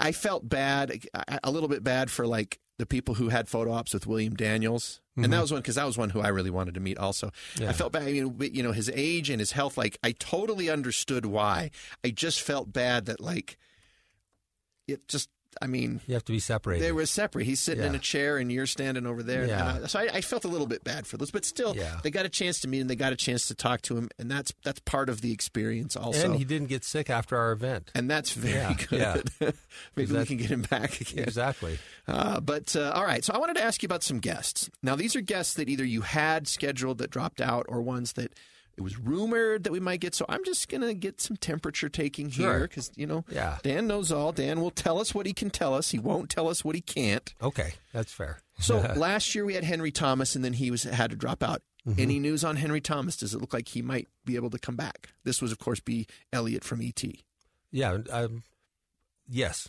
I 0.00 0.12
felt 0.12 0.48
bad, 0.48 1.06
a- 1.42 1.50
little 1.50 1.68
bit 1.68 1.82
bad 1.84 2.10
for 2.10 2.26
like 2.26 2.58
the 2.78 2.86
people 2.86 3.14
who 3.14 3.28
had 3.28 3.48
photo 3.48 3.72
ops 3.72 3.94
with 3.94 4.06
William 4.06 4.34
Daniels, 4.34 5.00
and 5.16 5.32
that 5.32 5.40
was 5.40 5.52
one 5.52 5.60
because 5.60 5.76
that 5.76 5.86
was 5.86 5.96
one 5.96 6.10
who 6.10 6.20
I 6.20 6.28
really 6.28 6.50
wanted 6.50 6.74
to 6.74 6.80
meet. 6.80 6.98
Also, 6.98 7.28
Mm-hmm. 7.28 7.62
Yeah. 7.62 7.70
I 7.70 7.72
felt 7.72 7.92
bad. 7.92 8.10
You 8.10 8.24
know, 8.30 8.44
you 8.44 8.62
know, 8.64 8.72
his 8.72 8.90
age 8.92 9.30
and 9.30 9.38
his 9.38 9.52
health. 9.52 9.78
Like, 9.78 9.96
I 10.02 10.10
totally 10.12 10.68
understood 10.68 11.24
why. 11.26 11.70
I 12.04 12.10
just 12.10 12.40
felt 12.40 12.72
bad 12.72 13.06
that 13.06 13.20
like 13.20 13.56
it 14.88 15.06
just. 15.08 15.28
I 15.62 15.66
mean, 15.66 16.00
you 16.06 16.14
have 16.14 16.24
to 16.26 16.32
be 16.32 16.38
separated. 16.38 16.82
they 16.84 16.92
were 16.92 17.06
separate. 17.06 17.44
He's 17.46 17.60
sitting 17.60 17.84
in 17.84 17.94
a 17.94 17.98
chair 17.98 18.36
and 18.38 18.50
you're 18.52 18.66
standing 18.66 19.06
over 19.06 19.22
there. 19.22 19.46
Yeah. 19.46 19.78
I- 19.82 19.86
so 19.86 19.98
I, 20.00 20.08
I 20.14 20.20
felt 20.20 20.44
a 20.44 20.48
little 20.48 20.66
bit 20.66 20.84
bad 20.84 21.06
for 21.06 21.16
those, 21.16 21.30
but 21.30 21.44
still, 21.44 21.74
Yeah. 21.76 21.98
they 22.02 22.10
got 22.10 22.26
a 22.26 22.28
chance 22.28 22.60
to 22.60 22.68
meet 22.68 22.80
and 22.80 22.90
They 22.90 22.96
got 22.96 23.12
a 23.12 23.16
chance 23.16 23.46
to 23.48 23.54
talk 23.54 23.82
to 23.82 23.96
him, 23.96 24.08
and 24.18 24.30
that's 24.30 24.52
that's 24.62 24.80
part 24.80 25.08
of 25.08 25.20
the 25.20 25.32
experience 25.32 25.96
also. 25.96 26.24
and 26.24 26.36
he 26.36 26.44
didn't 26.44 26.68
get 26.68 26.84
sick 26.84 27.10
after 27.10 27.36
our 27.36 27.52
event. 27.52 27.90
And 27.94 28.10
that's 28.10 28.32
very 28.32 28.54
Yeah, 28.54 28.74
good. 28.88 29.28
yeah. 29.40 29.50
Maybe 29.96 30.12
we 30.14 30.24
can 30.26 30.36
get 30.36 30.50
him 30.50 30.62
back 30.62 31.00
again. 31.00 31.24
Exactly. 31.24 31.78
Uh, 32.06 32.40
but 32.40 32.74
uh, 32.76 32.92
all 32.94 33.04
right, 33.04 33.24
so 33.24 33.32
I 33.32 33.38
wanted 33.38 33.56
to 33.56 33.62
ask 33.64 33.82
you 33.82 33.86
about 33.86 34.02
some 34.02 34.18
guests. 34.20 34.68
Now, 34.82 34.96
these 34.96 35.16
are 35.16 35.20
guests 35.20 35.54
that 35.54 35.68
either 35.68 35.84
you 35.84 36.02
had 36.02 36.46
scheduled 36.48 36.98
that 36.98 37.10
dropped 37.10 37.40
out, 37.40 37.66
or 37.68 37.80
ones 37.82 38.12
that 38.14 38.32
it 38.76 38.82
was 38.82 38.98
rumored 38.98 39.64
that 39.64 39.72
we 39.72 39.80
might 39.80 40.00
get. 40.00 40.14
So 40.14 40.24
I'm 40.28 40.44
just 40.44 40.68
gonna 40.68 40.94
get 40.94 41.20
some 41.20 41.36
temperature 41.36 41.88
taking 41.88 42.28
here 42.30 42.58
Sure. 42.58 42.60
because 42.60 42.90
you 42.96 43.06
know 43.06 43.24
Yeah. 43.30 43.58
Dan 43.62 43.86
knows 43.86 44.10
all. 44.12 44.32
Dan 44.32 44.60
will 44.60 44.70
tell 44.70 44.98
us 45.00 45.14
what 45.14 45.26
he 45.26 45.32
can 45.32 45.50
tell 45.50 45.74
us. 45.74 45.90
He 45.90 45.98
won't 45.98 46.30
tell 46.30 46.48
us 46.48 46.64
what 46.64 46.74
he 46.74 46.80
can't. 46.80 47.32
Okay, 47.42 47.74
that's 47.92 48.12
fair. 48.12 48.40
So 48.60 48.78
last 48.96 49.34
year 49.34 49.44
we 49.44 49.54
had 49.54 49.64
Henry 49.64 49.90
Thomas, 49.92 50.34
and 50.36 50.44
then 50.44 50.54
he 50.54 50.70
was 50.70 50.82
had 50.84 51.10
to 51.10 51.16
drop 51.16 51.42
out. 51.42 51.62
Mm-hmm. 51.86 52.00
Any 52.00 52.18
news 52.18 52.44
on 52.44 52.56
Henry 52.56 52.80
Thomas? 52.80 53.14
Does 53.16 53.34
it 53.34 53.40
look 53.42 53.52
like 53.52 53.68
he 53.68 53.82
might 53.82 54.08
be 54.24 54.36
able 54.36 54.48
to 54.50 54.58
come 54.58 54.74
back? 54.74 55.10
This 55.24 55.42
was, 55.42 55.52
of 55.52 55.58
course, 55.58 55.80
be 55.80 56.06
Elliot 56.32 56.64
from 56.64 56.80
E 56.80 56.88
ET. 56.96 57.04
Yeah. 57.70 57.98
Um, 58.10 58.42
yes, 59.28 59.68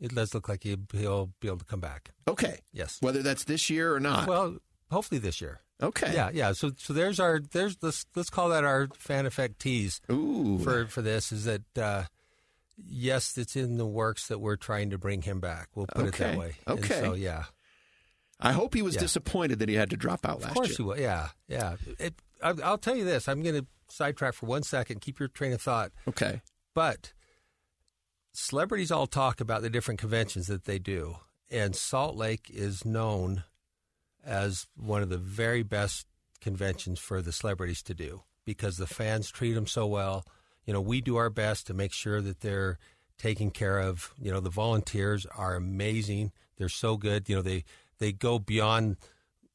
it 0.00 0.14
does 0.14 0.32
look 0.34 0.48
like 0.48 0.62
he, 0.62 0.76
he'll 0.92 1.32
be 1.40 1.48
able 1.48 1.58
to 1.58 1.64
come 1.66 1.80
back. 1.80 2.12
Okay, 2.26 2.60
Yes. 2.72 2.96
whether 3.00 3.22
that's 3.22 3.44
this 3.44 3.68
year 3.68 3.94
or 3.94 4.00
not. 4.00 4.26
Well, 4.28 4.56
hopefully 4.90 5.18
this 5.18 5.40
year. 5.40 5.60
okay. 5.82 6.12
Yeah, 6.14 6.30
yeah. 6.32 6.52
So, 6.52 6.72
so 6.78 6.92
there's 6.92 7.20
our 7.20 7.40
there's 7.40 7.76
let's 7.82 8.06
let's 8.14 8.30
call 8.30 8.48
that 8.50 8.64
our 8.64 8.88
fan 8.98 9.26
effect 9.26 9.58
tease 9.58 10.00
Ooh. 10.10 10.58
for 10.58 10.86
for 10.86 11.02
this 11.02 11.32
is 11.32 11.44
that 11.44 11.62
uh, 11.78 12.04
yes, 12.76 13.36
it's 13.38 13.56
in 13.56 13.76
the 13.76 13.86
works 13.86 14.28
that 14.28 14.38
we're 14.38 14.56
trying 14.56 14.90
to 14.90 14.98
bring 14.98 15.22
him 15.22 15.40
back. 15.40 15.68
We'll 15.74 15.86
put 15.86 16.06
it 16.06 16.14
that 16.16 16.36
way. 16.38 16.56
And 16.66 16.78
Okay. 16.78 17.00
so 17.00 17.14
yeah, 17.14 17.44
I 18.40 18.52
hope 18.52 18.74
he 18.74 18.82
was 18.82 18.94
Yeah. 18.94 19.00
disappointed 19.02 19.58
that 19.60 19.68
he 19.68 19.74
had 19.74 19.90
to 19.90 19.96
drop 19.96 20.24
out 20.26 20.36
of 20.38 20.42
last 20.44 20.54
course 20.54 20.68
year. 20.70 20.76
he 20.76 20.82
will. 20.82 20.98
Yeah, 20.98 21.28
yeah. 21.48 21.76
It, 21.98 22.14
I, 22.42 22.54
I'll 22.64 22.78
tell 22.78 22.96
you 22.96 23.04
this. 23.04 23.28
I'm 23.28 23.42
going 23.42 23.54
to 23.62 23.66
sidetrack 23.88 24.34
for 24.34 24.46
one 24.46 24.62
second. 24.62 25.00
Keep 25.00 25.18
your 25.20 25.28
train 25.28 25.52
of 25.52 25.60
thought. 25.62 25.90
Okay. 26.06 26.42
But 26.74 27.12
celebrities 28.32 28.90
all 28.90 29.06
talk 29.06 29.40
about 29.40 29.62
the 29.62 29.70
different 29.70 30.00
conventions 30.00 30.46
that 30.48 30.64
they 30.64 30.78
do, 30.78 31.16
and 31.50 31.74
Salt 31.74 32.16
Lake 32.16 32.50
is 32.52 32.84
known 32.84 33.44
as 34.26 34.66
one 34.76 35.02
of 35.02 35.08
the 35.08 35.16
very 35.16 35.62
best 35.62 36.06
conventions 36.40 36.98
for 36.98 37.22
the 37.22 37.32
celebrities 37.32 37.82
to 37.84 37.94
do 37.94 38.22
because 38.44 38.76
the 38.76 38.86
fans 38.86 39.30
treat 39.30 39.52
them 39.52 39.66
so 39.66 39.86
well. 39.86 40.24
You 40.64 40.72
know, 40.72 40.80
we 40.80 41.00
do 41.00 41.16
our 41.16 41.30
best 41.30 41.66
to 41.68 41.74
make 41.74 41.92
sure 41.92 42.20
that 42.20 42.40
they're 42.40 42.78
taken 43.18 43.50
care 43.50 43.78
of. 43.78 44.12
You 44.20 44.32
know, 44.32 44.40
the 44.40 44.50
volunteers 44.50 45.26
are 45.36 45.54
amazing. 45.54 46.32
They're 46.58 46.68
so 46.68 46.96
good. 46.96 47.28
You 47.28 47.36
know, 47.36 47.42
they 47.42 47.64
they 47.98 48.12
go 48.12 48.38
beyond 48.38 48.96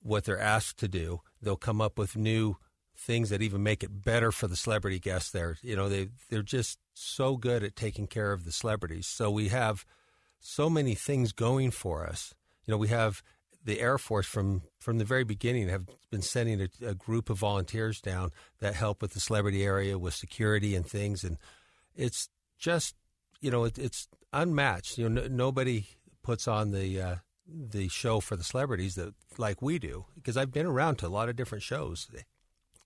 what 0.02 0.24
they're 0.24 0.40
asked 0.40 0.80
to 0.80 0.88
do. 0.88 1.22
They'll 1.42 1.58
come 1.58 1.82
up 1.82 1.98
with 1.98 2.16
new 2.16 2.58
things 2.96 3.30
that 3.30 3.42
even 3.42 3.64
make 3.64 3.84
it 3.84 4.04
better 4.04 4.32
for 4.32 4.48
the 4.48 4.56
celebrity 4.56 5.00
guests 5.00 5.32
there. 5.32 5.58
You 5.62 5.76
know, 5.76 5.90
they 5.90 6.10
they're 6.30 6.44
just 6.44 6.80
so 6.94 7.38
good 7.38 7.64
at 7.64 7.76
taking 7.76 8.08
care 8.08 8.32
of 8.32 8.46
the 8.46 8.52
celebrities. 8.52 9.08
So 9.08 9.30
we 9.32 9.50
have 9.50 9.86
so 10.40 10.70
many 10.70 10.96
things 10.96 11.32
going 11.32 11.72
for 11.72 12.06
us. 12.06 12.34
You 12.66 12.72
know, 12.72 12.78
we 12.78 12.90
have 12.90 13.22
the 13.64 13.80
Air 13.80 13.98
Force 13.98 14.26
from 14.26 14.64
from 14.80 14.98
the 14.98 15.06
very 15.06 15.24
beginning 15.24 15.70
have 15.70 15.86
been 16.10 16.22
sending 16.22 16.62
a, 16.62 16.86
a 16.86 16.96
group 16.96 17.30
of 17.30 17.38
volunteers 17.38 18.02
down 18.02 18.32
that 18.60 18.76
help 18.76 19.02
with 19.02 19.14
the 19.14 19.20
celebrity 19.20 19.64
area 19.64 19.98
with 19.98 20.14
security 20.14 20.76
and 20.76 20.86
things, 20.86 21.24
and 21.24 21.38
it's 21.96 22.30
just 22.58 22.96
you 23.40 23.52
know 23.52 23.66
it, 23.66 23.78
it's 23.78 24.08
unmatched. 24.34 24.98
You 24.98 25.10
know, 25.10 25.22
n- 25.22 25.36
nobody 25.36 25.86
puts 26.24 26.48
on 26.48 26.72
the 26.72 27.02
uh, 27.02 27.16
the 27.48 27.88
show 27.90 28.20
for 28.20 28.36
the 28.36 28.44
celebrities 28.44 28.96
that 28.96 29.14
like 29.38 29.62
we 29.62 29.80
do 29.80 30.06
because 30.16 30.38
I've 30.38 30.52
been 30.52 30.66
around 30.66 30.98
to 30.98 31.08
a 31.08 31.10
lot 31.10 31.30
of 31.30 31.36
different 31.36 31.64
shows, 31.64 32.08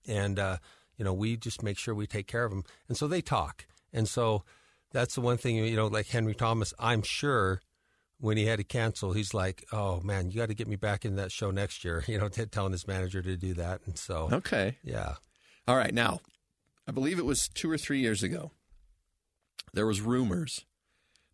and 0.06 0.38
uh, 0.38 0.58
you 0.96 1.04
know 1.04 1.14
we 1.14 1.36
just 1.36 1.62
make 1.62 1.78
sure 1.78 1.94
we 1.94 2.06
take 2.06 2.26
care 2.26 2.44
of 2.44 2.50
them, 2.50 2.64
and 2.88 2.96
so 2.96 3.08
they 3.08 3.22
talk, 3.22 3.66
and 3.92 4.08
so 4.08 4.44
that's 4.92 5.14
the 5.14 5.20
one 5.22 5.38
thing 5.38 5.56
you 5.56 5.76
know 5.76 5.86
like 5.86 6.08
Henry 6.08 6.34
Thomas. 6.34 6.74
I'm 6.78 7.02
sure 7.02 7.60
when 8.18 8.36
he 8.36 8.46
had 8.46 8.58
to 8.58 8.64
cancel, 8.64 9.12
he's 9.12 9.34
like, 9.34 9.64
"Oh 9.72 10.00
man, 10.00 10.30
you 10.30 10.36
got 10.38 10.48
to 10.48 10.54
get 10.54 10.68
me 10.68 10.76
back 10.76 11.04
in 11.04 11.16
that 11.16 11.32
show 11.32 11.50
next 11.50 11.84
year." 11.84 12.02
You 12.08 12.18
know, 12.18 12.28
t- 12.28 12.46
telling 12.46 12.72
his 12.72 12.86
manager 12.86 13.20
to 13.22 13.36
do 13.36 13.54
that, 13.54 13.80
and 13.86 13.98
so 13.98 14.28
Okay. 14.32 14.78
yeah, 14.82 15.14
All 15.68 15.76
right. 15.76 15.92
Now, 15.94 16.20
I 16.88 16.92
believe 16.92 17.18
it 17.18 17.24
was 17.26 17.48
two 17.48 17.70
or 17.70 17.76
three 17.78 18.00
years 18.00 18.22
ago. 18.22 18.52
There 19.74 19.86
was 19.86 20.00
rumors 20.00 20.64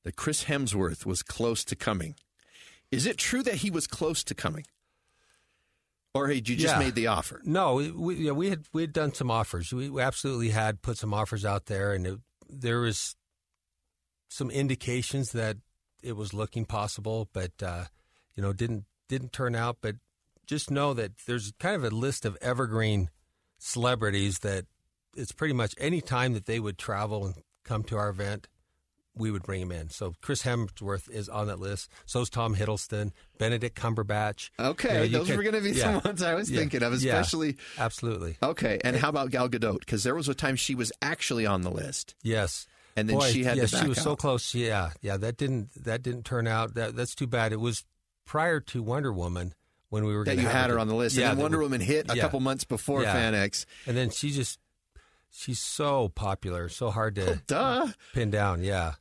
that 0.02 0.16
Chris 0.16 0.44
Hemsworth 0.44 1.06
was 1.06 1.22
close 1.22 1.64
to 1.66 1.76
coming. 1.76 2.16
Is 2.90 3.06
it 3.06 3.16
true 3.16 3.42
that 3.44 3.56
he 3.56 3.70
was 3.70 3.86
close 3.86 4.24
to 4.24 4.34
coming, 4.34 4.64
or 6.14 6.28
had 6.28 6.48
you 6.48 6.56
just 6.56 6.74
Yeah. 6.74 6.78
made 6.80 6.94
the 6.94 7.06
offer? 7.06 7.40
No, 7.44 7.74
we, 7.74 7.90
we, 7.90 8.14
yeah, 8.16 8.32
we 8.32 8.50
had 8.50 8.64
we 8.72 8.82
had 8.82 8.92
done 8.92 9.14
some 9.14 9.30
offers. 9.30 9.72
We, 9.72 9.88
we 9.88 10.02
absolutely 10.02 10.48
had 10.50 10.82
put 10.82 10.98
some 10.98 11.14
offers 11.14 11.44
out 11.44 11.66
there, 11.66 11.92
and 11.92 12.06
it, 12.06 12.18
there 12.48 12.80
was 12.80 13.14
some 14.28 14.50
indications 14.50 15.32
that 15.32 15.58
it 16.02 16.16
was 16.16 16.34
looking 16.34 16.64
possible, 16.64 17.28
but 17.32 17.52
uh, 17.62 17.84
you 18.34 18.42
know 18.42 18.52
didn't 18.52 18.84
didn't 19.08 19.32
turn 19.32 19.54
out. 19.54 19.78
But 19.80 19.96
just 20.46 20.70
know 20.70 20.92
that 20.94 21.12
there's 21.26 21.52
kind 21.58 21.76
of 21.76 21.84
a 21.84 21.90
list 21.94 22.24
of 22.24 22.36
evergreen 22.42 23.08
celebrities 23.58 24.40
that 24.40 24.66
it's 25.16 25.32
pretty 25.32 25.54
much 25.54 25.74
any 25.78 26.00
time 26.00 26.32
that 26.32 26.46
they 26.46 26.58
would 26.60 26.78
travel 26.78 27.24
and 27.26 27.34
come 27.64 27.82
to 27.84 27.96
our 27.96 28.08
event, 28.08 28.48
we 29.14 29.30
would 29.30 29.42
bring 29.42 29.60
him 29.60 29.70
in. 29.70 29.88
So 29.90 30.14
Chris 30.22 30.42
Hemsworth 30.42 31.08
is 31.10 31.28
on 31.28 31.46
that 31.46 31.60
list. 31.60 31.90
So 32.06 32.22
is 32.22 32.30
Tom 32.30 32.56
Hiddleston, 32.56 33.12
Benedict 33.38 33.78
Cumberbatch. 33.78 34.50
Okay, 34.58 35.04
You 35.06 35.12
know, 35.12 35.24
those 35.24 35.36
were 35.36 35.42
going 35.42 35.54
to 35.54 35.60
be 35.60 35.72
yeah. 35.72 35.82
some 35.82 36.00
ones 36.04 36.22
I 36.22 36.34
was 36.34 36.50
Yeah. 36.50 36.60
thinking 36.60 36.82
of, 36.82 36.92
Yeah. 37.00 37.18
especially. 37.18 37.56
Absolutely. 37.78 38.36
Okay, 38.42 38.80
and 38.82 38.96
how 38.96 39.10
about 39.10 39.30
Gal 39.30 39.48
Gadot? 39.48 39.80
Because 39.80 40.02
there 40.02 40.14
was 40.14 40.28
a 40.28 40.34
time 40.34 40.56
she 40.56 40.74
was 40.74 40.90
actually 41.02 41.46
on 41.46 41.60
the 41.62 41.70
list. 41.70 42.14
Yes. 42.22 42.66
And 42.96 43.08
then 43.08 43.18
Boy, 43.18 43.30
she 43.30 43.44
had 43.44 43.56
yeah, 43.56 43.62
to 43.62 43.68
she 43.68 43.76
back 43.76 43.88
was 43.88 44.00
so 44.02 44.16
close. 44.16 44.54
Yeah, 44.54 44.90
yeah, 45.00 45.16
that 45.16 45.36
didn't 45.38 45.70
that 45.84 46.02
didn't 46.02 46.24
turn 46.24 46.46
out. 46.46 46.74
That 46.74 46.94
that's 46.96 47.14
too 47.14 47.26
bad. 47.26 47.52
It 47.52 47.60
was 47.60 47.84
prior 48.26 48.60
to 48.60 48.82
Wonder 48.82 49.12
Woman 49.12 49.54
when 49.88 50.04
we 50.04 50.14
were 50.14 50.24
That 50.24 50.36
you 50.36 50.42
have 50.42 50.52
had 50.52 50.70
it. 50.70 50.74
her 50.74 50.78
on 50.78 50.88
the 50.88 50.94
list, 50.94 51.16
Yeah, 51.16 51.30
and 51.30 51.38
then 51.38 51.42
Wonder 51.42 51.58
we- 51.58 51.64
Woman 51.64 51.80
hit 51.80 52.10
a 52.10 52.16
yeah. 52.16 52.22
couple 52.22 52.40
months 52.40 52.64
before 52.64 53.02
Yeah. 53.02 53.14
FanX. 53.14 53.64
and 53.86 53.96
then 53.96 54.10
she 54.10 54.30
just 54.30 54.58
she's 55.30 55.58
so 55.60 56.08
popular, 56.10 56.68
so 56.68 56.90
hard 56.90 57.14
to 57.16 57.32
oh, 57.32 57.38
Duh! 57.46 57.88
pin 58.12 58.30
down. 58.30 58.62
Yeah, 58.62 58.94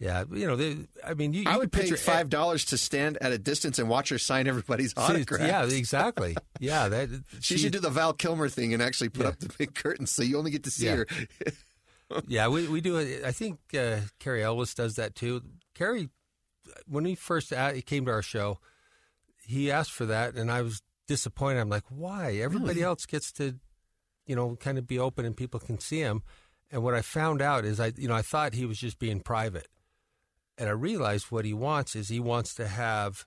yeah. 0.00 0.24
You 0.32 0.46
know, 0.48 0.56
they, 0.56 0.76
I 1.06 1.14
mean, 1.14 1.32
you, 1.32 1.44
I 1.46 1.52
you 1.52 1.58
would 1.58 1.70
could 1.70 1.80
pay 1.80 1.80
picture 1.88 1.96
five 1.96 2.28
dollars 2.28 2.64
to 2.66 2.78
stand 2.78 3.18
at 3.20 3.30
a 3.32 3.38
distance 3.38 3.78
and 3.78 3.88
watch 3.88 4.08
her 4.10 4.18
sign 4.18 4.46
everybody's 4.48 4.94
autograph. 4.96 5.40
Yeah, 5.46 5.64
exactly. 5.64 6.36
Yeah, 6.60 6.88
that 6.88 7.08
She, 7.40 7.56
should 7.58 7.72
do 7.72 7.78
the 7.80 7.90
Val 7.90 8.12
Kilmer 8.12 8.48
thing 8.48 8.74
and 8.74 8.82
actually 8.82 9.10
put 9.10 9.22
Yeah. 9.22 9.28
up 9.28 9.38
the 9.38 9.52
big 9.58 9.74
curtain 9.74 10.06
so 10.06 10.22
you 10.24 10.38
only 10.38 10.50
get 10.50 10.64
to 10.64 10.70
see 10.72 10.86
Yeah. 10.86 10.96
her. 10.96 11.06
Yeah, 12.26 12.48
we 12.48 12.66
we 12.68 12.80
do. 12.80 12.96
it. 12.96 13.24
I 13.24 13.32
think 13.32 13.58
uh, 13.78 13.98
Cary 14.18 14.42
Elwes 14.42 14.74
does 14.74 14.96
that 14.96 15.14
too. 15.14 15.42
Carrie, 15.74 16.08
when 16.86 17.04
he 17.04 17.14
first 17.14 17.52
he 17.74 17.82
came 17.82 18.06
to 18.06 18.12
our 18.12 18.22
show, 18.22 18.58
he 19.46 19.70
asked 19.70 19.92
for 19.92 20.06
that, 20.06 20.34
and 20.34 20.50
I 20.50 20.62
was 20.62 20.82
disappointed. 21.06 21.60
I'm 21.60 21.68
like, 21.68 21.84
why? 21.90 22.36
Everybody 22.36 22.82
else 22.82 23.06
gets 23.06 23.32
to, 23.32 23.56
you 24.26 24.36
know, 24.36 24.56
kind 24.56 24.78
of 24.78 24.86
be 24.86 24.98
open 24.98 25.24
and 25.24 25.36
people 25.36 25.60
can 25.60 25.78
see 25.78 26.00
him. 26.00 26.22
And 26.70 26.82
what 26.82 26.94
I 26.94 27.02
found 27.02 27.40
out 27.42 27.64
is, 27.64 27.80
I 27.80 27.92
you 27.96 28.08
know, 28.08 28.14
I 28.14 28.22
thought 28.22 28.54
he 28.54 28.66
was 28.66 28.78
just 28.78 28.98
being 28.98 29.20
private, 29.20 29.68
and 30.56 30.68
I 30.68 30.72
realized 30.72 31.26
what 31.30 31.44
he 31.44 31.52
wants 31.54 31.94
is 31.96 32.08
he 32.08 32.20
wants 32.20 32.54
to 32.54 32.68
have 32.68 33.26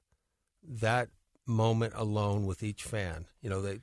that 0.63 1.09
moment 1.47 1.93
alone 1.95 2.45
with 2.45 2.63
each 2.63 2.83
fan. 2.83 3.25
You 3.41 3.49
know, 3.49 3.61
they 3.61 3.79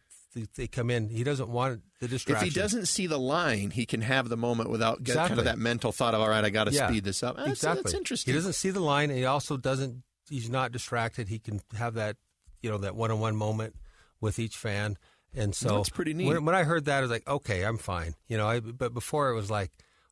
they, 0.57 0.67
come 0.67 0.91
in. 0.91 1.09
He 1.09 1.25
doesn't 1.25 1.49
want 1.49 1.83
the 2.01 2.09
distraction. 2.09 2.47
If 2.49 2.55
he 2.55 2.61
doesn't 2.61 2.87
see 2.87 3.07
the 3.07 3.19
line, 3.19 3.71
he 3.71 3.87
can 3.87 4.01
have 4.03 4.29
the 4.29 4.37
moment 4.37 4.71
without 4.71 5.03
get 5.03 5.17
kind 5.17 5.39
of 5.39 5.45
that 5.47 5.59
mental 5.59 5.93
thought 5.93 6.15
of, 6.15 6.21
all 6.21 6.29
right, 6.29 6.45
I 6.45 6.51
got 6.51 6.65
to 6.65 6.73
Yeah, 6.73 6.89
speed 6.89 7.05
this 7.05 7.23
up. 7.23 7.37
That's, 7.37 7.49
exactly. 7.51 7.83
that's 7.83 7.95
interesting. 7.95 8.33
He 8.33 8.39
doesn't 8.39 8.53
see 8.55 8.71
the 8.71 8.81
line, 8.81 9.11
and 9.11 9.19
he 9.19 9.25
also 9.25 9.57
doesn't. 9.57 10.03
He's 10.29 10.51
not 10.51 10.73
distracted. 10.73 11.29
He 11.29 11.39
can 11.39 11.61
have 11.77 11.95
that, 11.95 12.17
you 12.61 12.71
know, 12.71 12.79
that 12.79 12.95
one-on-one 12.95 13.35
moment 13.37 13.75
with 14.21 14.39
each 14.39 14.57
fan, 14.57 14.99
and 15.35 15.55
so 15.55 15.77
That's 15.77 15.89
pretty 15.91 16.13
neat. 16.15 16.27
When, 16.27 16.45
when 16.45 16.55
I 16.55 16.65
heard 16.65 16.85
that, 16.87 16.99
I 16.99 17.01
was 17.01 17.11
like, 17.11 17.27
okay, 17.29 17.63
I'm 17.63 17.79
fine. 17.79 18.15
You 18.29 18.37
know, 18.37 18.47
I, 18.47 18.61
but 18.61 18.93
before 18.93 19.31
it 19.31 19.35
was 19.35 19.51
like, 19.51 19.71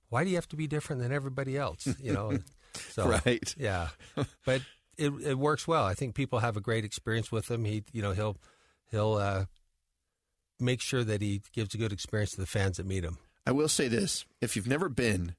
why 0.08 0.24
do 0.24 0.30
you 0.30 0.36
have 0.36 0.48
to 0.48 0.56
be 0.56 0.66
different 0.66 1.02
than 1.02 1.12
everybody 1.12 1.56
else? 1.56 1.86
You 2.00 2.12
know, 2.12 2.38
so 2.90 3.08
Right. 3.08 3.54
yeah, 3.58 3.88
but 4.46 4.62
it 4.96 5.12
it 5.22 5.38
works 5.38 5.66
well. 5.68 5.84
I 5.84 5.94
think 5.94 6.14
people 6.14 6.38
have 6.38 6.56
a 6.56 6.60
great 6.60 6.84
experience 6.84 7.30
with 7.32 7.50
him. 7.50 7.64
He, 7.64 7.82
you 7.92 8.00
know, 8.02 8.12
he'll 8.12 8.36
he'll 8.90 9.14
uh, 9.14 9.44
make 10.60 10.80
sure 10.80 11.04
that 11.04 11.20
he 11.20 11.42
gives 11.52 11.74
a 11.74 11.78
good 11.78 11.92
experience 11.92 12.32
to 12.32 12.40
the 12.40 12.46
fans 12.46 12.76
that 12.78 12.86
meet 12.86 13.04
him. 13.04 13.18
I 13.46 13.52
will 13.52 13.68
say 13.68 13.88
this: 13.88 14.24
if 14.40 14.56
you've 14.56 14.66
never 14.68 14.88
been, 14.88 15.34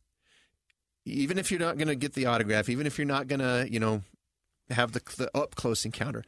even 1.06 1.38
if 1.38 1.52
you're 1.52 1.60
not 1.60 1.78
going 1.78 1.88
to 1.88 1.96
get 1.96 2.14
the 2.14 2.26
autograph, 2.26 2.70
even 2.70 2.86
if 2.88 2.98
you're 2.98 3.08
not 3.08 3.28
going 3.28 3.40
to, 3.40 3.68
you 3.72 3.80
know, 3.80 4.02
have 4.70 4.92
the, 4.92 5.02
the 5.18 5.30
up 5.38 5.56
close 5.56 5.86
encounter, 5.86 6.24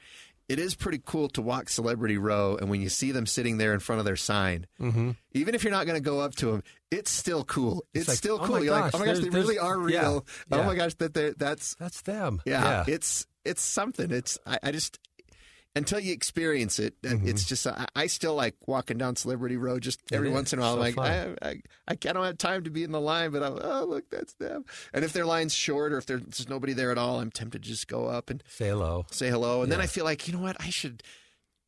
it 0.47 0.57
is 0.59 0.73
pretty 0.75 1.01
cool 1.05 1.27
to 1.29 1.41
walk 1.41 1.69
Celebrity 1.69 2.17
Row, 2.17 2.57
and 2.59 2.69
when 2.69 2.81
you 2.81 2.89
see 2.89 3.11
them 3.11 3.25
sitting 3.25 3.57
there 3.57 3.73
in 3.73 3.79
front 3.79 3.99
of 3.99 4.05
their 4.05 4.15
sign, 4.15 4.65
Mm-hmm. 4.79 5.11
even 5.33 5.53
if 5.55 5.63
you're 5.63 5.71
not 5.73 5.85
going 5.85 6.01
to 6.01 6.03
go 6.03 6.19
up 6.21 6.35
to 6.35 6.47
them, 6.51 6.63
it's 6.91 7.11
still 7.11 7.43
cool. 7.43 7.85
It's, 7.93 8.07
like, 8.07 8.17
still 8.17 8.39
oh 8.41 8.45
cool. 8.45 8.55
my 8.57 8.61
You're 8.61 8.79
like, 8.79 8.95
oh 8.95 8.99
my 8.99 9.05
gosh, 9.05 9.19
they 9.19 9.29
really 9.29 9.59
are 9.59 9.77
real. 9.77 10.25
yeah, 10.51 10.57
Oh 10.57 10.63
my 10.63 10.75
gosh, 10.75 10.95
that 10.95 11.13
they're 11.13 11.33
that's 11.33 11.75
That's 11.75 12.01
them. 12.01 12.41
yeah, 12.45 12.83
it's 12.87 13.27
it's 13.45 13.61
something. 13.61 14.11
It's 14.11 14.37
I, 14.45 14.59
I 14.63 14.71
just 14.71 14.97
until 15.75 15.99
you 15.99 16.13
experience 16.13 16.79
it, 16.79 16.95
uh, 17.05 17.15
it's 17.23 17.45
just 17.45 17.65
I, 17.67 17.87
I 17.95 18.07
still 18.07 18.35
like 18.35 18.55
walking 18.67 18.97
down 18.97 19.15
Celebrity 19.15 19.55
Road 19.57 19.81
just 19.83 19.99
every 20.11 20.27
Mm-hmm. 20.27 20.35
once 20.35 20.53
in 20.53 20.59
a 20.59 20.61
while. 20.63 20.75
So 20.77 20.81
I'm 20.81 20.95
like. 20.95 20.97
I, 20.97 21.35
I 21.41 21.49
I 21.87 21.91
I 21.91 21.95
don't 21.95 22.25
have 22.25 22.37
time 22.37 22.63
to 22.63 22.69
be 22.69 22.83
in 22.83 22.91
the 22.91 22.99
line, 23.01 23.31
but 23.31 23.43
I'm 23.43 23.57
oh 23.61 23.85
look 23.85 24.09
that's 24.09 24.33
them. 24.33 24.65
And 24.93 25.05
if 25.05 25.13
their 25.13 25.25
line's 25.25 25.53
short 25.53 25.93
or 25.93 25.97
if 25.97 26.05
there's 26.07 26.49
nobody 26.49 26.73
there 26.73 26.91
at 26.91 26.97
all, 26.97 27.19
I'm 27.19 27.31
tempted 27.31 27.63
to 27.63 27.69
just 27.69 27.87
go 27.87 28.07
up 28.07 28.29
and 28.29 28.43
say 28.49 28.69
hello. 28.69 29.05
say 29.11 29.29
hello. 29.29 29.61
And 29.61 29.71
then 29.71 29.79
I 29.81 29.85
feel 29.87 30.05
like 30.05 30.27
you 30.27 30.33
know 30.33 30.41
what 30.41 30.57
I 30.59 30.69
should. 30.69 31.03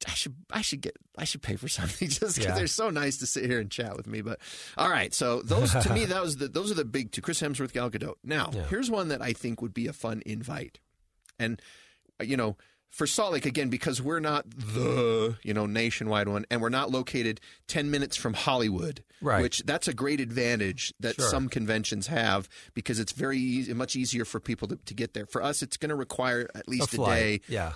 I 0.07 0.13
should 0.15 0.33
I 0.49 0.61
should 0.61 0.81
get 0.81 0.97
I 1.15 1.25
should 1.25 1.43
pay 1.43 1.55
for 1.57 1.67
something 1.79 2.09
just 2.09 2.35
because 2.37 2.37
Yeah. 2.39 2.55
they're 2.55 2.65
so 2.65 2.89
nice 2.89 3.17
to 3.17 3.27
sit 3.27 3.45
here 3.45 3.59
and 3.59 3.69
chat 3.69 3.95
with 3.95 4.07
me. 4.07 4.21
But 4.21 4.39
all 4.75 4.89
right, 4.89 5.13
so 5.13 5.43
those 5.43 5.71
to 5.73 5.93
me 5.93 6.05
that 6.13 6.23
was 6.23 6.37
the 6.37 6.47
those 6.47 6.71
are 6.71 6.75
the 6.75 6.85
big 6.85 7.11
two: 7.11 7.21
Chris 7.21 7.39
Hemsworth, 7.39 7.71
Gal 7.71 7.91
Gadot. 7.91 8.15
Now 8.23 8.49
Yeah. 8.51 8.65
here's 8.67 8.89
one 8.89 9.09
that 9.09 9.21
I 9.21 9.33
think 9.33 9.61
would 9.61 9.75
be 9.75 9.85
a 9.85 9.93
fun 9.93 10.23
invite, 10.25 10.79
and 11.37 11.61
you 12.19 12.35
know 12.35 12.57
for 12.91 13.07
Salt 13.07 13.33
Lake 13.33 13.45
again 13.45 13.69
because 13.69 14.01
we're 14.01 14.19
not 14.19 14.45
the 14.49 15.37
you 15.43 15.53
know 15.53 15.65
nationwide 15.65 16.27
one, 16.27 16.45
and 16.51 16.61
we're 16.61 16.69
not 16.69 16.91
located 16.91 17.41
ten 17.67 17.89
minutes 17.89 18.15
from 18.15 18.33
Hollywood, 18.33 19.03
Right. 19.21 19.41
Which 19.43 19.63
that's 19.65 19.87
a 19.87 19.93
great 19.93 20.19
advantage 20.19 20.93
that 20.99 21.15
Sure. 21.15 21.29
some 21.29 21.47
conventions 21.47 22.07
have 22.07 22.49
because 22.73 22.99
it's 22.99 23.11
very 23.11 23.37
easy, 23.37 23.73
much 23.73 23.95
easier 23.95 24.25
for 24.25 24.39
people 24.39 24.67
to, 24.69 24.77
to 24.77 24.93
get 24.93 25.13
there. 25.13 25.25
For 25.27 25.43
us, 25.43 25.61
it's 25.61 25.77
going 25.77 25.89
to 25.89 25.95
require 25.95 26.49
at 26.55 26.67
least 26.67 26.93
a, 26.93 26.95
flight. 26.95 27.19
day. 27.19 27.41
Yeah. 27.47 27.73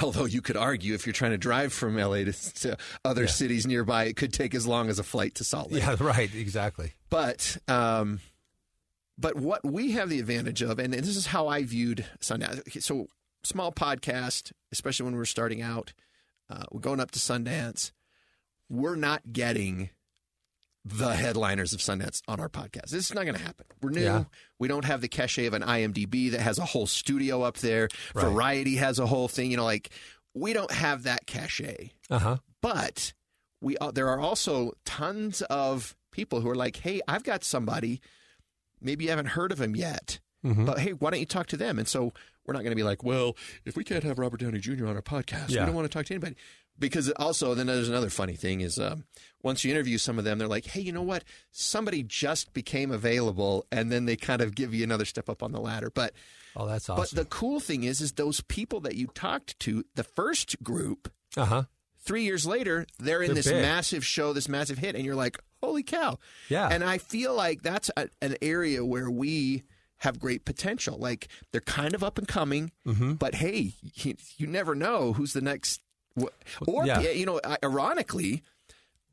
Although 0.00 0.24
you 0.24 0.40
could 0.40 0.56
argue 0.56 0.94
if 0.94 1.04
you're 1.06 1.12
trying 1.12 1.32
to 1.32 1.38
drive 1.38 1.70
from 1.72 1.96
LA 1.98 2.24
to, 2.24 2.32
to 2.32 2.78
other 3.04 3.26
cities 3.26 3.66
nearby, 3.66 4.04
it 4.04 4.16
could 4.16 4.32
take 4.32 4.54
as 4.54 4.66
long 4.66 4.88
as 4.88 4.98
a 4.98 5.02
flight 5.02 5.34
to 5.34 5.44
Salt 5.44 5.70
Lake. 5.70 5.82
Yeah, 5.82 5.96
right, 6.00 6.34
exactly. 6.34 6.94
But 7.10 7.58
um, 7.68 8.20
but 9.18 9.36
what 9.36 9.62
we 9.62 9.92
have 9.92 10.08
the 10.08 10.18
advantage 10.18 10.62
of, 10.62 10.78
and 10.78 10.94
this 10.94 11.14
is 11.16 11.26
how 11.26 11.48
I 11.48 11.64
viewed 11.64 12.06
Sundance. 12.20 12.82
So 12.82 13.08
small 13.44 13.72
podcast, 13.72 14.52
especially 14.72 15.04
when 15.04 15.16
we're 15.16 15.24
starting 15.24 15.62
out, 15.62 15.92
uh, 16.50 16.64
we're 16.70 16.80
going 16.80 17.00
up 17.00 17.10
to 17.12 17.18
Sundance. 17.18 17.92
We're 18.68 18.96
not 18.96 19.32
getting 19.32 19.90
the 20.84 21.14
headliners 21.14 21.72
of 21.72 21.80
Sundance 21.80 22.22
on 22.26 22.40
our 22.40 22.48
podcast. 22.48 22.90
This 22.90 23.04
is 23.10 23.14
not 23.14 23.24
going 23.24 23.36
to 23.36 23.42
happen. 23.42 23.66
We're 23.80 23.90
new. 23.90 24.02
Yeah. 24.02 24.24
We 24.58 24.66
don't 24.68 24.84
have 24.84 25.00
the 25.00 25.08
cachet 25.08 25.46
of 25.46 25.54
an 25.54 25.62
IMDb 25.62 26.30
that 26.32 26.40
has 26.40 26.58
a 26.58 26.64
whole 26.64 26.86
studio 26.86 27.42
up 27.42 27.58
there. 27.58 27.88
Right. 28.14 28.24
Variety 28.24 28.76
has 28.76 28.98
a 28.98 29.06
whole 29.06 29.28
thing. 29.28 29.50
You 29.50 29.58
know, 29.58 29.64
like 29.64 29.90
we 30.34 30.52
don't 30.52 30.72
have 30.72 31.04
that 31.04 31.26
cachet 31.26 31.92
Uh 32.10 32.18
huh. 32.18 32.36
but 32.60 33.12
we 33.60 33.76
uh, 33.78 33.90
there 33.92 34.08
are 34.08 34.18
also 34.18 34.72
tons 34.84 35.42
of 35.42 35.94
people 36.10 36.40
who 36.40 36.48
are 36.50 36.56
like, 36.56 36.76
"Hey, 36.78 37.00
I've 37.06 37.22
got 37.22 37.44
somebody 37.44 38.00
maybe 38.80 39.04
you 39.04 39.10
haven't 39.10 39.26
heard 39.26 39.52
of 39.52 39.60
him 39.60 39.76
yet. 39.76 40.18
Mm-hmm. 40.44 40.64
But 40.64 40.78
hey, 40.80 40.92
why 40.92 41.10
don't 41.10 41.20
you 41.20 41.26
talk 41.26 41.46
to 41.48 41.56
them? 41.56 41.78
And 41.78 41.86
so 41.86 42.12
we're 42.46 42.54
not 42.54 42.60
going 42.62 42.72
to 42.72 42.76
be 42.76 42.82
like, 42.82 43.04
well, 43.04 43.36
if 43.64 43.76
we 43.76 43.84
can't 43.84 44.02
have 44.04 44.18
Robert 44.18 44.40
Downey 44.40 44.58
Jr. 44.58 44.86
on 44.86 44.96
our 44.96 45.02
podcast, 45.02 45.50
Yeah. 45.50 45.60
we 45.60 45.66
don't 45.66 45.74
want 45.74 45.90
to 45.90 45.96
talk 45.96 46.06
to 46.06 46.14
anybody. 46.14 46.34
Because 46.78 47.10
also, 47.12 47.54
then 47.54 47.66
there's 47.66 47.88
another 47.88 48.08
funny 48.10 48.34
thing 48.34 48.60
is 48.62 48.78
um, 48.78 49.04
once 49.42 49.62
you 49.62 49.70
interview 49.70 49.98
some 49.98 50.18
of 50.18 50.24
them, 50.24 50.38
they're 50.38 50.48
like, 50.48 50.64
hey, 50.66 50.80
you 50.80 50.90
know 50.90 51.02
what? 51.02 51.22
Somebody 51.52 52.02
just 52.02 52.52
became 52.54 52.90
available, 52.90 53.66
and 53.70 53.92
then 53.92 54.06
they 54.06 54.16
kind 54.16 54.40
of 54.40 54.54
give 54.54 54.74
you 54.74 54.82
another 54.82 55.04
step 55.04 55.28
up 55.28 55.42
on 55.42 55.52
the 55.52 55.60
ladder. 55.60 55.90
But 55.94 56.14
Oh, 56.56 56.66
that's 56.66 56.88
awesome. 56.90 57.02
but 57.02 57.10
the 57.10 57.24
cool 57.26 57.60
thing 57.60 57.84
is, 57.84 58.00
is 58.00 58.12
those 58.12 58.40
people 58.40 58.80
that 58.80 58.94
you 58.96 59.06
talked 59.08 59.58
to, 59.60 59.84
the 59.94 60.02
first 60.02 60.62
group, 60.62 61.12
uh 61.36 61.44
huh. 61.44 61.62
three 62.00 62.24
years 62.24 62.46
later, 62.46 62.86
they're 62.98 63.22
in 63.22 63.28
They're 63.28 63.34
this 63.36 63.46
big. 63.48 63.62
massive 63.62 64.04
show, 64.04 64.32
this 64.32 64.48
massive 64.48 64.78
hit, 64.78 64.96
and 64.96 65.04
you're 65.04 65.14
like, 65.14 65.38
holy 65.62 65.82
cow. 65.82 66.18
Yeah. 66.48 66.68
And 66.68 66.82
I 66.82 66.98
feel 66.98 67.34
like 67.34 67.62
that's 67.62 67.90
a, 67.96 68.08
an 68.22 68.36
area 68.42 68.84
where 68.84 69.10
we 69.10 69.62
have 70.02 70.18
great 70.20 70.44
potential. 70.44 70.98
Like 70.98 71.26
they're 71.50 71.60
kind 71.60 71.94
of 71.94 72.04
up 72.04 72.18
and 72.18 72.28
coming, 72.28 72.70
Mm-hmm. 72.86 73.14
but 73.14 73.34
hey, 73.36 73.72
you, 73.94 74.14
you 74.36 74.46
never 74.46 74.74
know 74.74 75.12
who's 75.14 75.32
the 75.32 75.40
next. 75.40 75.80
Or, 76.66 76.84
Yeah. 76.86 77.00
you 77.00 77.24
know, 77.24 77.40
ironically, 77.64 78.42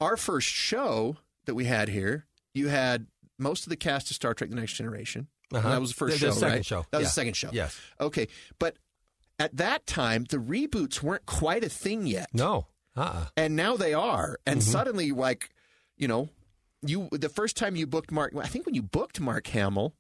our 0.02 0.18
first 0.18 0.48
show 0.48 1.18
that 1.46 1.56
we 1.56 1.66
had 1.66 1.90
here, 1.90 2.26
you 2.54 2.68
had 2.68 3.08
most 3.38 3.64
of 3.66 3.70
the 3.70 3.78
cast 3.78 4.10
of 4.10 4.16
Star 4.16 4.34
Trek 4.34 4.50
The 4.50 4.56
Next 4.58 4.74
Generation. 4.74 5.28
Uh-huh. 5.54 5.70
That 5.70 5.80
was 5.82 5.92
the 5.92 5.96
first 5.96 6.14
The- 6.14 6.20
show, 6.20 6.34
the 6.34 6.40
second 6.40 6.56
right? 6.58 6.66
show. 6.66 6.86
That 6.92 6.98
was 6.98 7.06
Yeah. 7.06 7.08
the 7.08 7.12
second 7.14 7.34
show. 7.36 7.50
Yes. 7.54 7.80
Okay. 8.02 8.28
But 8.60 8.78
at 9.40 9.56
that 9.58 9.88
time, 9.88 10.26
the 10.30 10.38
reboots 10.38 11.02
weren't 11.02 11.26
quite 11.26 11.64
a 11.64 11.70
thing 11.70 12.06
yet 12.06 12.30
No. 12.34 12.68
Uh. 12.98 13.02
uh 13.02 13.26
and 13.38 13.56
now 13.56 13.78
they 13.78 13.94
are 13.94 14.38
and 14.46 14.60
Mm-hmm. 14.60 14.72
suddenly 14.72 15.12
like 15.12 15.50
you 15.96 16.08
know 16.08 16.30
you 16.82 17.08
the 17.12 17.30
first 17.30 17.56
time 17.56 17.76
you 17.76 17.86
booked 17.88 18.12
mark 18.12 18.34
i 18.36 18.48
think 18.48 18.66
when 18.66 18.74
you 18.76 18.82
booked 18.82 19.20
mark 19.20 19.48
hamill 19.48 19.94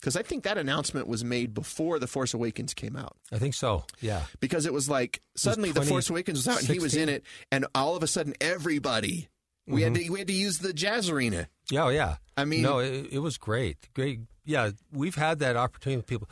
because 0.00 0.16
i 0.16 0.22
think 0.22 0.44
that 0.44 0.56
announcement 0.58 1.06
was 1.08 1.24
made 1.24 1.54
before 1.54 1.98
the 1.98 2.06
force 2.06 2.34
awakens 2.34 2.74
came 2.74 2.96
out 2.96 3.16
I 3.32 3.38
think 3.38 3.54
so. 3.54 3.84
Yeah. 4.00 4.22
because 4.40 4.64
it 4.66 4.72
was 4.72 4.88
like 4.88 5.20
suddenly 5.36 5.72
the 5.72 5.82
force 5.82 6.08
awakens 6.10 6.38
was 6.38 6.48
out 6.48 6.60
and 6.60 6.68
he 6.68 6.78
was 6.78 6.94
in 6.96 7.08
it 7.08 7.22
and 7.52 7.66
all 7.74 7.96
of 7.96 8.02
a 8.02 8.06
sudden 8.06 8.34
everybody 8.40 9.28
we 9.66 9.82
had 9.82 9.92
Mm-hmm. 9.92 10.04
to 10.06 10.10
we 10.12 10.18
had 10.20 10.28
to 10.28 10.34
use 10.34 10.58
the 10.58 10.72
jazz 10.72 11.08
arena 11.10 11.48
Yeah. 11.70 11.84
Oh, 11.84 11.88
yeah. 11.90 12.16
I 12.36 12.44
mean- 12.46 12.62
no, 12.62 12.78
it, 12.78 13.08
it 13.12 13.18
was 13.18 13.36
great. 13.36 13.76
Great. 13.94 14.20
Yeah. 14.46 14.70
We've 14.92 15.14
had 15.16 15.40
that 15.40 15.56
opportunity 15.56 15.96
with 15.98 16.06
people. 16.06 16.28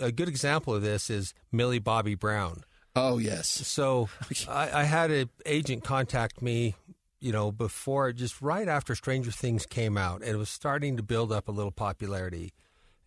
A 0.00 0.12
good 0.12 0.28
example 0.28 0.74
of 0.74 0.82
this 0.82 1.10
is 1.10 1.34
Millie 1.50 1.80
Bobby 1.80 2.14
Brown. 2.14 2.62
oh 2.94 3.18
yes 3.18 3.48
So 3.48 4.08
I, 4.48 4.70
I 4.82 4.84
had 4.84 5.10
an 5.10 5.28
agent 5.44 5.82
contact 5.82 6.40
me, 6.40 6.76
you 7.20 7.32
know, 7.32 7.50
before 7.50 8.12
just 8.12 8.40
right 8.40 8.68
after 8.68 8.94
Stranger 8.94 9.32
Things 9.32 9.66
came 9.66 9.96
out, 9.98 10.20
and 10.22 10.30
it 10.30 10.36
was 10.36 10.48
starting 10.50 10.96
to 10.98 11.02
build 11.02 11.32
up 11.32 11.48
a 11.48 11.52
little 11.52 11.72
popularity. 11.72 12.52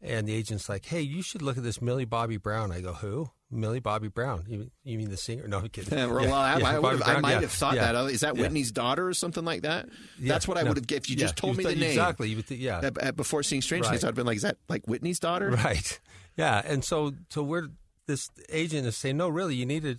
And 0.04 0.28
the 0.28 0.34
agent's 0.34 0.68
like, 0.68 0.86
"Hey, 0.86 1.02
you 1.02 1.22
should 1.22 1.42
look 1.44 1.58
at 1.58 1.64
this 1.64 1.82
Millie 1.82 2.06
Bobby 2.06 2.38
Brown." 2.38 2.72
I 2.72 2.82
go, 2.82 2.94
"Who? 2.94 3.30
Millie 3.52 3.80
Bobby 3.82 4.08
Brown? 4.08 4.46
You, 4.48 4.72
you 4.84 4.98
mean 4.98 5.10
the 5.12 5.18
singer?" 5.18 5.48
No, 5.48 5.60
I'm 5.60 5.70
kidding. 5.70 5.96
Yeah, 5.96 6.08
well, 6.08 6.24
Yeah, 6.24 6.34
I, 6.36 6.58
yeah, 6.58 6.70
I, 6.70 6.80
would've- 6.80 7.04
I 7.06 7.20
might 7.20 7.42
have 7.42 7.52
thought 7.52 7.76
that. 7.76 7.94
Is 8.12 8.22
that. 8.22 8.36
Whitney's 8.36 8.72
daughter 8.72 9.08
or 9.08 9.14
something 9.14 9.46
like 9.46 9.62
that? 9.62 9.90
That's 10.20 10.48
what 10.48 10.58
I 10.58 10.62
no. 10.64 10.70
would 10.70 10.78
have. 10.78 10.86
If 10.98 11.10
you 11.10 11.16
just 11.16 11.36
told 11.36 11.56
me 11.58 11.64
thought- 11.64 11.74
the 11.74 11.80
name 11.80 11.90
exactly. 11.90 12.30
You 12.30 12.38
would 12.38 12.46
think, 12.48 12.62
yeah, 12.62 12.90
uh, 13.00 13.12
before 13.12 13.44
seeing 13.44 13.62
Stranger 13.62 13.84
Right. 13.86 13.92
Things, 13.92 14.04
I'd 14.04 14.08
have 14.08 14.16
been 14.16 14.26
like, 14.26 14.38
"Is 14.38 14.42
that 14.44 14.58
like 14.68 14.86
Whitney's 14.88 15.20
daughter?" 15.20 15.52
Right. 15.52 16.00
Yeah. 16.38 16.62
And 16.66 16.84
so, 16.84 17.12
so 17.30 17.44
we're 17.44 17.68
this 18.08 18.30
agent 18.50 18.88
is 18.88 18.98
saying, 18.98 19.18
no, 19.18 19.30
really, 19.30 19.54
you 19.56 19.66
need 19.66 19.84
to 19.84 19.98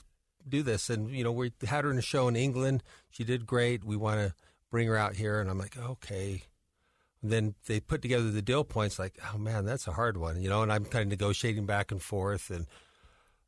do 0.48 0.62
this. 0.62 0.90
And 0.90 1.10
you 1.10 1.22
know, 1.22 1.30
we 1.30 1.52
had 1.64 1.84
her 1.84 1.90
in 1.90 1.98
a 1.98 2.02
show 2.02 2.26
in 2.26 2.34
England. 2.36 2.82
She 3.10 3.22
did 3.22 3.46
great. 3.46 3.84
We 3.84 3.96
want 3.96 4.18
to 4.20 4.34
bring 4.70 4.88
her 4.88 4.96
out 4.96 5.14
here. 5.14 5.40
And 5.40 5.48
I'm 5.48 5.58
like, 5.58 5.76
okay. 5.78 6.42
Then 7.22 7.54
they 7.66 7.80
put 7.80 8.02
together 8.02 8.30
the 8.30 8.42
deal 8.42 8.64
points. 8.64 8.98
Like, 8.98 9.18
oh 9.32 9.38
man, 9.38 9.64
that's 9.64 9.86
a 9.86 9.92
hard 9.92 10.16
one, 10.16 10.40
you 10.40 10.48
know. 10.48 10.62
And 10.62 10.72
I'm 10.72 10.84
kind 10.84 11.04
of 11.04 11.08
negotiating 11.08 11.66
back 11.66 11.92
and 11.92 12.02
forth, 12.02 12.50
and 12.50 12.66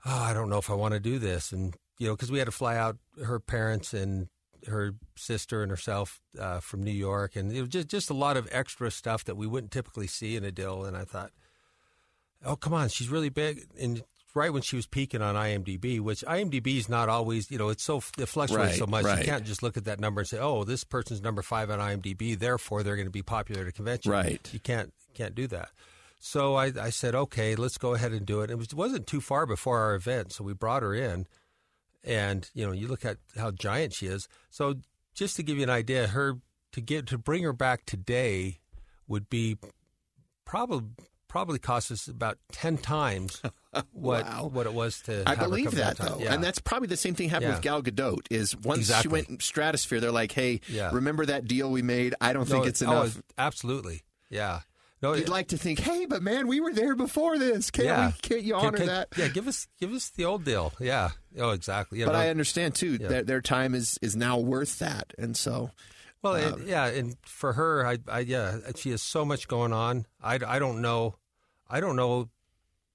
oh, 0.07 0.22
I 0.22 0.33
don't 0.33 0.49
know 0.49 0.59
if 0.59 0.70
I 0.70 0.75
want 0.75 0.95
to 0.95 1.01
do 1.01 1.18
this. 1.18 1.53
And 1.53 1.75
you 1.99 2.09
know, 2.09 2.14
because 2.14 2.31
we 2.31 2.39
had 2.39 2.47
to 2.47 2.53
fly 2.53 2.77
out 2.77 2.99
her 3.25 3.41
parents 3.41 3.93
and 3.93 4.29
her 4.68 4.95
sister 5.16 5.62
and 5.62 5.70
herself 5.70 6.20
uh, 6.39 6.61
from 6.61 6.83
New 6.83 6.93
York, 6.93 7.37
and 7.37 7.53
it 7.53 7.61
was 7.61 7.70
just 7.70 7.89
just 7.89 8.11
a 8.11 8.14
lot 8.14 8.37
of 8.37 8.49
extra 8.53 8.91
stuff 8.91 9.25
that 9.25 9.37
we 9.37 9.47
wouldn't 9.47 9.72
typically 9.72 10.07
see 10.07 10.37
in 10.37 10.45
a 10.45 10.53
deal. 10.53 10.85
And 10.85 10.97
I 10.97 11.05
thought 11.05 11.33
oh 12.45 12.57
come 12.57 12.75
on 12.75 12.89
she's 12.89 13.09
really 13.09 13.29
big 13.29 13.66
and 13.81 14.03
right 14.35 14.53
when 14.53 14.62
she 14.62 14.76
was 14.76 14.87
peaking 14.87 15.22
on 15.22 15.35
imdb 15.35 16.01
which 16.01 16.22
imdb 16.22 16.76
is 16.76 16.89
not 16.89 17.09
always 17.09 17.51
you 17.51 17.59
know 17.59 17.68
it's 17.68 17.85
so 17.85 17.99
it 18.18 18.26
fluctuates 18.26 18.70
Right, 18.70 18.78
so 18.78 18.87
much 18.87 19.05
right. 19.05 19.18
you 19.20 19.24
can't 19.24 19.45
just 19.45 19.62
look 19.62 19.76
at 19.76 19.85
that 19.85 20.01
number 20.01 20.20
and 20.20 20.28
say 20.28 20.39
oh 20.39 20.64
this 20.64 20.85
person's 20.85 21.22
number 21.22 21.43
five 21.43 21.70
on 21.70 21.78
imdb 21.78 22.39
therefore 22.39 22.82
they're 22.82 22.97
going 22.97 23.07
to 23.07 23.12
be 23.12 23.22
popular 23.22 23.62
at 23.62 23.68
a 23.68 23.72
convention. 23.72 24.11
Right. 24.12 24.49
you 24.53 24.61
can't 24.61 24.93
can't 25.14 25.35
do 25.35 25.47
that. 25.47 25.70
So 26.18 26.57
I, 26.57 26.72
I 26.80 26.91
said 26.91 27.14
okay 27.14 27.55
let's 27.55 27.78
go 27.78 27.95
ahead 27.95 28.12
and 28.12 28.26
do 28.26 28.41
it. 28.41 28.51
It 28.51 28.59
was, 28.59 28.74
wasn't 28.74 29.07
too 29.07 29.20
far 29.20 29.47
before 29.47 29.78
our 29.78 29.95
event 29.95 30.32
so 30.32 30.43
we 30.43 30.53
brought 30.55 30.82
her 30.82 30.95
in. 30.95 31.26
And 32.03 32.51
you 32.55 32.66
know 32.66 32.72
you 32.72 32.89
look 32.89 33.05
at 33.05 33.18
how 33.37 33.51
giant 33.53 33.95
she 33.95 34.07
is. 34.07 34.28
So 34.51 34.74
just 35.14 35.37
to 35.37 35.43
give 35.43 35.57
you 35.57 35.62
an 35.62 35.70
idea 35.70 36.09
her 36.09 36.39
to 36.72 36.80
get 36.80 37.07
to 37.07 37.18
bring 37.18 37.45
her 37.45 37.53
back 37.53 37.87
today 37.87 38.59
would 39.07 39.30
be 39.30 39.57
probably 40.45 40.89
probably 41.35 41.59
cost 41.59 41.91
us 41.91 42.07
about 42.07 42.39
10 42.53 42.78
times 42.78 43.43
what 43.93 44.24
Wow. 44.24 44.51
what 44.53 44.66
it 44.66 44.72
was 44.72 45.01
to 45.03 45.24
I 45.26 45.30
have 45.30 45.39
her 45.39 45.45
believe 45.47 45.72
that 45.72 45.97
that 45.97 46.09
though, 46.09 46.18
Yeah. 46.20 46.32
and 46.32 46.45
that's 46.45 46.61
probably 46.61 46.87
the 46.87 46.97
same 46.97 47.16
thing 47.16 47.28
happened 47.28 47.49
Yeah. 47.49 47.55
with 47.57 47.62
Gal 47.62 47.82
Gadot. 47.82 48.20
Is 48.30 48.57
once 48.57 48.95
she 49.03 49.09
went 49.09 49.43
Stratosphere, 49.43 49.99
they're 49.99 50.12
like, 50.12 50.30
"Hey, 50.30 50.61
Yeah. 50.68 50.91
remember 50.93 51.26
that 51.26 51.47
deal 51.49 51.72
we 51.72 51.82
made? 51.82 52.14
I 52.20 52.32
don't 52.32 52.45
think 52.47 52.62
No, 52.62 52.68
it's 52.68 52.82
oh, 52.82 52.91
enough." 52.91 53.20
absolutely 53.37 54.05
yeah 54.30 54.61
no 55.03 55.12
You'd 55.14 55.28
like 55.28 55.49
to 55.49 55.59
think, 55.59 55.80
"Hey, 55.80 56.07
but 56.07 56.22
man, 56.22 56.47
we 56.47 56.61
were 56.61 56.72
there 56.72 56.95
before 56.95 57.37
this. 57.37 57.70
Can't 57.72 57.87
yeah 57.89 58.07
we? 58.07 58.12
Can't 58.22 58.43
you 58.43 58.55
Can- 58.55 58.66
honor 58.66 58.78
can- 58.78 58.87
that?" 58.87 59.09
yeah 59.16 59.26
give 59.26 59.49
us 59.49 59.66
give 59.80 59.93
us 59.93 60.11
the 60.11 60.24
old 60.24 60.45
deal 60.45 60.72
yeah 60.78 61.11
oh 61.39 61.51
exactly 61.51 62.05
But 62.05 62.12
no, 62.12 62.18
I 62.20 62.28
understand 62.28 62.76
too 62.76 62.97
that 62.99 63.26
their 63.26 63.41
time 63.43 63.74
is 63.74 63.99
is 64.01 64.14
now 64.14 64.39
worth 64.39 64.78
that, 64.78 65.12
and 65.18 65.37
so 65.37 65.72
Well, 66.22 66.55
Um, 66.55 66.62
yeah, 66.66 66.87
and 66.87 67.16
for 67.26 67.53
her, 67.53 67.87
I, 67.87 67.99
I, 68.09 68.20
yeah, 68.20 68.57
she 68.76 68.93
has 68.93 69.03
so 69.03 69.26
much 69.26 69.47
going 69.47 69.74
on. 69.74 70.07
I, 70.22 70.37
I 70.47 70.59
don't 70.59 70.80
know, 70.80 71.16
I 71.69 71.81
don't 71.81 71.97
know 71.97 72.29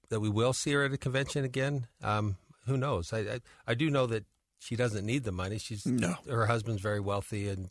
that 0.08 0.20
we 0.20 0.28
will 0.28 0.52
see 0.52 0.72
her 0.72 0.84
at 0.84 0.92
a 0.92 0.96
convention 0.98 1.44
again. 1.44 1.86
Um, 2.02 2.36
who 2.66 2.76
knows? 2.76 3.12
I, 3.12 3.18
I, 3.20 3.40
I 3.66 3.74
do 3.74 3.90
know 3.90 4.06
that 4.06 4.24
she 4.58 4.76
doesn't 4.76 5.04
need 5.06 5.24
the 5.24 5.32
money. 5.32 5.58
She's 5.58 5.86
No. 5.86 6.14
her 6.28 6.46
husband's 6.46 6.82
very 6.82 7.00
wealthy 7.00 7.48
and 7.48 7.70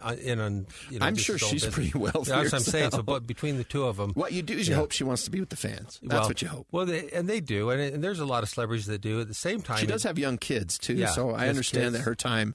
uh, 0.00 0.14
in 0.22 0.38
on. 0.40 0.66
You 0.90 1.00
know, 1.00 1.06
I'm 1.06 1.16
sure 1.16 1.36
she's 1.38 1.64
business. 1.64 1.74
pretty 1.74 1.92
wealthy 1.98 2.30
Yeah, 2.30 2.36
that's 2.38 2.52
what 2.52 2.58
I'm 2.58 2.64
saying. 2.64 2.90
So, 2.92 3.02
but 3.02 3.26
between 3.26 3.58
the 3.58 3.64
two 3.64 3.84
of 3.84 3.96
them, 3.96 4.12
what 4.14 4.32
you 4.32 4.42
do 4.42 4.54
is 4.56 4.68
you 4.68 4.74
Yeah. 4.74 4.78
hope 4.80 4.92
she 4.92 5.02
wants 5.04 5.24
to 5.24 5.30
be 5.30 5.40
with 5.40 5.48
the 5.50 5.56
fans. 5.56 5.98
That's 6.02 6.20
well, 6.20 6.28
what 6.28 6.40
you 6.42 6.48
hope. 6.48 6.66
Well, 6.70 6.86
they, 6.86 7.10
and 7.10 7.28
they 7.28 7.40
do, 7.40 7.70
and, 7.70 7.80
and 7.80 8.02
there's 8.02 8.20
a 8.20 8.24
lot 8.24 8.42
of 8.44 8.48
celebrities 8.48 8.86
that 8.86 9.00
do. 9.00 9.20
At 9.20 9.26
the 9.28 9.34
same 9.34 9.60
time, 9.60 9.78
She 9.78 9.86
does 9.86 10.04
it- 10.04 10.08
have 10.08 10.18
young 10.18 10.38
kids 10.38 10.78
too, 10.78 10.94
Yeah, 10.94 11.08
so 11.08 11.30
I 11.32 11.48
understand 11.48 11.86
kids. 11.86 11.96
that 11.98 12.02
her 12.02 12.14
time 12.14 12.54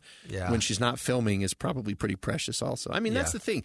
when 0.49 0.61
she's 0.61 0.79
not 0.79 0.99
filming 0.99 1.41
is 1.41 1.53
probably 1.53 1.93
pretty 1.95 2.15
precious. 2.15 2.61
Also, 2.61 2.89
I 2.93 2.99
mean 3.01 3.13
that's 3.13 3.33
the 3.33 3.39
thing. 3.39 3.63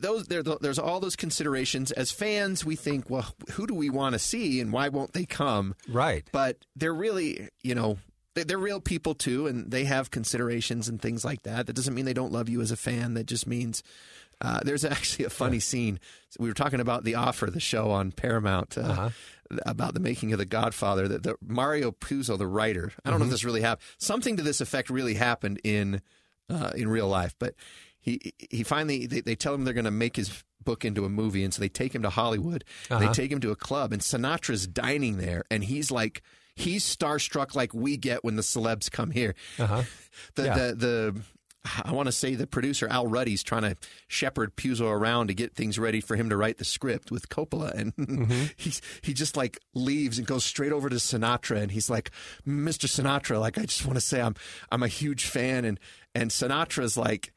Those 0.00 0.26
there, 0.26 0.42
there's 0.42 0.78
all 0.78 0.98
those 1.00 1.16
considerations. 1.16 1.92
As 1.92 2.10
fans, 2.10 2.64
we 2.64 2.74
think, 2.76 3.08
well, 3.10 3.34
who 3.52 3.66
do 3.66 3.74
we 3.74 3.90
want 3.90 4.14
to 4.14 4.18
see, 4.18 4.60
and 4.60 4.72
why 4.72 4.88
won't 4.88 5.12
they 5.12 5.26
come? 5.26 5.74
right. 5.88 6.24
But 6.32 6.58
they're 6.74 6.94
really, 6.94 7.48
you 7.62 7.74
know, 7.74 7.98
they- 8.34 8.44
they're 8.44 8.58
real 8.58 8.80
people 8.80 9.14
too, 9.14 9.46
and 9.46 9.70
they 9.70 9.84
have 9.84 10.10
considerations 10.10 10.88
and 10.88 11.00
things 11.02 11.24
like 11.24 11.42
that. 11.42 11.66
That 11.66 11.74
doesn't 11.74 11.94
mean 11.94 12.04
they 12.04 12.12
don't 12.14 12.32
love 12.32 12.48
you 12.48 12.60
as 12.60 12.70
a 12.70 12.76
fan. 12.76 13.14
That 13.14 13.26
just 13.26 13.46
means 13.46 13.82
uh, 14.40 14.60
there's 14.64 14.84
actually 14.96 15.26
a 15.26 15.30
funny 15.30 15.60
scene. 15.60 16.00
We 16.38 16.48
were 16.48 16.54
talking 16.54 16.80
about 16.80 17.04
the 17.04 17.16
offer, 17.16 17.50
the 17.50 17.60
show 17.60 17.90
on 17.90 18.12
Paramount. 18.12 18.78
Uh, 18.78 18.82
Uh-huh. 18.82 19.10
About 19.66 19.94
the 19.94 20.00
making 20.00 20.32
of 20.32 20.38
The 20.38 20.44
Godfather, 20.44 21.08
that 21.08 21.24
the 21.24 21.34
Mario 21.44 21.90
Puzo, 21.90 22.38
the 22.38 22.46
writer, 22.46 22.92
I 23.04 23.10
don't 23.10 23.18
know 23.18 23.24
if 23.24 23.32
this 23.32 23.42
really 23.42 23.62
happened. 23.62 23.84
Something 23.98 24.36
to 24.36 24.44
this 24.44 24.60
effect 24.60 24.90
really 24.90 25.14
happened 25.14 25.60
in 25.64 26.02
uh, 26.48 26.70
in 26.76 26.86
real 26.86 27.08
life, 27.08 27.34
but 27.36 27.56
he 28.00 28.32
he 28.50 28.62
finally 28.62 29.06
they, 29.06 29.20
they 29.20 29.34
tell 29.34 29.54
him 29.54 29.64
they're 29.64 29.74
going 29.74 29.84
to 29.84 29.90
make 29.90 30.16
his 30.16 30.42
book 30.62 30.84
into 30.84 31.04
a 31.04 31.08
movie, 31.08 31.42
and 31.44 31.54
so 31.54 31.60
they 31.60 31.68
take 31.68 31.94
him 31.94 32.02
to 32.02 32.10
Hollywood. 32.10 32.64
They 32.88 32.94
Uh-huh. 32.96 33.12
take 33.14 33.30
him 33.32 33.40
to 33.40 33.50
a 33.50 33.56
club, 33.56 33.92
and 33.92 34.02
Sinatra's 34.02 34.66
dining 34.66 35.16
there, 35.18 35.44
and 35.50 35.64
he's 35.64 35.90
like 35.90 36.22
he's 36.54 36.84
starstruck 36.84 37.54
like 37.54 37.72
we 37.72 37.96
get 37.96 38.22
when 38.24 38.36
the 38.36 38.42
celebs 38.42 38.90
come 38.90 39.10
here. 39.12 39.34
Uh-huh. 39.58 39.82
The 40.34 40.44
Yeah. 40.44 40.54
the 40.54 40.74
the 40.74 41.20
I 41.84 41.92
want 41.92 42.06
to 42.06 42.12
say 42.12 42.34
the 42.34 42.46
producer 42.46 42.88
Al 42.88 43.06
Ruddy's 43.06 43.42
trying 43.42 43.62
to 43.62 43.76
shepherd 44.08 44.56
Puzo 44.56 44.86
around 44.90 45.26
to 45.28 45.34
get 45.34 45.54
things 45.54 45.78
ready 45.78 46.00
for 46.00 46.16
him 46.16 46.30
to 46.30 46.36
write 46.36 46.56
the 46.56 46.64
script 46.64 47.10
with 47.10 47.28
Coppola, 47.28 47.72
and 47.78 47.94
Mm-hmm. 47.96 48.44
he's 48.56 48.80
he 49.02 49.12
just 49.14 49.36
like 49.36 49.58
leaves 49.74 50.16
and 50.18 50.26
goes 50.26 50.44
straight 50.44 50.72
over 50.72 50.88
to 50.88 50.96
Sinatra, 50.96 51.60
and 51.62 51.70
he's 51.70 51.88
like, 51.90 52.10
"Mr. 52.46 52.86
Sinatra, 52.88 53.38
like 53.40 53.56
I 53.58 53.62
just 53.66 53.84
want 53.86 53.96
to 53.96 54.00
say 54.00 54.20
I'm 54.20 54.34
I'm 54.72 54.82
a 54.82 54.88
huge 54.88 55.26
fan," 55.26 55.64
and 55.64 55.78
and 56.14 56.30
Sinatra's 56.30 56.96
like 56.96 57.32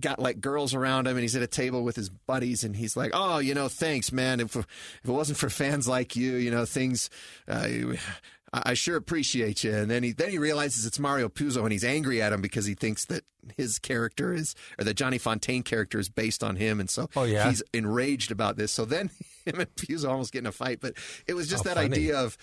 got 0.00 0.18
like 0.18 0.40
girls 0.40 0.74
around 0.74 1.06
him 1.06 1.16
and 1.16 1.22
he's 1.22 1.34
at 1.36 1.42
a 1.42 1.46
table 1.46 1.82
with 1.82 1.96
his 1.96 2.08
buddies 2.08 2.62
and 2.64 2.76
he's 2.76 2.96
like 2.96 3.10
oh 3.14 3.38
you 3.38 3.52
know 3.54 3.68
thanks 3.68 4.12
man 4.12 4.38
if, 4.40 4.54
if 4.54 4.66
it 5.04 5.10
wasn't 5.10 5.36
for 5.38 5.50
fans 5.50 5.88
like 5.88 6.14
you 6.14 6.34
you 6.34 6.50
know 6.50 6.64
things 6.64 7.10
uh, 7.48 7.68
I 8.50 8.72
sure 8.72 8.96
appreciate 8.96 9.62
you. 9.62 9.74
And 9.74 9.90
then 9.90 10.02
he 10.02 10.12
then 10.12 10.30
he 10.30 10.38
realizes 10.38 10.86
it's 10.86 10.98
Mario 10.98 11.28
Puzo 11.28 11.62
and 11.64 11.70
he's 11.72 11.84
angry 11.84 12.22
at 12.22 12.32
him 12.32 12.40
because 12.40 12.64
he 12.64 12.72
thinks 12.72 13.04
that 13.06 13.24
his 13.58 13.78
character 13.78 14.32
is 14.32 14.54
or 14.78 14.84
that 14.84 14.94
Johnny 14.94 15.18
Fontane 15.18 15.62
character 15.62 15.98
is 15.98 16.08
based 16.08 16.42
on 16.42 16.56
him, 16.56 16.80
and 16.80 16.88
so 16.88 17.10
Oh, 17.14 17.24
yeah? 17.24 17.50
he's 17.50 17.62
enraged 17.74 18.30
about 18.30 18.56
this. 18.56 18.72
So 18.72 18.86
then 18.86 19.10
him 19.44 19.60
and 19.60 19.74
Puzo 19.76 20.08
almost 20.08 20.32
get 20.32 20.38
in 20.38 20.46
a 20.46 20.52
fight. 20.52 20.80
But 20.80 20.94
it 21.26 21.34
was 21.34 21.46
just 21.46 21.66
Oh, 21.66 21.68
that 21.68 21.76
funny. 21.76 21.94
idea 21.94 22.16
of. 22.18 22.38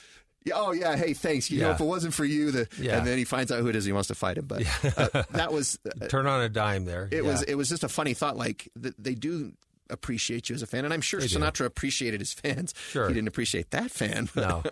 Yeah, 0.46 0.54
Oh 0.56 0.72
yeah, 0.72 0.96
hey, 0.96 1.14
thanks. 1.14 1.50
You 1.52 1.62
know, 1.62 1.72
if 1.72 1.80
it 1.82 1.84
wasn't 1.86 2.14
for 2.14 2.24
you, 2.26 2.52
the 2.52 2.68
Yeah. 2.80 2.98
and 2.98 3.08
then 3.08 3.18
he 3.18 3.26
finds 3.26 3.52
out 3.52 3.60
who 3.60 3.68
it 3.68 3.76
is. 3.76 3.84
He 3.86 3.92
wants 3.92 4.08
to 4.08 4.16
fight 4.16 4.38
him, 4.38 4.46
but 4.46 4.64
uh, 4.98 5.24
that 5.32 5.52
was 5.52 5.78
Turn 6.10 6.28
on 6.28 6.42
a 6.42 6.50
dime 6.50 6.86
there. 6.86 7.10
it 7.12 7.24
Yeah. 7.24 7.32
was 7.32 7.42
it 7.44 7.56
was 7.56 7.68
just 7.70 7.84
a 7.84 7.90
funny 7.90 8.14
thought. 8.14 8.38
Like 8.38 8.70
th- 8.82 8.96
they 8.98 9.16
do 9.16 9.54
appreciate 9.90 10.50
you 10.50 10.56
as 10.56 10.62
a 10.62 10.68
fan, 10.68 10.84
and 10.86 10.94
I'm 10.94 11.02
sure 11.02 11.20
They 11.20 11.28
do. 11.28 11.38
Sinatra 11.40 11.66
appreciated 11.66 12.20
his 12.20 12.34
fans. 12.34 12.74
Sure. 12.90 13.08
he 13.08 13.14
didn't 13.14 13.28
appreciate 13.28 13.72
that 13.72 13.92
fan. 13.92 14.30
no, 14.36 14.64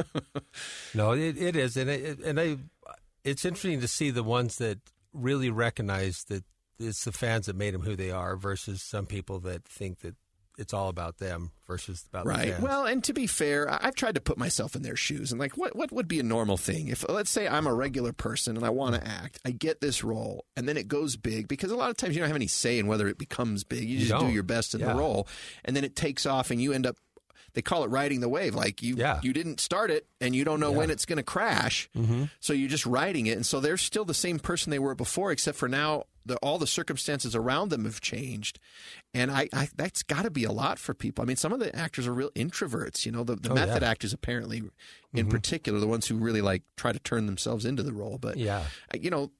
no, 0.93 1.11
it, 1.13 1.37
it 1.37 1.55
is, 1.55 1.77
and 1.77 1.89
it, 1.89 2.19
and 2.19 2.39
I, 2.39 2.57
it's 3.23 3.45
interesting 3.45 3.81
to 3.81 3.87
see 3.87 4.09
the 4.11 4.23
ones 4.23 4.57
that 4.57 4.79
really 5.13 5.49
recognize 5.49 6.23
that 6.29 6.43
it's 6.79 7.03
the 7.05 7.11
fans 7.11 7.45
that 7.45 7.55
made 7.55 7.73
him 7.75 7.81
who 7.81 7.95
they 7.95 8.09
are, 8.11 8.35
versus 8.35 8.81
some 8.81 9.05
people 9.05 9.39
that 9.41 9.63
think 9.65 9.99
that 9.99 10.15
it's 10.57 10.73
all 10.73 10.89
about 10.89 11.17
them 11.17 11.51
versus 11.67 12.03
about 12.09 12.25
the 12.25 12.29
Right. 12.29 12.49
fans. 12.51 12.61
Well, 12.63 12.85
and 12.85 13.03
to 13.05 13.13
be 13.13 13.25
fair, 13.27 13.67
I've 13.69 13.95
tried 13.95 14.15
to 14.15 14.21
put 14.21 14.37
myself 14.37 14.75
in 14.75 14.83
their 14.83 14.95
shoes 14.95 15.31
and 15.31 15.39
like, 15.39 15.57
what 15.57 15.75
what 15.75 15.91
would 15.91 16.07
be 16.07 16.19
a 16.19 16.23
normal 16.23 16.57
thing 16.57 16.89
if 16.89 17.03
let's 17.09 17.29
say 17.31 17.47
I'm 17.47 17.65
a 17.67 17.73
regular 17.73 18.13
person 18.13 18.55
and 18.55 18.65
I 18.65 18.69
want 18.69 18.95
to 18.95 19.07
act, 19.07 19.39
I 19.45 19.51
get 19.51 19.81
this 19.81 20.03
role, 20.03 20.45
and 20.55 20.67
then 20.69 20.77
it 20.77 20.87
goes 20.87 21.15
big 21.15 21.47
because 21.47 21.71
a 21.71 21.75
lot 21.75 21.89
of 21.89 21.97
times 21.97 22.15
you 22.15 22.19
don't 22.21 22.29
have 22.29 22.35
any 22.35 22.47
say 22.47 22.77
in 22.79 22.87
whether 22.87 23.07
it 23.07 23.17
becomes 23.17 23.63
big. 23.63 23.83
You 23.89 23.99
just 23.99 24.11
do 24.11 24.17
don't. 24.19 24.33
your 24.33 24.43
best 24.43 24.75
in 24.75 24.81
Yeah. 24.81 24.93
the 24.93 24.99
role, 24.99 25.27
and 25.65 25.75
then 25.75 25.83
it 25.83 25.95
takes 25.95 26.25
off, 26.25 26.51
and 26.51 26.61
you 26.61 26.71
end 26.73 26.85
up. 26.85 26.97
They 27.55 27.61
call 27.61 27.83
it 27.83 27.91
riding 27.91 28.19
the 28.19 28.29
wave. 28.29 28.55
Like 28.55 28.81
you, 28.81 28.95
Yeah. 28.95 29.19
you 29.21 29.31
didn't 29.31 29.59
start 29.59 29.91
it, 29.91 30.07
and 30.19 30.35
you 30.35 30.43
don't 30.43 30.59
know 30.59 30.71
Yeah. 30.71 30.77
when 30.77 30.89
it's 30.89 31.05
going 31.05 31.17
to 31.17 31.23
crash. 31.23 31.87
Mm-hmm. 31.95 32.23
So 32.39 32.51
you're 32.51 32.67
just 32.69 32.87
riding 32.87 33.27
it, 33.27 33.35
and 33.35 33.45
so 33.45 33.59
they're 33.59 33.77
still 33.77 34.05
the 34.05 34.13
same 34.15 34.39
person 34.39 34.71
they 34.71 34.79
were 34.79 34.95
before, 34.95 35.31
except 35.31 35.57
for 35.59 35.69
now 35.69 36.05
the, 36.25 36.37
all 36.37 36.57
the 36.57 36.67
circumstances 36.67 37.35
around 37.35 37.69
them 37.69 37.85
have 37.85 38.01
changed, 38.01 38.59
and 39.13 39.29
I, 39.31 39.49
I 39.53 39.69
that's 39.75 40.03
got 40.03 40.23
to 40.23 40.31
be 40.31 40.43
a 40.43 40.51
lot 40.51 40.79
for 40.79 40.93
people. 40.93 41.21
I 41.21 41.25
mean, 41.25 41.35
some 41.35 41.53
of 41.53 41.59
the 41.59 41.75
actors 41.75 42.07
are 42.07 42.13
real 42.13 42.31
introverts. 42.31 43.05
You 43.05 43.11
know, 43.11 43.23
the, 43.23 43.35
the 43.35 43.51
Oh, 43.51 43.55
method 43.55 43.81
yeah. 43.81 43.89
actors 43.89 44.13
apparently, 44.13 44.57
in 44.57 44.71
mm-hmm. 45.13 45.29
particular, 45.29 45.79
the 45.79 45.87
ones 45.87 46.07
who 46.07 46.15
really 46.15 46.41
like 46.41 46.63
try 46.77 46.91
to 46.91 46.99
turn 46.99 47.25
themselves 47.25 47.65
into 47.65 47.83
the 47.83 47.93
role. 47.93 48.17
But 48.19 48.37
yeah, 48.37 48.63
you 48.99 49.09
know, 49.09 49.31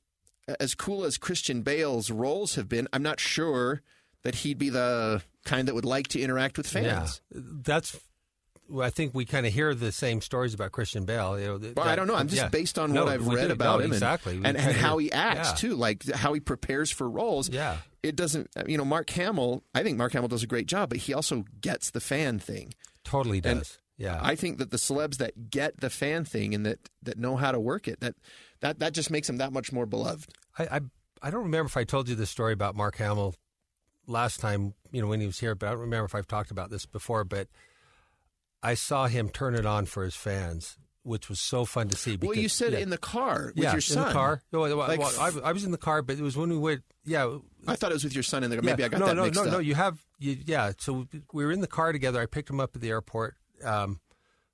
as 0.60 0.76
cool 0.76 1.06
as 1.06 1.18
Christian 1.18 1.62
Bale's 1.62 2.12
roles 2.12 2.56
have 2.56 2.68
been, 2.68 2.88
I'm 2.92 3.04
not 3.04 3.20
sure 3.20 3.82
that 4.24 4.36
he'd 4.36 4.58
be 4.58 4.70
the 4.70 5.22
kind 5.46 5.68
that 5.68 5.76
would 5.76 5.86
like 5.86 6.08
to 6.10 6.20
interact 6.20 6.58
with 6.58 6.68
fans. 6.68 7.22
yeah, 7.34 7.42
that's. 7.44 7.98
I 8.82 8.90
think 8.90 9.14
we 9.14 9.26
kind 9.26 9.46
of 9.46 9.54
hear 9.54 9.76
the 9.76 9.92
same 9.92 10.22
stories 10.22 10.54
about 10.54 10.72
Christian 10.72 11.06
Bale. 11.06 11.40
You 11.40 11.48
know, 11.48 11.58
that- 11.58 11.76
Well, 11.76 11.88
I 11.88 11.96
don't 11.96 12.08
know. 12.08 12.16
I'm 12.16 12.28
just 12.28 12.42
yeah. 12.42 12.48
based 12.50 12.80
on 12.80 12.94
No, 12.94 13.04
what 13.06 13.14
I've 13.14 13.28
read 13.28 13.48
do. 13.48 13.54
about 13.54 13.80
No, 13.80 13.86
him, 13.86 13.92
exactly, 13.94 14.40
We 14.40 14.46
and, 14.46 14.58
and, 14.58 14.76
how 14.76 14.98
he 14.98 15.12
acts 15.12 15.50
yeah. 15.50 15.56
too, 15.56 15.76
like 15.76 16.10
how 16.12 16.34
he 16.34 16.40
prepares 16.40 16.90
for 16.92 17.10
roles. 17.10 17.50
Yeah, 17.50 17.78
It 18.02 18.16
doesn't, 18.16 18.50
uh, 18.56 18.64
you 18.68 18.78
know, 18.78 18.86
Mark 18.86 19.10
Hamill. 19.12 19.64
I 19.76 19.84
think 19.84 19.98
Mark 19.98 20.14
Hamill 20.14 20.30
does 20.30 20.44
a 20.44 20.48
great 20.48 20.68
job, 20.68 20.90
but 20.90 21.00
he 21.00 21.14
also 21.14 21.44
gets 21.62 21.92
the 21.92 22.00
fan 22.02 22.40
thing. 22.40 22.74
totally 23.04 23.42
does. 23.42 23.52
And 23.52 23.78
yeah, 23.98 24.20
I 24.24 24.36
think 24.36 24.58
that 24.58 24.72
the 24.72 24.78
celebs 24.78 25.18
that 25.18 25.50
get 25.52 25.80
the 25.82 25.90
fan 25.90 26.26
thing 26.26 26.56
and 26.56 26.66
that 26.66 26.80
that 27.04 27.18
know 27.20 27.36
how 27.36 27.52
to 27.52 27.60
work 27.60 27.88
it 27.88 28.00
that 28.00 28.16
that 28.62 28.80
that 28.80 28.94
just 28.94 29.12
makes 29.12 29.28
them 29.28 29.38
that 29.38 29.54
much 29.54 29.72
more 29.72 29.86
beloved. 29.86 30.32
I, 30.58 30.64
I 30.78 30.80
I 31.22 31.30
don't 31.30 31.44
remember 31.44 31.68
if 31.68 31.78
I 31.78 31.84
told 31.84 32.10
you 32.10 32.16
the 32.16 32.26
story 32.26 32.54
about 32.54 32.76
Mark 32.76 32.96
Hamill 32.98 33.36
last 34.08 34.40
time, 34.40 34.74
you 34.92 35.02
know, 35.02 35.08
when 35.08 35.20
he 35.20 35.28
was 35.28 35.40
here, 35.40 35.54
but 35.54 35.68
I 35.68 35.72
don't 35.72 35.82
remember 35.82 36.06
if 36.06 36.16
I've 36.16 36.28
talked 36.28 36.50
about 36.52 36.70
this 36.72 36.86
before. 36.88 37.24
But 37.24 37.48
I 38.64 38.74
saw 38.76 39.08
him 39.08 39.30
turn 39.30 39.56
it 39.56 39.66
on 39.66 39.86
for 39.86 40.04
his 40.04 40.16
fans, 40.16 40.78
which 41.04 41.28
was 41.30 41.40
so 41.40 41.66
fun 41.66 41.90
to 41.90 41.98
see. 41.98 42.18
well, 42.20 42.36
you 42.36 42.48
said 42.50 42.74
yeah, 42.74 42.80
in 42.80 42.90
the 42.90 42.98
car 42.98 43.52
with 43.56 43.64
yeah, 43.64 43.74
your 43.74 43.82
son. 43.82 44.04
in 44.04 44.08
the 44.08 44.14
car. 44.14 44.42
No, 44.52 44.62
well, 44.62 44.78
Like- 44.78 45.00
well, 45.00 45.14
I, 45.20 45.50
I 45.50 45.52
was 45.52 45.66
in 45.66 45.72
the 45.72 45.78
car, 45.78 46.02
but 46.02 46.18
it 46.18 46.22
was 46.22 46.38
when 46.38 46.50
we 46.50 46.58
went. 46.58 46.82
Yeah, 47.06 47.38
I 47.68 47.76
thought 47.76 47.92
it 47.92 47.96
was 47.96 48.06
with 48.06 48.16
your 48.16 48.24
son 48.24 48.44
in 48.44 48.50
the 48.50 48.56
car. 48.56 48.64
Maybe 48.64 48.82
yeah, 48.82 48.86
I 48.86 48.90
got 48.90 49.00
no, 49.02 49.08
that 49.08 49.16
no, 49.16 49.24
mixed 49.26 49.42
no, 49.42 49.48
up. 49.48 49.52
no. 49.54 49.60
You 49.60 49.76
have, 49.76 50.00
you, 50.18 50.38
yeah. 50.46 50.72
So 50.78 51.08
we 51.34 51.46
were 51.46 51.52
in 51.52 51.60
the 51.62 51.68
car 51.68 51.92
together. 51.92 52.22
I 52.22 52.26
picked 52.26 52.50
him 52.50 52.60
up 52.62 52.76
at 52.76 52.82
the 52.82 52.90
airport. 52.90 53.36
Um, 53.64 54.00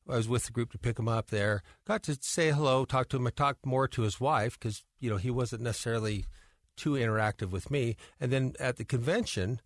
I 0.10 0.16
was 0.16 0.28
with 0.28 0.46
the 0.46 0.52
group 0.52 0.72
to 0.72 0.80
pick 0.80 0.98
him 0.98 1.08
up 1.08 1.30
there. 1.30 1.62
Got 1.86 2.02
to 2.04 2.18
say 2.20 2.50
hello, 2.52 2.84
talk 2.84 3.10
to 3.10 3.18
him. 3.18 3.28
I 3.28 3.30
talked 3.30 3.64
more 3.66 3.88
to 3.90 4.02
his 4.02 4.20
wife 4.20 4.58
because 4.60 4.84
you 5.00 5.10
know 5.10 5.18
he 5.18 5.30
wasn't 5.30 5.62
necessarily 5.62 6.26
too 6.76 6.94
interactive 6.94 7.52
with 7.52 7.70
me. 7.70 7.96
And 8.20 8.32
then 8.32 8.54
at 8.60 8.78
the 8.78 8.86
convention, 8.86 9.62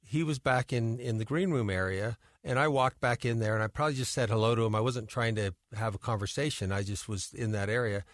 he 0.00 0.24
was 0.24 0.40
back 0.40 0.72
in 0.72 0.98
in 0.98 1.18
the 1.18 1.24
green 1.24 1.50
room 1.52 1.70
area, 1.70 2.18
and 2.48 2.58
I 2.58 2.66
walked 2.66 2.98
back 2.98 3.26
in 3.26 3.40
there, 3.40 3.54
and 3.54 3.62
I 3.62 3.66
probably 3.66 3.96
just 3.96 4.12
said 4.12 4.30
hello 4.30 4.54
to 4.54 4.64
him. 4.64 4.74
I 4.74 4.80
wasn't 4.80 5.08
trying 5.08 5.34
to 5.34 5.52
have 5.76 5.94
a 5.94 5.98
conversation. 5.98 6.72
I 6.72 6.82
just 6.82 7.06
was 7.06 7.34
in 7.34 7.52
that 7.52 7.68
area, 7.68 8.04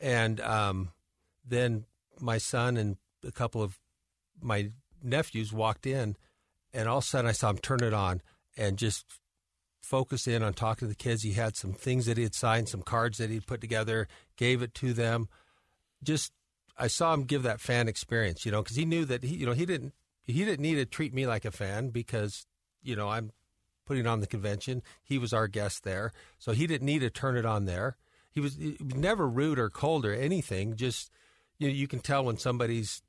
and 0.00 0.40
um, 0.40 0.90
then 1.46 1.84
my 2.20 2.38
son 2.38 2.76
and 2.76 2.96
a 3.24 3.30
couple 3.30 3.62
of 3.62 3.78
my 4.42 4.72
nephews 5.00 5.52
walked 5.52 5.86
in, 5.86 6.16
and 6.72 6.88
all 6.88 6.98
of 6.98 7.04
a 7.04 7.06
sudden 7.06 7.28
I 7.28 7.32
saw 7.32 7.50
him 7.50 7.58
turn 7.58 7.84
it 7.84 7.94
on 7.94 8.20
and 8.56 8.78
just 8.78 9.06
focus 9.80 10.26
in 10.26 10.42
on 10.42 10.54
talking 10.54 10.88
to 10.88 10.92
the 10.92 10.96
kids. 10.96 11.22
He 11.22 11.34
had 11.34 11.54
some 11.54 11.72
things 11.72 12.06
that 12.06 12.16
he 12.16 12.24
had 12.24 12.34
signed, 12.34 12.68
some 12.68 12.82
cards 12.82 13.18
that 13.18 13.30
he'd 13.30 13.46
put 13.46 13.60
together, 13.60 14.08
gave 14.36 14.60
it 14.60 14.74
to 14.74 14.92
them. 14.92 15.28
Just 16.02 16.32
I 16.76 16.88
saw 16.88 17.14
him 17.14 17.24
give 17.24 17.44
that 17.44 17.60
fan 17.60 17.86
experience, 17.86 18.44
you 18.44 18.50
know, 18.50 18.60
because 18.60 18.76
he 18.76 18.86
knew 18.86 19.04
that 19.04 19.22
he, 19.22 19.36
you 19.36 19.46
know, 19.46 19.52
he 19.52 19.66
didn't 19.66 19.94
he 20.24 20.44
didn't 20.44 20.62
need 20.62 20.74
to 20.74 20.84
treat 20.84 21.14
me 21.14 21.28
like 21.28 21.44
a 21.44 21.52
fan 21.52 21.90
because 21.90 22.44
you 22.82 22.96
know 22.96 23.08
I'm 23.08 23.30
putting 23.86 24.06
on 24.06 24.20
the 24.20 24.26
convention. 24.26 24.82
He 25.02 25.18
was 25.18 25.32
our 25.32 25.48
guest 25.48 25.84
there, 25.84 26.12
so 26.38 26.52
he 26.52 26.66
didn't 26.66 26.86
need 26.86 27.00
to 27.00 27.10
turn 27.10 27.36
it 27.36 27.44
on 27.46 27.64
there. 27.64 27.96
He 28.30 28.40
was, 28.40 28.56
he 28.56 28.76
was 28.82 28.94
never 28.96 29.28
rude 29.28 29.58
or 29.58 29.70
cold 29.70 30.04
or 30.04 30.12
anything. 30.12 30.76
Just 30.76 31.10
you 31.58 31.68
know, 31.68 31.74
you 31.74 31.86
can 31.86 32.00
tell 32.00 32.24
when 32.24 32.36
somebody's 32.36 33.02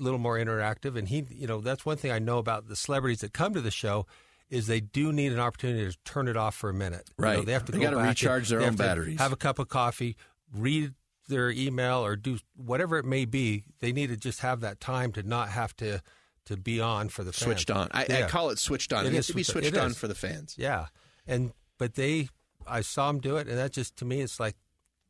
a 0.00 0.02
little 0.02 0.18
more 0.20 0.38
interactive. 0.38 0.96
And 0.96 1.08
he, 1.08 1.26
you 1.30 1.46
know, 1.46 1.60
that's 1.60 1.84
one 1.84 1.96
thing 1.96 2.12
I 2.12 2.18
know 2.20 2.38
about 2.38 2.68
the 2.68 2.76
celebrities 2.76 3.20
that 3.20 3.32
come 3.32 3.54
to 3.54 3.60
the 3.60 3.70
show 3.72 4.06
is 4.50 4.66
they 4.66 4.80
do 4.80 5.12
need 5.12 5.32
an 5.32 5.40
opportunity 5.40 5.90
to 5.90 5.96
turn 6.04 6.28
it 6.28 6.36
off 6.36 6.54
for 6.54 6.70
a 6.70 6.74
minute. 6.74 7.10
You 7.18 7.24
know, 7.24 7.30
Right. 7.32 7.46
they 7.46 7.52
have 7.52 7.64
to 7.66 7.72
They 7.72 7.78
go 7.78 7.86
back 7.86 7.96
and 7.98 8.08
recharge 8.08 8.48
their 8.50 8.60
own 8.62 8.76
batteries. 8.76 9.18
Have 9.18 9.32
a 9.32 9.36
cup 9.36 9.58
of 9.58 9.68
coffee, 9.68 10.16
read 10.54 10.92
their 11.28 11.50
email, 11.50 12.04
or 12.04 12.16
do 12.16 12.38
whatever 12.54 12.98
it 12.98 13.04
may 13.04 13.24
be. 13.24 13.64
They 13.80 13.92
need 13.92 14.08
to 14.08 14.16
just 14.16 14.40
have 14.40 14.60
that 14.60 14.78
time 14.78 15.10
to 15.12 15.22
not 15.22 15.48
have 15.48 15.74
to 15.78 16.02
to 16.46 16.56
be 16.56 16.80
on 16.80 17.08
for 17.08 17.24
the 17.24 17.32
fans. 17.32 17.44
switched 17.44 17.70
on. 17.70 17.88
I, 17.92 18.06
I 18.08 18.22
call 18.28 18.50
it 18.50 18.58
switched 18.58 18.92
on. 18.92 19.04
It, 19.04 19.08
It 19.08 19.12
needs 19.12 19.26
to 19.28 19.34
be 19.34 19.42
switched- 19.42 19.76
on 19.76 19.92
is. 19.92 19.98
for 19.98 20.08
the 20.08 20.14
fans. 20.14 20.54
Yeah, 20.58 20.86
and 21.26 21.52
but 21.78 21.94
they, 21.94 22.28
I 22.66 22.80
saw 22.80 23.08
them 23.08 23.20
do 23.20 23.36
it, 23.36 23.48
and 23.48 23.58
that 23.58 23.72
just 23.72 23.96
to 23.98 24.04
me, 24.04 24.20
it's 24.20 24.38
like 24.40 24.56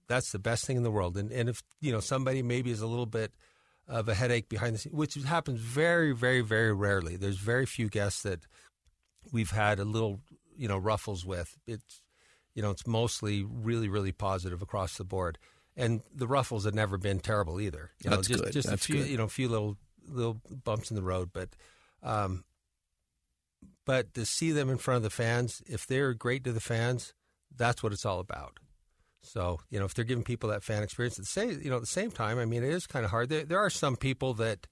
that's 0.08 0.32
the 0.32 0.38
best 0.38 0.64
thing 0.66 0.76
in 0.76 0.82
the 0.82 0.90
world. 0.90 1.16
And 1.16 1.30
and 1.32 1.48
if 1.48 1.62
you 1.80 1.92
know 1.92 2.00
somebody 2.00 2.42
maybe 2.42 2.70
is 2.70 2.80
a 2.80 2.86
little 2.86 3.06
bit 3.06 3.32
of 3.88 4.08
a 4.08 4.14
headache 4.14 4.48
behind 4.48 4.74
the 4.74 4.78
scenes, 4.78 4.94
which 4.94 5.14
happens 5.14 5.60
very, 5.60 6.12
very, 6.12 6.40
very 6.40 6.72
rarely. 6.72 7.16
There's 7.16 7.38
very 7.38 7.66
few 7.66 7.88
guests 7.88 8.22
that 8.22 8.40
we've 9.32 9.50
had 9.50 9.78
a 9.78 9.84
little 9.84 10.20
you 10.56 10.68
know 10.68 10.78
ruffles 10.78 11.24
with. 11.24 11.56
It's 11.66 12.02
you 12.54 12.62
know 12.62 12.70
it's 12.70 12.86
mostly 12.86 13.42
really, 13.42 13.88
really 13.88 14.12
positive 14.12 14.60
across 14.62 14.96
the 14.98 15.04
board. 15.04 15.38
And 15.74 16.02
the 16.14 16.26
ruffles 16.26 16.66
have 16.66 16.74
never 16.74 16.98
been 16.98 17.18
terrible 17.18 17.58
either. 17.58 17.92
You 18.04 18.10
That's 18.10 18.28
know, 18.28 18.34
just, 18.34 18.44
good. 18.44 18.52
Just 18.52 18.68
That's 18.68 18.82
a 18.82 18.84
few, 18.84 18.96
good. 18.98 19.06
you 19.08 19.16
know, 19.16 19.24
a 19.24 19.28
few 19.28 19.48
little 19.48 19.78
little 20.08 20.40
bumps 20.64 20.90
in 20.90 20.96
the 20.96 21.02
road, 21.02 21.30
but 21.32 21.50
um, 22.02 22.44
but 23.84 24.14
to 24.14 24.24
see 24.24 24.52
them 24.52 24.70
in 24.70 24.78
front 24.78 24.96
of 24.96 25.02
the 25.02 25.10
fans, 25.10 25.62
if 25.66 25.86
they're 25.86 26.14
great 26.14 26.44
to 26.44 26.52
the 26.52 26.60
fans, 26.60 27.14
that's 27.56 27.82
what 27.82 27.92
it's 27.92 28.06
all 28.06 28.20
about. 28.20 28.58
So 29.22 29.60
you 29.70 29.78
know, 29.78 29.84
if 29.84 29.94
they're 29.94 30.04
giving 30.04 30.24
people 30.24 30.50
that 30.50 30.64
fan 30.64 30.82
experience, 30.82 31.18
at 31.18 31.24
the 31.24 31.30
same 31.30 31.60
you 31.62 31.70
know 31.70 31.76
at 31.76 31.82
the 31.82 31.86
same 31.86 32.10
time, 32.10 32.38
I 32.38 32.44
mean, 32.44 32.64
it 32.64 32.70
is 32.70 32.86
kind 32.86 33.04
of 33.04 33.10
hard. 33.10 33.28
There, 33.28 33.44
there 33.44 33.60
are 33.60 33.70
some 33.70 33.96
people 33.96 34.34
that 34.34 34.66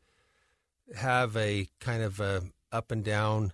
have 0.97 1.37
a 1.37 1.69
kind 1.81 2.03
of 2.03 2.19
a 2.21 2.43
up 2.73 2.91
and 2.91 3.05
down, 3.05 3.53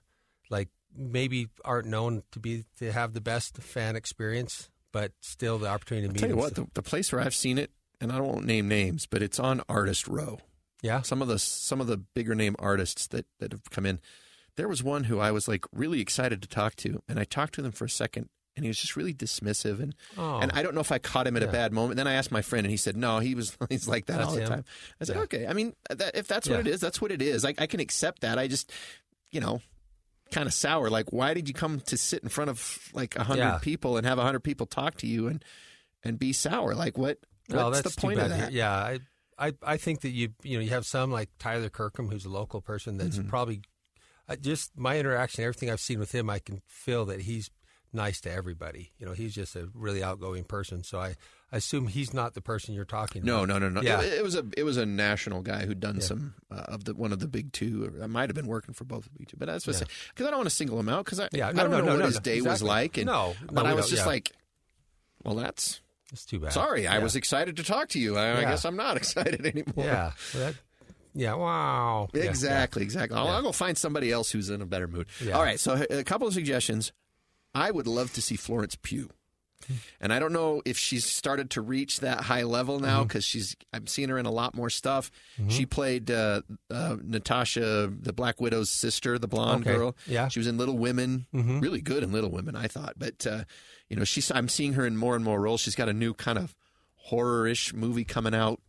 like 0.51 0.69
maybe 0.97 1.49
aren't 1.65 1.87
known 1.87 2.23
to 2.33 2.41
be 2.41 2.65
to 2.79 2.93
have 2.93 3.13
the 3.13 3.21
best 3.21 3.59
fan 3.59 3.97
experience, 3.97 4.71
but 4.93 5.13
still 5.21 5.59
the 5.59 5.69
opportunity 5.69 6.07
to 6.07 6.09
I'll 6.09 6.15
meet. 6.15 6.21
tell 6.21 6.29
you 6.31 6.35
them. 6.35 6.43
what, 6.43 6.55
the, 6.55 6.67
the 6.75 6.83
place 6.83 7.13
where 7.13 7.21
I've 7.21 7.35
seen 7.35 7.59
it, 7.59 7.71
and 8.01 8.11
I 8.11 8.21
won't 8.21 8.47
name 8.47 8.69
names, 8.69 9.07
but 9.07 9.23
it's 9.23 9.39
on 9.39 9.61
Artist 9.69 10.09
Row. 10.09 10.39
Yeah, 10.83 11.03
Some 11.03 11.23
of 11.23 11.29
the 11.29 11.39
some 11.39 11.81
of 11.81 11.87
the 11.87 11.97
bigger 11.97 12.35
name 12.35 12.57
artists 12.59 13.07
that 13.09 13.27
that 13.41 13.53
have 13.53 13.71
come 13.71 13.87
in. 13.87 14.01
There 14.57 14.69
was 14.69 14.83
one 14.83 15.05
who 15.05 15.19
I 15.21 15.31
was 15.33 15.47
like 15.49 15.65
really 15.73 16.01
excited 16.01 16.41
to 16.43 16.49
talk 16.49 16.77
to, 16.77 17.03
and 17.09 17.19
I 17.19 17.25
talked 17.25 17.55
to 17.55 17.63
them 17.63 17.73
for 17.73 17.85
a 17.85 17.91
second, 17.91 18.29
and 18.57 18.65
he 18.65 18.69
was 18.69 18.79
just 18.79 18.97
really 18.97 19.13
dismissive, 19.15 19.81
and 19.81 19.95
Oh. 20.17 20.39
and 20.39 20.51
I 20.53 20.63
don't 20.63 20.75
know 20.75 20.81
if 20.81 20.91
I 20.93 20.99
caught 20.99 21.27
him 21.27 21.37
at 21.37 21.43
a 21.43 21.47
bad 21.49 21.73
moment. 21.73 21.97
Then 21.99 22.07
I 22.07 22.15
asked 22.15 22.31
my 22.33 22.41
friend, 22.43 22.65
and 22.67 22.71
he 22.71 22.77
said 22.79 22.97
no, 22.97 23.19
he 23.19 23.35
was 23.35 23.57
he's 23.69 23.87
like 23.89 24.07
that 24.07 24.17
That's 24.19 24.29
all 24.29 24.35
the 24.35 24.43
him. 24.43 24.49
time. 24.49 24.65
I 25.01 25.05
said 25.05 25.17
Yeah. 25.17 25.23
okay, 25.23 25.47
I 25.47 25.53
mean 25.53 25.75
uh, 25.91 25.95
that, 25.97 26.17
if 26.17 26.27
that's 26.27 26.49
what 26.49 26.61
it 26.61 26.67
is, 26.67 26.81
that's 26.81 27.01
what 27.01 27.11
it 27.13 27.21
is. 27.21 27.45
I, 27.45 27.55
I 27.59 27.67
can 27.67 27.81
accept 27.81 28.23
that. 28.23 28.39
I 28.39 28.47
just 28.49 28.71
you 29.31 29.41
know 29.41 29.61
kind 30.33 30.47
of 30.47 30.55
sour. 30.55 30.89
Like 30.91 31.13
why 31.13 31.35
did 31.35 31.49
you 31.49 31.55
come 31.55 31.81
to 31.81 31.97
sit 31.97 32.23
in 32.23 32.29
front 32.29 32.51
of 32.51 32.89
like 32.95 33.15
a 33.17 33.25
hundred 33.25 33.43
Yeah. 33.43 33.59
people 33.61 33.97
and 33.99 34.07
have 34.07 34.19
a 34.19 34.23
hundred 34.23 34.41
people 34.41 34.67
talk 34.67 34.97
to 34.99 35.07
you 35.07 35.27
and 35.29 35.45
and 36.03 36.19
be 36.19 36.33
sour? 36.33 36.75
Like 36.75 36.97
what? 36.97 37.19
Well, 37.51 37.67
what's 37.71 37.83
that's 37.83 37.95
the 37.95 38.01
point 38.01 38.19
of 38.21 38.31
that? 38.31 38.53
Yeah, 38.53 38.73
I, 38.75 39.01
I, 39.39 39.53
I 39.63 39.77
think 39.77 40.01
that 40.01 40.11
you, 40.11 40.31
you 40.43 40.57
know, 40.57 40.63
you 40.65 40.71
have 40.71 40.87
some 40.87 41.11
like 41.11 41.29
Tyler 41.39 41.69
Kirkham, 41.69 42.09
who's 42.11 42.25
a 42.25 42.31
local 42.31 42.61
person 42.61 42.97
that's 42.97 43.19
Mm-hmm. 43.19 43.29
probably 43.29 43.61
I 44.29 44.37
just 44.37 44.77
my 44.79 44.99
interaction, 44.99 45.45
everything 45.45 45.71
I've 45.71 45.81
seen 45.81 45.99
with 46.01 46.13
him, 46.13 46.29
I 46.31 46.39
can 46.41 46.63
feel 46.67 47.05
that 47.07 47.21
he's 47.23 47.51
nice 47.93 48.21
to 48.23 48.31
everybody. 48.33 48.93
You 48.99 49.07
know, 49.07 49.13
he's 49.13 49.35
just 49.35 49.55
a 49.57 49.69
really 49.73 50.03
outgoing 50.03 50.45
person. 50.45 50.83
So 50.83 50.99
I, 50.99 51.15
I 51.53 51.59
assume 51.59 51.87
he's 51.87 52.13
not 52.13 52.35
the 52.35 52.41
person 52.43 52.75
you're 52.75 52.85
talking 52.85 53.25
No, 53.25 53.45
about. 53.45 53.49
no, 53.61 53.69
no, 53.69 53.69
no. 53.69 53.83
Yeah. 53.83 54.01
It, 54.03 54.15
it 54.15 54.23
was 54.25 54.35
a 54.35 54.45
it 54.57 54.65
was 54.65 54.77
a 54.79 54.85
national 54.85 55.43
guy 55.43 55.65
who'd 55.65 55.79
done 55.81 56.01
some 56.01 56.35
uh, 56.51 56.57
of 56.67 56.85
the 56.85 56.95
one 56.95 57.13
of 57.13 57.21
the 57.21 57.29
big 57.29 57.53
two. 57.53 57.95
I 58.03 58.07
might 58.09 58.29
have 58.29 58.35
been 58.35 58.49
working 58.49 58.75
for 58.75 58.85
both 58.85 59.07
of 59.07 59.13
the 59.13 59.19
big 59.21 59.29
two, 59.29 59.37
but 59.37 59.47
that's 59.47 59.67
what 59.67 59.79
Yeah. 59.81 59.87
because 60.09 60.27
I 60.27 60.31
don't 60.31 60.39
want 60.41 60.49
to 60.51 60.55
single 60.57 60.81
him 60.81 60.89
out 60.89 61.05
because 61.05 61.21
I, 61.21 61.29
Yeah, 61.33 61.49
I 61.49 61.53
don't 61.53 61.71
no, 61.71 61.79
know 61.79 61.85
no, 61.85 61.93
what 61.93 61.99
no, 62.01 62.07
his 62.07 62.15
no, 62.17 62.21
day 62.23 62.41
was 62.41 62.63
like. 62.63 62.97
And, 62.97 63.07
No, 63.07 63.29
no, 63.41 63.53
but 63.53 63.65
I 63.67 63.75
was 63.75 63.89
just 63.89 64.03
yeah. 64.03 64.07
like, 64.07 64.33
well, 65.25 65.37
that's 65.37 65.81
It's 66.13 66.25
too 66.25 66.39
bad. 66.41 66.53
sorry. 66.53 66.87
I 66.87 66.99
was 66.99 67.17
excited 67.17 67.57
to 67.57 67.65
talk 67.65 67.89
to 67.91 67.99
you. 67.99 68.17
I, 68.17 68.39
I 68.39 68.41
guess 68.43 68.65
I'm 68.65 68.77
not 68.77 68.97
excited 69.03 69.45
anymore. 69.45 69.85
Yeah. 69.85 70.13
That, 70.35 70.55
yeah. 71.15 71.35
Wow. 71.35 72.09
Yeah, 72.15 72.25
yeah. 72.25 72.29
Exactly, 72.31 72.83
exactly. 72.83 73.19
I'll, 73.19 73.25
Yeah. 73.27 73.33
I'll 73.37 73.43
go 73.43 73.53
find 73.53 73.77
somebody 73.77 74.13
else 74.13 74.31
who's 74.31 74.51
in 74.51 74.63
a 74.63 74.67
better 74.67 74.87
mood. 74.87 75.07
Yeah. 75.21 75.33
All 75.35 75.43
right, 75.43 75.59
so 75.59 75.85
a 75.91 76.05
couple 76.05 76.27
of 76.29 76.35
suggestions. 76.35 76.93
I 77.55 77.71
would 77.71 77.87
love 77.87 78.13
to 78.13 78.23
see 78.23 78.37
Florence 78.37 78.77
Pugh. 78.81 79.11
And 80.01 80.13
I 80.13 80.19
don't 80.19 80.33
know 80.33 80.63
if 80.65 80.79
she's 80.79 81.05
started 81.05 81.51
to 81.51 81.61
reach 81.61 82.01
that 82.01 82.21
high 82.21 82.43
level 82.45 82.79
now 82.79 82.99
Mm-hmm. 83.01 83.09
because 83.09 83.25
she's. 83.25 83.57
I'm 83.73 83.87
seeing 83.87 84.09
her 84.11 84.19
in 84.19 84.27
a 84.27 84.31
lot 84.31 84.55
more 84.55 84.71
stuff. 84.71 85.11
She 85.49 85.67
played 85.67 86.11
uh, 86.11 86.43
uh, 86.71 86.97
Natasha, 87.03 87.93
the 88.01 88.13
Black 88.13 88.41
Widow's 88.41 88.71
sister, 88.71 89.19
the 89.19 89.27
blonde 89.29 89.67
Okay. 89.67 89.77
girl. 89.77 89.97
Yeah. 90.07 90.29
she 90.29 90.39
was 90.39 90.47
in 90.47 90.57
Little 90.59 90.79
Women. 90.79 91.27
Mhm. 91.35 91.61
Really 91.61 91.81
good 91.81 92.03
in 92.03 92.13
Little 92.13 92.31
Women, 92.31 92.55
I 92.55 92.69
thought. 92.69 92.95
But 92.97 93.27
uh, 93.27 93.45
you 93.89 93.97
know, 93.97 94.05
she's. 94.05 94.31
I'm 94.31 94.49
seeing 94.49 94.75
her 94.75 94.87
in 94.87 94.97
more 94.97 95.17
and 95.17 95.25
more 95.25 95.41
roles. 95.41 95.61
She's 95.61 95.75
got 95.75 95.89
a 95.89 95.93
new 95.95 96.15
kind 96.15 96.39
of 96.39 96.55
horror-ish 96.97 97.73
movie 97.75 98.05
coming 98.05 98.35
out 98.35 98.61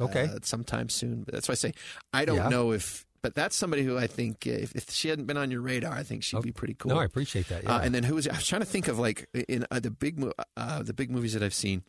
Okay. 0.00 0.24
uh, 0.24 0.38
sometime 0.42 0.88
soon. 0.88 1.22
But 1.24 1.34
that's 1.34 1.48
why 1.48 1.52
I 1.52 1.56
say 1.56 1.72
I 2.12 2.24
don't 2.24 2.36
Yeah. 2.36 2.48
know 2.48 2.72
if, 2.72 3.04
but 3.22 3.34
that's 3.34 3.56
somebody 3.56 3.82
who 3.84 3.96
I 3.96 4.06
think 4.06 4.44
uh, 4.46 4.50
if, 4.50 4.74
if 4.74 4.90
she 4.90 5.08
hadn't 5.08 5.26
been 5.26 5.36
on 5.36 5.50
your 5.50 5.60
radar, 5.60 5.92
I 5.92 6.02
think 6.02 6.22
she'd 6.22 6.42
be 6.42 6.52
pretty 6.52 6.74
cool. 6.74 6.90
No, 6.90 6.98
I 6.98 7.04
appreciate 7.04 7.48
that. 7.48 7.62
Yeah. 7.64 7.76
uh, 7.76 7.80
and 7.80 7.94
then 7.94 8.02
who 8.02 8.16
was 8.16 8.26
I 8.28 8.32
was 8.34 8.46
trying 8.46 8.62
to 8.62 8.66
think 8.66 8.88
of 8.88 8.98
like 8.98 9.28
in 9.48 9.66
uh, 9.70 9.80
the 9.80 9.90
big 9.90 10.22
uh, 10.56 10.82
the 10.82 10.92
big 10.92 11.10
movies 11.10 11.32
that 11.34 11.42
I've 11.42 11.54
seen. 11.54 11.82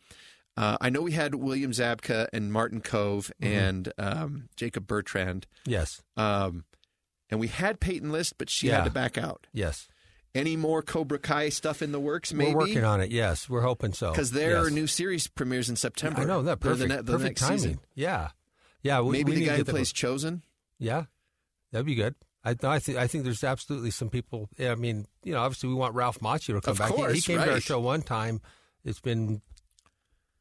Uh, 0.56 0.76
I 0.80 0.88
know 0.88 1.02
we 1.02 1.10
had 1.12 1.34
William 1.34 1.72
Zabka 1.72 2.28
and 2.32 2.52
Martin 2.52 2.80
Kove 2.80 3.32
Mm-hmm. 3.42 3.44
and 3.52 3.92
um, 3.98 4.48
Jacob 4.56 4.86
Bertrand, 4.86 5.46
yes. 5.66 6.00
um, 6.16 6.64
and 7.28 7.40
we 7.40 7.48
had 7.48 7.80
Peyton 7.80 8.12
List, 8.12 8.38
but 8.38 8.48
she 8.48 8.68
Yeah. 8.68 8.76
had 8.76 8.84
to 8.84 8.90
back 8.90 9.18
out. 9.18 9.48
Yes. 9.52 9.88
Any 10.32 10.56
more 10.56 10.80
Cobra 10.82 11.18
Kai 11.18 11.48
stuff 11.48 11.82
in 11.82 11.90
the 11.90 11.98
works? 11.98 12.32
Maybe 12.32 12.52
We're 12.54 12.60
working 12.60 12.84
on 12.84 13.00
it. 13.00 13.10
Yes. 13.10 13.48
We're 13.48 13.62
hoping 13.62 13.92
so. 13.94 14.10
because 14.12 14.30
their 14.30 14.64
Yes. 14.64 14.72
new 14.72 14.86
series 14.86 15.26
premieres 15.26 15.68
in 15.68 15.74
September. 15.76 16.20
I 16.22 16.24
know 16.24 16.42
that 16.42 16.60
perfect. 16.60 16.88
The, 16.88 16.96
ne- 16.96 17.02
the 17.02 17.12
perfect 17.12 17.22
next 17.24 17.40
timing. 17.40 17.58
season. 17.58 17.80
Yeah. 17.96 18.28
Yeah. 18.82 19.00
We, 19.00 19.10
Maybe 19.12 19.32
we 19.32 19.38
the 19.40 19.46
guy 19.46 19.56
who 19.56 19.64
plays 19.64 19.92
Chozen. 19.92 20.42
Yeah, 20.78 21.04
that'd 21.74 21.84
be 21.86 21.94
good. 21.96 22.14
I, 22.44 22.54
I 22.62 22.78
think 22.78 22.98
I 22.98 23.06
think 23.06 23.24
there's 23.24 23.42
absolutely 23.44 23.90
some 23.90 24.08
people. 24.10 24.48
yeah, 24.58 24.72
I 24.72 24.74
mean, 24.76 25.06
you 25.22 25.32
know, 25.32 25.40
obviously 25.40 25.68
we 25.70 25.74
want 25.74 25.94
Ralph 25.94 26.20
Macchio 26.20 26.54
to 26.54 26.60
come 26.60 26.72
Of 26.72 26.78
back. 26.78 26.90
He- 26.90 26.96
he, 26.96 27.02
course, 27.02 27.26
came 27.26 27.38
to 27.38 27.52
our 27.52 27.60
show 27.60 27.80
one 27.80 28.02
time. 28.02 28.40
It's 28.84 29.00
been 29.00 29.40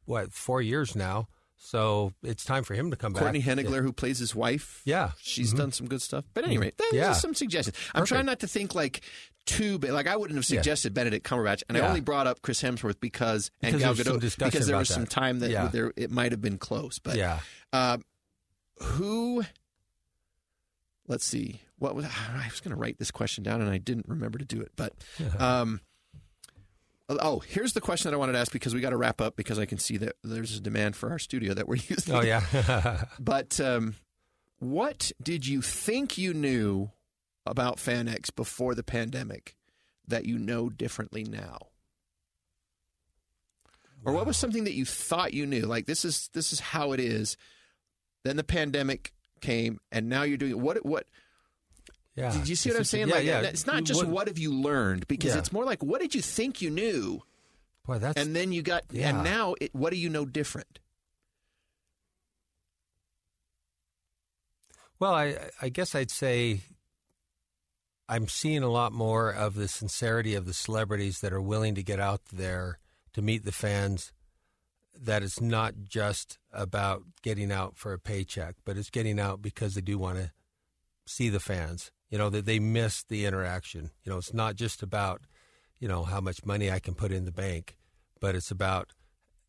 what 0.05 0.33
four 0.33 0.61
years 0.61 0.95
now, 0.97 1.27
so 1.55 2.11
it's 2.23 2.43
time 2.43 2.63
for 2.63 2.73
him 2.73 2.91
to 2.91 2.97
come 2.97 3.13
back. 3.13 3.21
Courtney 3.23 3.39
back. 3.41 3.57
Henggeler, 3.57 3.81
who 3.81 3.93
plays 3.93 4.19
his 4.19 4.35
wife. 4.35 4.81
Yeah. 4.83 5.11
She's 5.21 5.53
Mhm. 5.53 5.57
done 5.57 5.71
some 5.71 5.87
good 5.87 6.01
stuff. 6.01 6.25
But 6.33 6.43
anyway, 6.43 6.73
there's 6.77 6.93
Yeah. 6.93 7.13
some 7.13 7.33
suggestions. 7.33 7.77
I'm 7.95 8.05
trying 8.05 8.25
not 8.25 8.41
to 8.41 8.47
think 8.47 8.75
like 8.75 9.01
too 9.45 9.79
big. 9.79 9.91
Like 9.91 10.07
I 10.07 10.17
wouldn't 10.17 10.37
have 10.37 10.49
Yeah. 10.49 10.57
suggested 10.59 10.93
Benedict 10.93 11.25
Cumberbatch, 11.25 11.63
and 11.69 11.77
I 11.77 11.87
only 11.87 12.01
brought 12.01 12.27
up 12.27 12.41
Chris 12.41 12.61
Hemsworth 12.61 12.99
because 12.99 13.49
and 13.61 13.71
Because 13.71 13.81
Gal 13.81 13.93
there 13.93 14.13
was 14.13 14.21
some 14.33 14.39
Gadot 14.41 14.51
because 14.51 14.67
there 14.67 14.77
was 14.77 14.89
some 14.89 15.07
time 15.07 15.39
that 15.39 15.51
Yeah. 15.51 15.67
there 15.69 15.93
it 15.95 16.11
might 16.11 16.31
have 16.33 16.41
been 16.41 16.57
close. 16.57 16.99
But 16.99 17.15
yeah, 17.15 17.39
uh, 17.71 17.97
who? 18.79 19.45
Let's 21.07 21.25
see. 21.25 21.61
What 21.79 21.95
was 21.95 22.05
I 22.33 22.47
was 22.49 22.61
going 22.61 22.75
to 22.75 22.79
write 22.79 22.97
this 22.99 23.11
question 23.11 23.43
down 23.43 23.61
and 23.61 23.69
I 23.69 23.77
didn't 23.77 24.07
remember 24.07 24.39
to 24.39 24.45
do 24.45 24.61
it. 24.61 24.71
But 24.75 24.93
um, 25.39 25.81
oh, 27.09 27.39
here's 27.39 27.73
the 27.73 27.81
question 27.81 28.09
that 28.09 28.15
I 28.15 28.19
wanted 28.19 28.33
to 28.33 28.39
ask 28.39 28.51
because 28.51 28.73
we 28.73 28.81
got 28.81 28.91
to 28.91 28.97
wrap 28.97 29.21
up 29.21 29.35
because 29.35 29.59
I 29.59 29.65
can 29.65 29.77
see 29.77 29.97
that 29.97 30.15
there's 30.23 30.57
a 30.57 30.61
demand 30.61 30.95
for 30.95 31.09
our 31.09 31.19
studio 31.19 31.53
that 31.53 31.67
we're 31.67 31.75
using. 31.87 32.15
oh 32.15 32.21
yeah, 32.21 33.05
But 33.19 33.59
um, 33.59 33.95
what 34.59 35.11
did 35.21 35.47
you 35.47 35.61
think 35.61 36.17
you 36.17 36.33
knew 36.33 36.91
about 37.45 37.77
FanX 37.77 38.33
before 38.33 38.73
the 38.75 38.83
pandemic 38.83 39.55
that 40.07 40.25
you 40.25 40.37
know 40.37 40.69
differently 40.69 41.23
now? 41.23 41.57
Or 44.05 44.11
what 44.11 44.25
was 44.25 44.35
something 44.35 44.65
that 44.65 44.73
you 44.73 44.83
thought 44.83 45.33
you 45.33 45.45
knew? 45.45 45.61
Like 45.61 45.85
this 45.85 46.03
is 46.03 46.29
this 46.33 46.51
is 46.51 46.59
how 46.59 46.91
it 46.91 46.99
is. 46.99 47.37
Then 48.25 48.35
the 48.35 48.43
pandemic 48.43 49.13
came, 49.43 49.79
and 49.91 50.09
now 50.09 50.23
you're 50.23 50.37
doing 50.37 50.59
what? 50.59 50.83
What 50.83 51.05
yeah. 52.15 52.31
did 52.31 52.47
you 52.49 52.55
see 52.55 52.69
what 52.71 52.77
I'm 52.79 52.83
saying? 52.85 53.09
Yeah, 53.09 53.15
like 53.15 53.25
yeah. 53.25 53.41
it's 53.41 53.67
not 53.67 53.83
just 53.83 53.99
wouldn't- 53.99 54.15
what 54.15 54.27
have 54.27 54.39
you 54.39 54.51
learned 54.53 55.07
because 55.07 55.33
Yeah. 55.33 55.39
it's 55.39 55.51
more 55.51 55.65
like 55.65 55.83
what 55.83 56.01
did 56.01 56.15
you 56.15 56.21
think 56.21 56.61
you 56.61 56.69
knew, 56.71 57.21
Boy, 57.85 57.99
that's 57.99 58.19
and 58.19 58.35
then 58.35 58.51
you 58.51 58.61
got, 58.63 58.83
Yeah. 58.91 59.09
and 59.09 59.23
now 59.23 59.53
it, 59.61 59.75
what 59.75 59.91
do 59.91 59.97
you 59.99 60.09
know 60.09 60.25
different? 60.25 60.79
Well, 64.99 65.13
I 65.13 65.35
I 65.61 65.69
guess 65.69 65.95
I'd 65.95 66.11
say 66.11 66.61
I'm 68.07 68.27
seeing 68.27 68.63
a 68.63 68.69
lot 68.69 68.93
more 68.93 69.29
of 69.31 69.55
the 69.55 69.67
sincerity 69.67 70.35
of 70.35 70.45
the 70.45 70.53
celebrities 70.53 71.19
that 71.21 71.33
are 71.33 71.41
willing 71.41 71.75
to 71.75 71.83
get 71.83 71.99
out 71.99 72.21
there 72.31 72.79
to 73.13 73.21
meet 73.21 73.43
the 73.45 73.51
fans. 73.51 74.11
That 74.99 75.23
it's 75.23 75.41
not 75.41 75.73
just 75.83 76.37
about 76.51 77.03
getting 77.23 77.51
out 77.51 77.77
for 77.77 77.93
a 77.93 77.99
paycheck, 77.99 78.55
but 78.63 78.77
it's 78.77 78.89
getting 78.89 79.19
out 79.19 79.41
because 79.41 79.75
they 79.75 79.81
do 79.81 79.97
want 79.97 80.19
to 80.19 80.31
see 81.05 81.29
the 81.29 81.39
fans. 81.39 81.91
You 82.09 82.17
know 82.17 82.29
that 82.29 82.45
they 82.45 82.59
miss 82.59 83.03
the 83.03 83.25
interaction. 83.25 83.89
You 84.03 84.11
know, 84.11 84.17
it's 84.19 84.33
not 84.33 84.55
just 84.55 84.83
about 84.83 85.21
you 85.79 85.87
know 85.87 86.03
how 86.03 86.21
much 86.21 86.45
money 86.45 86.69
I 86.71 86.79
can 86.79 86.93
put 86.93 87.11
in 87.11 87.25
the 87.25 87.31
bank, 87.31 87.75
but 88.19 88.35
it's 88.35 88.51
about 88.51 88.93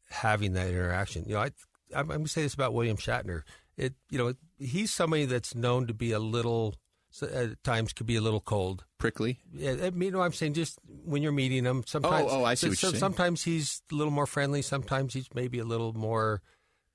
having 0.09 0.55
that 0.55 0.69
interaction. 0.69 1.25
You 1.27 1.35
know, 1.35 1.41
I 1.41 1.51
I'm 1.95 2.07
going 2.07 2.25
to 2.25 2.29
say 2.29 2.43
this 2.43 2.55
about 2.55 2.75
William 2.75 2.97
Shatner. 2.97 3.43
It 3.77 3.95
you 4.11 4.19
know 4.19 4.35
he's 4.59 4.93
somebody 4.93 5.27
that's 5.27 5.55
known 5.55 5.87
to 5.87 5.95
be 5.95 6.13
a 6.13 6.19
little 6.19 6.75
so 7.15 7.29
at 7.29 7.63
times 7.63 7.93
could 7.93 8.07
be 8.07 8.17
a 8.17 8.21
little 8.21 8.41
cold. 8.41 8.85
Prickly. 8.99 9.39
Yeah, 9.53 9.77
I 9.85 9.91
mean, 9.91 10.15
no, 10.15 10.21
I'm 10.21 10.33
saying 10.33 10.55
just 10.55 10.81
when 11.05 11.23
you're 11.23 11.31
meeting 11.31 11.65
him, 11.65 11.85
sometimes. 11.87 12.27
oh, 12.29 12.43
I 12.43 12.55
see 12.55 12.71
what 12.71 12.83
you're 12.83 12.91
saying. 12.91 12.99
Sometimes 12.99 13.45
he's 13.45 13.83
a 13.93 13.95
little 13.95 14.11
more 14.11 14.27
friendly. 14.27 14.63
Sometimes 14.63 15.15
he's 15.15 15.29
maybe 15.33 15.61
a 15.61 15.65
little 15.65 15.93
more 15.93 16.43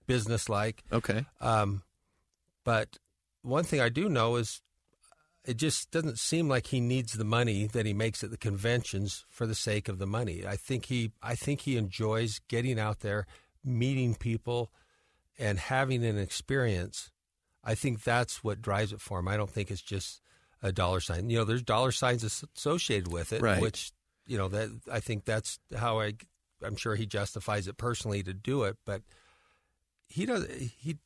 businesslike. 0.07 0.84
Okay. 0.91 1.26
Um, 1.39 1.84
but 2.65 2.97
one 3.43 3.63
thing 3.63 3.80
I 3.80 3.88
do 3.88 4.09
know 4.09 4.36
is 4.36 4.61
it 5.45 5.55
just 5.55 5.89
doesn't 5.89 6.20
seem 6.20 6.49
like 6.49 6.67
he 6.67 6.82
needs 6.82 7.13
the 7.13 7.24
money 7.24 7.67
that 7.67 7.86
he 7.86 7.93
makes 7.93 8.22
at 8.22 8.30
the 8.30 8.38
conventions 8.38 9.24
for 9.30 9.47
the 9.47 9.55
sake 9.55 9.88
of 9.88 9.99
the 9.99 10.05
money. 10.05 10.45
I 10.45 10.57
think 10.57 10.88
he 10.88 11.13
I 11.24 11.36
think 11.36 11.61
he 11.61 11.78
enjoys 11.78 12.41
getting 12.49 12.78
out 12.78 12.99
there, 12.99 13.26
meeting 13.63 14.15
people 14.15 14.74
and 15.39 15.59
having 15.59 16.03
an 16.03 16.17
experience. 16.17 17.09
I 17.64 17.76
think 17.76 18.03
that's 18.03 18.43
what 18.43 18.62
drives 18.62 18.93
it 18.93 19.01
for 19.01 19.20
him. 19.20 19.28
I 19.28 19.38
don't 19.38 19.49
think 19.49 19.70
it's 19.72 19.82
just 19.82 20.22
a 20.62 20.72
dollar 20.72 20.99
sign. 20.99 21.30
You 21.30 21.38
know, 21.39 21.43
there's 21.45 21.62
dollar 21.64 21.91
signs 21.91 22.24
associated 22.24 23.12
with 23.12 23.34
it, 23.34 23.41
Right. 23.41 23.62
which 23.62 23.91
you 24.26 24.38
know 24.38 24.47
that 24.49 24.70
I 24.91 24.99
think 24.99 25.26
that's 25.26 25.60
how 25.76 25.99
I 25.99 26.14
I'm 26.64 26.76
sure 26.76 26.95
he 26.95 27.05
justifies 27.05 27.68
it 27.68 27.78
personally 27.78 28.22
to 28.24 28.34
do 28.34 28.64
it, 28.64 28.78
but 28.86 29.01
he 30.07 30.26
does 30.26 30.45
he 30.80 30.97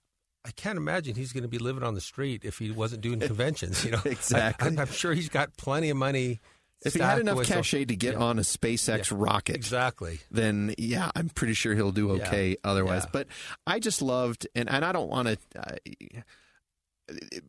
I 0.45 0.51
can't 0.51 0.77
imagine 0.77 1.15
he's 1.15 1.31
going 1.31 1.43
to 1.43 1.47
be 1.49 1.57
living 1.59 1.83
on 1.83 1.93
the 1.93 2.01
street 2.01 2.43
if 2.43 2.57
he 2.57 2.69
wasn't 2.71 3.01
doing 3.01 3.19
conventions. 3.21 3.83
You 3.85 3.91
know, 3.91 4.01
Exactly. 4.05 4.77
I, 4.77 4.81
am 4.81 4.87
sure 4.87 5.13
he's 5.13 5.29
got 5.29 5.55
plenty 5.57 5.89
of 5.89 5.97
money. 5.97 6.41
If 6.85 6.95
he 6.95 6.99
had 6.99 7.19
enough 7.19 7.43
cachet 7.45 7.85
to 7.85 7.95
get 7.95 8.15
Yeah. 8.15 8.19
on 8.23 8.39
a 8.39 8.41
SpaceX 8.41 9.09
rocket, 9.17 9.55
exactly. 9.55 10.19
then 10.29 10.75
yeah, 10.77 11.11
I'm 11.15 11.29
pretty 11.29 11.53
sure 11.53 11.73
he'll 11.75 11.93
do 11.93 12.07
Yeah. 12.07 12.23
okay 12.27 12.57
otherwise. 12.61 13.03
Yeah. 13.05 13.09
But 13.13 13.27
I 13.65 13.79
just 13.79 14.01
loved, 14.01 14.47
and, 14.53 14.69
and 14.69 14.83
I 14.83 14.91
don't 14.91 15.07
want 15.07 15.29
to. 15.29 15.37
Uh, 15.57 15.75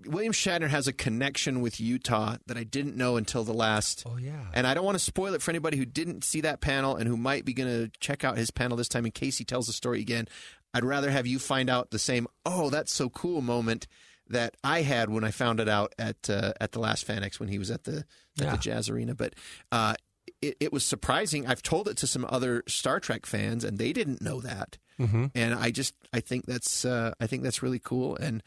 William 0.06 0.32
Shatner 0.32 0.68
has 0.68 0.88
a 0.88 0.92
connection 0.92 1.60
with 1.60 1.80
Utah 1.80 2.36
that 2.46 2.56
I 2.56 2.64
didn't 2.64 2.96
know 2.96 3.16
until 3.16 3.44
the 3.44 3.52
last. 3.54 4.02
Oh 4.06 4.16
yeah. 4.16 4.46
And 4.52 4.66
I 4.66 4.74
don't 4.74 4.84
want 4.84 4.96
to 4.98 5.04
spoil 5.04 5.34
it 5.34 5.42
for 5.42 5.50
anybody 5.50 5.76
who 5.76 5.84
didn't 5.84 6.24
see 6.24 6.40
that 6.42 6.60
panel 6.60 6.96
and 6.96 7.06
who 7.08 7.16
might 7.16 7.44
be 7.44 7.52
going 7.54 7.68
to 7.68 7.90
check 8.00 8.24
out 8.24 8.36
his 8.36 8.50
panel 8.50 8.76
this 8.76 8.88
time 8.88 9.06
in 9.06 9.12
case 9.12 9.38
he 9.38 9.44
tells 9.44 9.66
the 9.66 9.72
story 9.72 10.00
again. 10.00 10.26
I'd 10.72 10.84
rather 10.84 11.10
have 11.10 11.26
you 11.26 11.38
find 11.38 11.70
out 11.70 11.90
the 11.90 12.00
same, 12.00 12.26
oh, 12.44 12.68
that's 12.68 12.92
so 12.92 13.08
cool 13.08 13.40
moment 13.42 13.86
that 14.28 14.56
I 14.64 14.82
had 14.82 15.08
when 15.10 15.22
I 15.22 15.30
found 15.30 15.60
it 15.60 15.68
out 15.68 15.94
at 15.98 16.28
uh, 16.28 16.52
at 16.60 16.72
the 16.72 16.80
last 16.80 17.06
FanX 17.06 17.38
when 17.38 17.48
he 17.48 17.58
was 17.58 17.70
at 17.70 17.84
the 17.84 17.98
at 17.98 18.04
Yeah. 18.44 18.50
the 18.52 18.58
Jazz 18.58 18.88
Arena. 18.88 19.14
But 19.14 19.34
uh, 19.70 19.94
it, 20.42 20.56
it 20.58 20.72
was 20.72 20.84
surprising. 20.84 21.46
I've 21.46 21.62
told 21.62 21.86
it 21.88 21.96
to 21.98 22.06
some 22.08 22.26
other 22.28 22.64
Star 22.66 22.98
Trek 22.98 23.24
fans, 23.26 23.62
and 23.62 23.78
they 23.78 23.92
didn't 23.92 24.20
know 24.20 24.40
that. 24.40 24.78
Mm-hmm. 24.98 25.26
And 25.34 25.54
I 25.54 25.70
just 25.70 25.94
I 26.12 26.20
think 26.20 26.46
that's 26.46 26.84
uh, 26.84 27.12
I 27.20 27.26
think 27.28 27.42
that's 27.44 27.62
really 27.62 27.78
cool. 27.78 28.16
And 28.16 28.42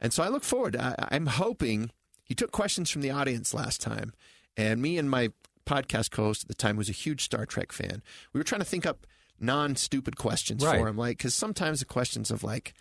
and 0.00 0.12
so 0.12 0.22
I 0.22 0.28
look 0.28 0.44
forward. 0.44 0.76
I, 0.76 0.94
I'm 1.10 1.26
hoping 1.26 1.90
he 2.24 2.34
took 2.34 2.50
questions 2.52 2.90
from 2.90 3.02
the 3.02 3.10
audience 3.10 3.54
last 3.54 3.80
time, 3.80 4.12
and 4.56 4.80
me 4.82 4.98
and 4.98 5.08
my 5.10 5.30
podcast 5.64 6.10
co-host 6.10 6.42
at 6.44 6.48
the 6.48 6.54
time 6.54 6.76
was 6.76 6.88
a 6.88 6.92
huge 6.92 7.22
Star 7.24 7.44
Trek 7.46 7.72
fan. 7.72 8.02
We 8.32 8.38
were 8.40 8.44
trying 8.44 8.60
to 8.60 8.64
think 8.66 8.86
up 8.86 9.06
non-stupid 9.40 10.16
questions 10.16 10.64
Right. 10.64 10.78
for 10.78 10.88
him, 10.88 10.96
like 10.96 11.18
because 11.18 11.34
sometimes 11.34 11.80
the 11.80 11.86
questions 11.86 12.30
of 12.30 12.42
like, 12.44 12.74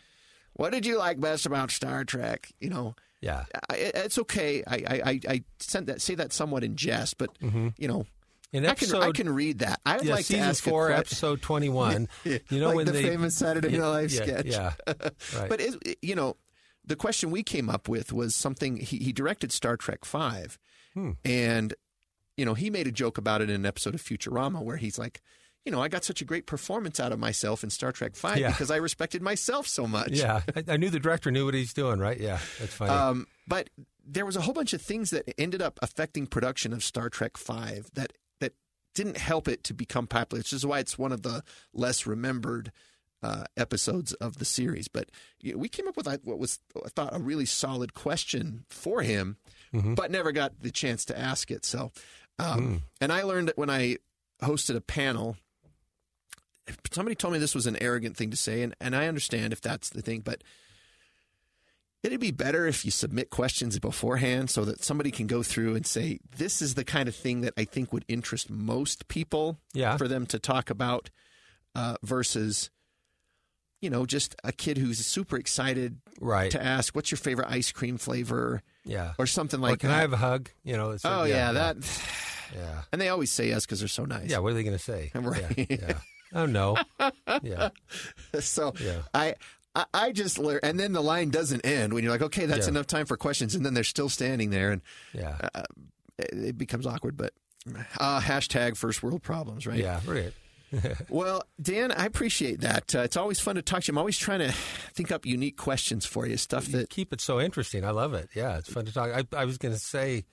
"What 0.54 0.72
did 0.72 0.86
you 0.86 0.98
like 0.98 1.20
best 1.20 1.46
about 1.46 1.72
Star 1.72 2.04
Trek?" 2.06 2.52
You 2.60 2.70
know, 2.70 2.96
Yeah. 3.22 3.46
I, 3.70 3.76
it's 3.76 4.18
okay. 4.20 4.64
I, 4.66 4.76
I, 4.76 5.20
I- 5.30 5.44
sent 5.60 5.88
that 5.88 6.02
say 6.02 6.16
that 6.16 6.32
somewhat 6.34 6.64
in 6.64 6.76
jest, 6.76 7.18
but 7.18 7.38
Mm-hmm. 7.40 7.70
you 7.78 7.88
know, 7.88 8.06
In 8.54 8.66
I 8.66 8.74
can 8.74 8.96
I 8.96 9.12
can 9.12 9.30
read 9.34 9.60
that. 9.60 9.80
I 9.86 9.98
would 9.98 10.06
yeah, 10.06 10.14
like 10.16 10.26
to 10.28 10.38
ask 10.38 10.64
four, 10.64 10.92
episode 10.92 11.42
twenty-one. 11.42 12.08
You 12.24 12.40
know 12.52 12.68
like 12.68 12.76
when 12.78 12.86
the 12.86 12.92
they 12.94 13.04
famous 13.04 13.36
Saturday 13.36 13.70
Night 13.78 13.82
Live 13.82 14.12
yeah, 14.14 14.24
sketch. 14.24 14.46
Yeah, 14.46 14.74
right. 14.88 15.50
But 15.50 15.60
is, 15.60 15.78
you 16.02 16.16
know, 16.16 16.38
the 16.86 16.96
question 16.96 17.32
we 17.32 17.44
came 17.44 17.70
up 17.70 17.88
with 17.88 18.14
was 18.14 18.36
something 18.36 18.78
he, 18.78 18.98
he 18.98 19.12
directed 19.14 19.52
Star 19.52 19.78
Trek 19.78 20.06
Five, 20.06 20.58
Hmm. 20.94 21.12
and 21.26 21.74
you 22.38 22.46
know 22.46 22.54
he 22.54 22.70
made 22.70 22.88
a 22.88 22.92
joke 22.92 23.18
about 23.18 23.42
it 23.42 23.50
in 23.50 23.56
an 23.56 23.66
episode 23.66 23.96
of 23.96 24.02
Futurama 24.02 24.62
where 24.62 24.78
he's 24.78 24.98
like, 24.98 25.22
you 25.66 25.72
know, 25.72 25.82
I 25.82 25.88
got 25.88 26.04
such 26.04 26.22
a 26.22 26.26
great 26.26 26.46
performance 26.46 27.00
out 27.00 27.12
of 27.12 27.20
myself 27.20 27.64
in 27.64 27.70
Star 27.70 27.92
Trek 27.92 28.16
Five 28.16 28.38
Yeah. 28.38 28.50
because 28.52 28.70
I 28.72 28.76
respected 28.78 29.22
myself 29.22 29.68
so 29.68 29.88
much. 29.88 30.12
yeah, 30.12 30.42
I, 30.56 30.64
I 30.74 30.78
knew 30.78 30.90
the 30.90 31.00
director 31.00 31.32
knew 31.32 31.46
what 31.46 31.54
he's 31.54 31.74
doing. 31.74 32.00
Right? 32.00 32.20
Yeah, 32.20 32.40
that's 32.60 32.74
funny. 32.74 32.92
Um, 32.92 33.28
but 33.48 33.70
there 34.08 34.26
was 34.26 34.36
a 34.36 34.42
whole 34.42 34.54
bunch 34.54 34.74
of 34.74 34.82
things 34.82 35.10
that 35.10 35.28
ended 35.40 35.62
up 35.62 35.80
affecting 35.82 36.28
production 36.28 36.72
of 36.74 36.84
Star 36.84 37.10
Trek 37.10 37.36
Five 37.38 37.90
that 37.96 38.14
that 38.40 38.54
didn't 38.94 39.18
help 39.18 39.48
it 39.48 39.64
to 39.66 39.74
become 39.74 40.06
popular. 40.08 40.40
Which 40.40 40.54
is 40.54 40.66
why 40.66 40.80
it's 40.80 40.98
one 41.00 41.12
of 41.12 41.24
the 41.24 41.44
less 41.74 42.06
remembered 42.06 42.72
uh, 43.26 43.44
episodes 43.58 44.14
of 44.14 44.38
the 44.38 44.46
series. 44.46 44.88
But 44.88 45.10
we 45.56 45.68
came 45.70 45.88
up 45.88 45.98
with 45.98 46.08
what 46.24 46.40
was 46.40 46.60
I 46.86 46.90
thought 46.90 47.16
a 47.16 47.20
really 47.20 47.46
solid 47.46 47.94
question 47.94 48.66
for 48.70 49.02
him, 49.02 49.38
but 49.74 50.12
never 50.12 50.32
got 50.32 50.52
the 50.62 50.72
chance 50.72 51.06
to 51.06 51.18
ask 51.18 51.52
it. 51.52 51.66
So, 51.66 51.92
um, 52.40 52.84
and 53.02 53.12
I 53.12 53.24
learned 53.24 53.48
that 53.50 53.58
when 53.58 53.70
I 53.70 53.98
hosted 54.42 54.76
a 54.76 54.82
panel. 54.82 55.38
Somebody 56.92 57.16
told 57.16 57.34
me 57.34 57.40
this 57.40 57.54
was 57.56 57.68
an 57.68 57.78
arrogant 57.82 58.18
thing 58.18 58.32
to 58.32 58.38
say, 58.38 58.64
and, 58.64 58.74
and 58.82 58.96
I 58.96 59.08
understand 59.08 59.54
if 59.54 59.62
that's 59.62 59.90
the 59.90 60.02
thing, 60.02 60.22
but 60.22 60.44
It'd 62.04 62.20
be 62.20 62.30
better 62.32 62.68
if 62.68 62.86
you 62.86 62.92
submit 62.92 63.32
questions 63.32 63.80
beforehand 63.80 64.52
so 64.52 64.64
that 64.66 64.84
somebody 64.84 65.10
can 65.10 65.26
go 65.26 65.42
through 65.42 65.74
and 65.76 65.88
say, 65.88 66.20
this 66.38 66.62
is 66.62 66.76
the 66.76 66.84
kind 66.84 67.10
of 67.10 67.16
thing 67.16 67.42
that 67.42 67.54
I 67.58 67.66
think 67.66 67.92
would 67.92 68.06
interest 68.08 68.48
most 68.48 69.08
people 69.08 69.58
Yeah. 69.74 69.98
for 69.98 70.08
them 70.08 70.28
to 70.28 70.38
talk 70.38 70.70
about 70.70 71.10
uh, 71.74 71.96
versus, 72.04 72.70
you 73.86 73.92
know, 73.92 74.06
just 74.08 74.36
a 74.44 74.52
kid 74.52 74.80
who's 74.80 74.98
super 75.06 75.38
excited 75.38 76.00
right. 76.20 76.50
to 76.50 76.62
ask, 76.62 76.96
what's 76.96 77.12
your 77.12 77.20
favorite 77.20 77.48
ice 77.52 77.72
cream 77.72 77.98
flavor 78.00 78.64
yeah. 78.84 79.14
or 79.20 79.28
something 79.28 79.60
Or 79.60 79.70
like 79.70 79.80
can 79.82 79.90
that. 79.90 79.98
I 79.98 80.02
have 80.02 80.12
a 80.12 80.18
hug? 80.18 80.50
You 80.64 80.76
know. 80.76 80.98
Oh, 81.04 81.24
yeah, 81.24 81.52
that. 81.52 81.78
Yeah. 82.56 82.82
And 82.92 83.00
they 83.00 83.10
always 83.10 83.30
say 83.30 83.50
yes 83.50 83.64
because 83.64 83.80
they're 83.80 83.88
so 83.88 84.06
nice. 84.06 84.32
Yeah. 84.32 84.40
What 84.40 84.52
are 84.52 84.56
they 84.56 84.64
going 84.64 84.76
to 84.78 84.84
say? 84.84 85.12
Right. 85.16 85.54
Yeah. 85.56 85.66
yeah. 85.70 85.98
Oh 86.34 86.48
no. 86.48 86.78
Yeah. 87.44 87.70
so 88.40 88.74
Yeah. 88.80 89.02
I, 89.14 89.36
I 89.94 90.12
just 90.12 90.40
learned, 90.40 90.62
and 90.64 90.80
then 90.80 90.92
the 90.94 91.04
line 91.04 91.30
doesn't 91.30 91.62
end 91.64 91.94
when 91.94 92.04
you're 92.04 92.12
like, 92.12 92.24
okay, 92.24 92.48
that's 92.48 92.66
Yeah. 92.66 92.72
enough 92.72 92.88
time 92.88 93.06
for 93.06 93.18
questions, 93.18 93.54
and 93.54 93.64
then 93.64 93.76
they're 93.76 93.84
still 93.84 94.10
standing 94.10 94.50
there, 94.50 94.72
and 94.72 94.82
Yeah. 95.14 95.38
it 96.18 96.30
it 96.32 96.58
becomes 96.58 96.88
awkward. 96.88 97.18
But 97.18 97.34
uh, 98.00 98.20
hashtag 98.22 98.78
first 98.78 99.04
world 99.04 99.22
problems, 99.22 99.68
right? 99.68 99.78
Yeah. 99.80 100.00
Right. 100.08 100.34
Well, 101.10 101.44
Dan, 101.62 101.92
I 101.92 102.06
appreciate 102.06 102.62
that. 102.62 102.94
Uh, 102.96 103.00
it's 103.00 103.18
always 103.18 103.40
fun 103.40 103.56
to 103.56 103.62
talk 103.62 103.84
to 103.84 103.88
you. 103.92 103.94
I'm 103.94 103.98
always 103.98 104.18
trying 104.18 104.40
to 104.40 104.52
think 104.94 105.12
up 105.12 105.26
unique 105.26 105.58
questions 105.58 106.06
for 106.06 106.26
you, 106.28 106.38
stuff 106.38 106.68
You 106.68 106.80
that. 106.80 106.90
keep 106.90 107.14
it 107.14 107.22
so 107.22 107.40
interesting. 107.40 107.86
I 107.86 107.92
love 107.92 108.14
it. 108.14 108.30
Yeah, 108.34 108.58
it's 108.58 108.72
fun 108.72 108.86
to 108.86 108.94
talk. 108.94 109.10
I, 109.12 109.24
I 109.38 109.46
was 109.46 109.58
going 109.58 109.74
to 109.74 109.80
say, 109.80 110.26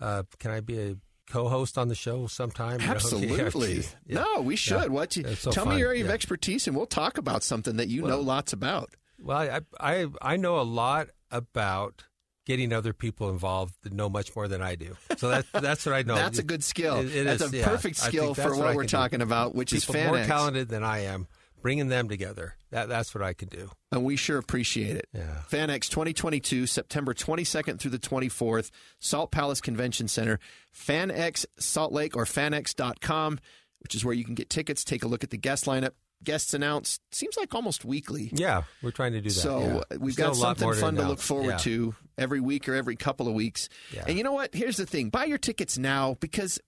uh, 0.00 0.24
can 0.38 0.50
I 0.50 0.60
be 0.60 0.78
a 0.80 0.96
co-host 1.30 1.78
on 1.78 1.88
the 1.88 1.94
show 1.94 2.26
sometime? 2.26 2.80
You 2.80 2.86
know? 2.86 2.92
Absolutely. 2.94 3.84
Yeah. 4.06 4.20
No, 4.24 4.40
we 4.42 4.56
should. 4.56 4.82
Yeah. 4.82 4.86
What? 4.88 5.16
You, 5.16 5.34
so 5.34 5.50
tell 5.50 5.66
me 5.66 5.78
your 5.78 5.88
area 5.90 6.04
of 6.04 6.10
expertise, 6.10 6.66
and 6.66 6.76
we'll 6.76 6.86
talk 6.86 7.18
about 7.18 7.42
something 7.42 7.76
that 7.76 7.88
you 7.88 8.02
know 8.02 8.20
lots 8.20 8.52
about. 8.52 8.90
Well, 9.20 9.38
I, 9.38 9.60
I 9.80 10.06
I 10.20 10.36
know 10.36 10.58
a 10.60 10.62
lot 10.62 11.08
about 11.30 12.04
getting 12.46 12.72
other 12.72 12.92
people 12.92 13.30
involved 13.30 13.74
that 13.82 13.92
know 13.92 14.08
much 14.08 14.34
more 14.36 14.48
than 14.48 14.60
I 14.62 14.74
do. 14.74 14.96
So 15.16 15.28
that 15.28 15.46
that's 15.52 15.86
what 15.86 15.94
I 15.94 16.02
know. 16.02 16.14
That's 16.24 16.38
a 16.38 16.42
good 16.42 16.62
skill. 16.64 16.98
It- 16.98 17.14
it 17.14 17.24
That's 17.24 17.42
is, 17.42 17.52
a 17.52 17.56
yeah. 17.56 17.64
perfect 17.68 17.96
skill 17.96 18.34
for 18.34 18.54
what 18.56 18.66
I 18.66 18.74
we're 18.74 18.82
can 18.82 18.88
do. 18.88 18.96
talking 18.96 19.22
about, 19.22 19.54
which 19.54 19.72
is 19.72 19.84
People 19.84 20.02
more 20.04 20.16
FanX. 20.18 20.26
talented 20.26 20.68
than 20.68 20.82
I 20.84 21.00
am, 21.04 21.26
bringing 21.62 21.88
them 21.88 22.08
together. 22.08 22.56
That 22.70 22.88
that's 22.88 23.14
what 23.14 23.22
I 23.22 23.32
can 23.34 23.48
do. 23.48 23.70
and 23.92 24.04
we 24.04 24.16
sure 24.16 24.36
appreciate 24.38 24.96
it. 24.96 25.08
Yeah. 25.14 25.42
FanX 25.50 25.88
2022, 25.88 26.66
September 26.66 27.14
22nd 27.14 27.78
through 27.78 27.92
the 27.92 27.98
24th, 28.00 28.70
Salt 28.98 29.30
Palace 29.30 29.60
Convention 29.60 30.08
Center, 30.08 30.38
FanX 30.76 31.46
Salt 31.58 31.92
Lake 31.92 32.16
or 32.16 32.24
fanx.com, 32.24 33.38
which 33.80 33.94
is 33.94 34.04
where 34.04 34.14
you 34.14 34.24
can 34.24 34.34
get 34.34 34.50
tickets, 34.50 34.84
take 34.84 35.04
a 35.04 35.08
look 35.08 35.22
at 35.24 35.30
the 35.30 35.36
guest 35.38 35.66
lineup. 35.66 35.92
Guests 36.24 36.54
announced, 36.54 37.00
seems 37.12 37.36
like 37.36 37.54
almost 37.54 37.84
weekly. 37.84 38.30
Yeah, 38.32 38.62
we're 38.82 38.90
trying 38.90 39.12
to 39.12 39.20
do 39.20 39.28
that. 39.28 39.34
So 39.34 39.58
yeah. 39.60 39.76
uh, 39.76 39.98
we've 40.00 40.16
got 40.16 40.36
something 40.36 40.72
fun 40.74 40.96
to 40.96 41.06
look 41.06 41.20
forward 41.20 41.50
Yeah. 41.50 41.56
to 41.58 41.94
every 42.18 42.40
week 42.40 42.68
or 42.68 42.74
every 42.74 42.96
couple 42.96 43.28
of 43.28 43.34
weeks. 43.34 43.68
Yeah. 43.92 44.04
And 44.08 44.16
you 44.16 44.24
know 44.24 44.32
what? 44.32 44.54
Here's 44.54 44.76
the 44.76 44.86
thing 44.86 45.10
buy 45.10 45.24
your 45.24 45.38
tickets 45.38 45.78
now 45.78 46.16
because 46.20 46.58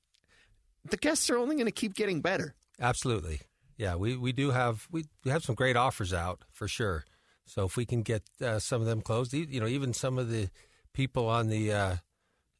the 0.88 0.96
guests 0.96 1.28
are 1.30 1.38
only 1.38 1.56
going 1.56 1.66
to 1.66 1.72
keep 1.72 1.94
getting 1.94 2.20
better. 2.20 2.54
Absolutely. 2.80 3.40
Yeah, 3.76 3.96
we, 3.96 4.16
we 4.16 4.32
do 4.32 4.50
have 4.52 4.86
we, 4.90 5.04
we 5.24 5.30
have 5.30 5.44
some 5.44 5.54
great 5.54 5.76
offers 5.76 6.12
out 6.14 6.42
for 6.52 6.68
sure. 6.68 7.04
So 7.46 7.64
if 7.64 7.76
we 7.76 7.84
can 7.86 8.02
get 8.02 8.22
uh, 8.42 8.58
some 8.58 8.80
of 8.80 8.86
them 8.86 9.00
closed, 9.00 9.32
you 9.32 9.60
know, 9.60 9.66
even 9.66 9.92
some 9.92 10.18
of 10.18 10.30
the 10.30 10.48
people 10.92 11.28
on 11.28 11.48
the 11.48 11.72
uh, 11.72 11.96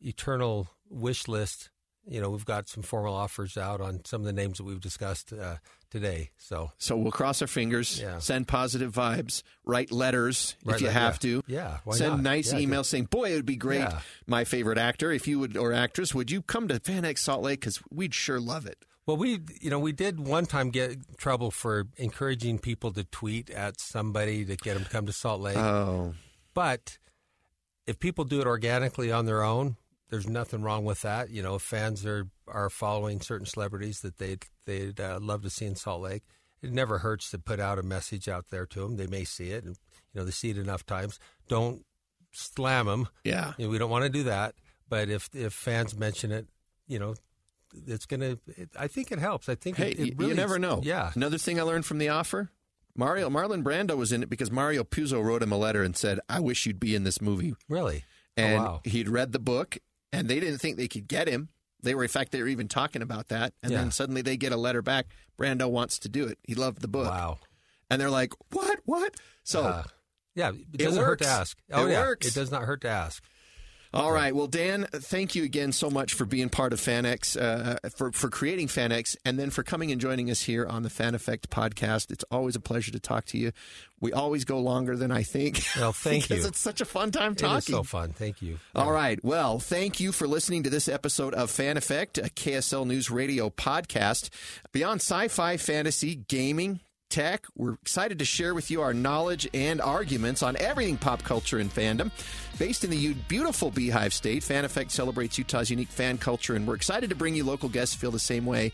eternal 0.00 0.68
wish 0.88 1.26
list, 1.26 1.70
you 2.08 2.20
know, 2.20 2.30
we've 2.30 2.44
got 2.44 2.68
some 2.68 2.82
formal 2.82 3.14
offers 3.14 3.56
out 3.56 3.80
on 3.80 4.04
some 4.04 4.20
of 4.20 4.26
the 4.26 4.32
names 4.32 4.58
that 4.58 4.64
we've 4.64 4.80
discussed 4.80 5.32
uh, 5.32 5.56
today. 5.90 6.30
So 6.36 6.72
So 6.78 6.96
we'll 6.96 7.12
cross 7.12 7.40
our 7.42 7.48
fingers, 7.48 8.00
Yeah. 8.00 8.18
send 8.18 8.48
positive 8.48 8.92
vibes, 8.92 9.42
write 9.64 9.90
letters 9.92 10.56
if 10.66 10.80
you 10.80 10.86
yeah. 10.86 10.92
have 10.92 11.18
to. 11.20 11.42
Yeah, 11.46 11.78
send 11.92 12.14
not? 12.14 12.20
nice 12.22 12.52
Yeah, 12.52 12.60
emails 12.60 12.86
saying, 12.86 13.06
"Boy, 13.06 13.32
it 13.32 13.36
would 13.36 13.46
be 13.46 13.56
great, 13.56 13.80
Yeah. 13.80 14.00
my 14.26 14.44
favorite 14.44 14.78
actor, 14.78 15.12
if 15.12 15.26
you 15.28 15.38
would 15.38 15.56
or 15.56 15.72
actress, 15.72 16.14
would 16.14 16.30
you 16.30 16.42
come 16.42 16.68
to 16.68 16.80
FanX 16.80 17.18
Salt 17.18 17.42
Lake 17.42 17.60
because 17.60 17.80
we'd 17.90 18.14
sure 18.14 18.40
love 18.40 18.66
it." 18.66 18.78
Well, 19.06 19.16
we, 19.16 19.38
you 19.60 19.70
know, 19.70 19.78
we 19.78 19.92
did 19.92 20.18
one 20.18 20.46
time 20.46 20.70
get 20.70 21.16
trouble 21.16 21.52
for 21.52 21.86
encouraging 21.96 22.58
people 22.58 22.92
to 22.92 23.04
tweet 23.04 23.50
at 23.50 23.80
somebody 23.80 24.44
to 24.44 24.56
get 24.56 24.74
them 24.74 24.82
to 24.82 24.90
come 24.90 25.06
to 25.06 25.12
Salt 25.12 25.40
Lake. 25.40 25.56
Oh, 25.56 26.14
But 26.54 26.98
if 27.86 28.00
people 28.00 28.24
do 28.24 28.40
it 28.40 28.48
organically 28.48 29.12
on 29.12 29.26
their 29.26 29.44
own, 29.44 29.76
there's 30.10 30.28
nothing 30.28 30.62
wrong 30.62 30.84
with 30.84 31.02
that. 31.02 31.30
You 31.30 31.42
know, 31.42 31.58
fans 31.58 32.04
are 32.06 32.28
are 32.46 32.70
following 32.70 33.20
certain 33.20 33.46
celebrities 33.46 34.00
that 34.00 34.18
they'd 34.18 34.44
they'd 34.66 35.00
uh, 35.00 35.18
love 35.20 35.42
to 35.42 35.50
see 35.50 35.66
in 35.66 35.76
Salt 35.76 36.02
Lake, 36.02 36.22
it 36.62 36.72
never 36.72 36.98
hurts 36.98 37.30
to 37.30 37.38
put 37.38 37.60
out 37.60 37.78
a 37.78 37.82
message 37.82 38.28
out 38.28 38.46
there 38.50 38.66
to 38.66 38.80
them. 38.80 38.96
They 38.96 39.06
may 39.06 39.24
see 39.24 39.50
it, 39.50 39.64
and 39.64 39.76
you 40.12 40.20
know 40.20 40.24
they 40.24 40.30
see 40.30 40.50
it 40.50 40.58
enough 40.58 40.86
times. 40.86 41.18
Don't 41.48 41.84
slam 42.32 42.86
them. 42.86 43.08
yeah. 43.24 43.54
You 43.58 43.66
know, 43.66 43.70
we 43.70 43.78
don't 43.78 43.90
want 43.90 44.04
to 44.04 44.10
do 44.10 44.24
that. 44.24 44.54
But 44.88 45.08
if 45.08 45.28
if 45.34 45.52
fans 45.52 45.96
mention 45.96 46.30
it, 46.32 46.46
you 46.86 46.98
know, 46.98 47.14
it's 47.86 48.06
gonna. 48.06 48.38
It, 48.46 48.70
I 48.78 48.88
think 48.88 49.12
it 49.12 49.18
helps. 49.18 49.48
I 49.48 49.54
think 49.54 49.76
Hey, 49.76 49.90
it, 49.90 50.00
it 50.00 50.14
really, 50.16 50.30
you 50.30 50.36
never 50.36 50.58
know. 50.58 50.80
Yeah, 50.82 51.12
Another 51.14 51.38
thing 51.38 51.58
I 51.58 51.62
learned 51.62 51.86
from 51.86 51.98
the 51.98 52.08
offer. 52.08 52.50
Mario 52.98 53.28
Marlon 53.28 53.62
Brando 53.62 53.94
was 53.96 54.10
in 54.10 54.22
it 54.22 54.30
because 54.30 54.50
Mario 54.50 54.82
Puzo 54.82 55.22
wrote 55.22 55.42
him 55.42 55.52
a 55.52 55.58
letter 55.58 55.82
and 55.82 55.96
said, 55.96 56.20
"I 56.28 56.40
wish 56.40 56.64
you'd 56.64 56.80
be 56.80 56.94
in 56.94 57.04
this 57.04 57.20
movie." 57.20 57.54
really. 57.68 58.04
And 58.38 58.60
oh, 58.60 58.64
wow. 58.64 58.80
he'd 58.84 59.08
read 59.08 59.32
the 59.32 59.38
book, 59.38 59.78
and 60.12 60.28
they 60.28 60.40
didn't 60.40 60.58
think 60.58 60.76
they 60.76 60.88
could 60.88 61.08
get 61.08 61.28
him. 61.28 61.48
They 61.82 61.94
were, 61.94 62.02
in 62.02 62.08
fact, 62.08 62.32
they 62.32 62.40
were 62.42 62.48
even 62.48 62.68
talking 62.68 63.02
about 63.02 63.28
that. 63.28 63.52
And 63.62 63.70
Yeah. 63.72 63.78
then 63.78 63.90
suddenly 63.90 64.22
they 64.22 64.36
get 64.36 64.52
a 64.52 64.56
letter 64.56 64.82
back. 64.82 65.06
Brando 65.38 65.70
wants 65.70 65.98
to 66.00 66.08
do 66.08 66.26
it. 66.26 66.38
He 66.42 66.54
loved 66.54 66.80
the 66.80 66.88
book. 66.88 67.06
Wow. 67.10 67.38
And 67.90 68.00
they're 68.00 68.10
like, 68.10 68.32
"What? 68.52 68.80
What?" 68.84 69.14
So, 69.44 69.62
Uh, 69.64 69.84
yeah, 70.34 70.50
it 70.50 70.78
doesn't 70.78 71.04
hurt 71.04 71.20
to 71.20 71.26
ask. 71.28 71.58
Oh 71.70 71.86
It 71.86 71.92
yeah, 71.92 72.00
works. 72.00 72.26
it 72.26 72.34
does 72.34 72.50
not 72.50 72.62
hurt 72.64 72.80
to 72.80 72.88
ask. 72.88 73.22
All 73.96 74.12
right. 74.12 74.34
Well, 74.34 74.46
Dan, 74.46 74.86
thank 74.92 75.34
you 75.34 75.44
again 75.44 75.72
so 75.72 75.90
much 75.90 76.14
for 76.14 76.24
being 76.24 76.48
part 76.48 76.72
of 76.72 76.80
FanX, 76.80 77.36
uh, 77.40 77.88
for 77.96 78.12
for 78.12 78.28
creating 78.28 78.68
FanX, 78.68 79.16
and 79.24 79.38
then 79.38 79.50
for 79.50 79.62
coming 79.62 79.90
and 79.90 80.00
joining 80.00 80.30
us 80.30 80.42
here 80.42 80.66
on 80.66 80.82
the 80.82 80.90
Fan 80.90 81.14
Effect 81.14 81.50
podcast. 81.50 82.10
It's 82.10 82.24
always 82.30 82.54
a 82.56 82.60
pleasure 82.60 82.92
to 82.92 83.00
talk 83.00 83.24
to 83.26 83.38
you. 83.38 83.52
We 84.00 84.12
always 84.12 84.44
go 84.44 84.60
longer 84.60 84.94
than 84.96 85.10
I 85.10 85.22
think. 85.22 85.62
Well, 85.78 85.92
thank 85.94 86.24
because 86.28 86.42
you. 86.44 86.48
it's 86.48 86.60
such 86.60 86.80
a 86.80 86.84
fun 86.84 87.10
time 87.10 87.32
It 87.32 87.38
talking. 87.38 87.56
is 87.56 87.64
so 87.64 87.82
fun. 87.82 88.12
Thank 88.12 88.42
you. 88.42 88.58
All 88.74 88.92
right. 88.92 89.18
Well, 89.24 89.58
thank 89.58 90.00
you 90.00 90.12
for 90.12 90.28
listening 90.28 90.62
to 90.64 90.70
this 90.70 90.86
episode 90.88 91.32
of 91.34 91.50
Fan 91.50 91.76
Effect, 91.78 92.18
a 92.18 92.22
KSL 92.24 92.86
News 92.86 93.10
Radio 93.10 93.48
podcast. 93.50 94.28
Beyond 94.72 95.00
sci 95.00 95.28
fi, 95.28 95.56
fantasy, 95.56 96.14
gaming, 96.16 96.80
tech, 97.08 97.46
we're 97.56 97.74
excited 97.74 98.18
to 98.18 98.24
share 98.24 98.54
with 98.54 98.70
you 98.70 98.82
our 98.82 98.94
knowledge 98.94 99.48
and 99.54 99.80
arguments 99.80 100.42
on 100.42 100.56
everything 100.58 100.96
pop 100.96 101.22
culture 101.22 101.58
and 101.58 101.70
fandom. 101.70 102.10
Based 102.58 102.84
in 102.84 102.90
the 102.90 103.14
beautiful 103.28 103.70
Beehive 103.70 104.12
State, 104.12 104.42
Fan 104.42 104.64
Effect 104.64 104.90
celebrates 104.90 105.38
Utah's 105.38 105.70
unique 105.70 105.88
fan 105.88 106.18
culture, 106.18 106.54
and 106.54 106.66
we're 106.66 106.74
excited 106.74 107.10
to 107.10 107.16
bring 107.16 107.34
you 107.34 107.44
local 107.44 107.68
guests 107.68 107.94
feel 107.94 108.10
the 108.10 108.18
same 108.18 108.46
way. 108.46 108.72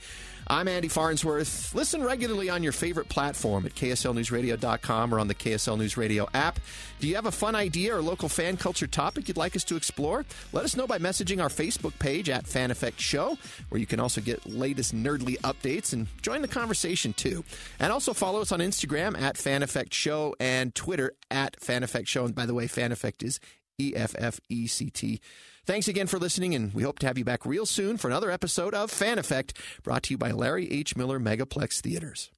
I'm 0.53 0.69
Andy 0.69 0.89
Farnsworth. 0.89 1.75
Listen 1.75 2.05
regularly 2.05 2.51
on 2.51 2.63
your 2.63 2.73
favorite 2.73 3.09
platform 3.09 3.65
at 3.65 3.75
kslnewsradio.com 3.75 5.15
or 5.15 5.19
on 5.19 5.27
the 5.27 5.35
KSL 5.35 5.79
News 5.79 5.97
Radio 5.97 6.29
app. 6.35 6.61
Do 7.01 7.09
you 7.09 7.15
have 7.15 7.25
a 7.25 7.33
fun 7.33 7.55
idea 7.55 7.97
or 7.97 8.03
local 8.03 8.29
fan 8.29 8.59
culture 8.59 8.87
topic 8.87 9.29
you'd 9.29 9.39
like 9.39 9.57
us 9.57 9.65
to 9.65 9.77
explore? 9.77 10.27
Let 10.53 10.67
us 10.67 10.77
know 10.77 10.87
by 10.87 10.99
messaging 10.99 11.43
our 11.43 11.49
Facebook 11.49 11.99
page 11.99 12.29
at 12.29 12.47
Fan 12.47 12.71
Effect 12.71 13.01
Show, 13.01 13.39
where 13.71 13.81
you 13.81 13.87
can 13.87 13.99
also 13.99 14.21
get 14.21 14.45
latest 14.45 14.95
nerdly 14.95 15.39
updates 15.39 15.95
and 15.95 16.07
join 16.21 16.43
the 16.43 16.49
conversation 16.49 17.15
too. 17.15 17.43
And 17.81 17.91
also 17.91 18.13
follow 18.13 18.43
us 18.43 18.53
on 18.53 18.61
Instagram 18.61 19.19
at 19.19 19.39
Fan 19.39 19.63
Effect 19.63 19.95
Show 19.95 20.37
and 20.39 20.75
Twitter 20.75 21.15
at 21.31 21.59
Fan 21.61 21.83
Effect 21.83 22.09
Show. 22.09 22.27
And 22.27 22.35
by 22.35 22.45
the 22.45 22.53
way, 22.53 22.67
Fan 22.67 22.93
Effect 22.93 23.23
is 23.23 23.41
E 23.79 23.95
F 23.97 24.15
F 24.19 24.39
E 24.51 24.67
C 24.67 24.91
T. 24.91 25.23
Thanks 25.65 25.87
again 25.87 26.09
for 26.09 26.19
listening, 26.19 26.57
and 26.57 26.75
we 26.75 26.83
hope 26.83 26.99
to 26.99 27.07
have 27.07 27.17
you 27.17 27.25
back 27.25 27.47
real 27.47 27.67
soon 27.67 27.97
for 27.97 28.09
another 28.09 28.33
episode 28.33 28.75
of 28.75 28.91
Fan 28.91 29.17
Effect, 29.17 29.57
brought 29.85 30.03
to 30.05 30.15
you 30.15 30.19
by 30.19 30.33
Larry 30.33 30.69
H. 30.73 30.97
Miller 30.97 31.21
Megaplex 31.21 31.81
Theaters. 31.81 32.31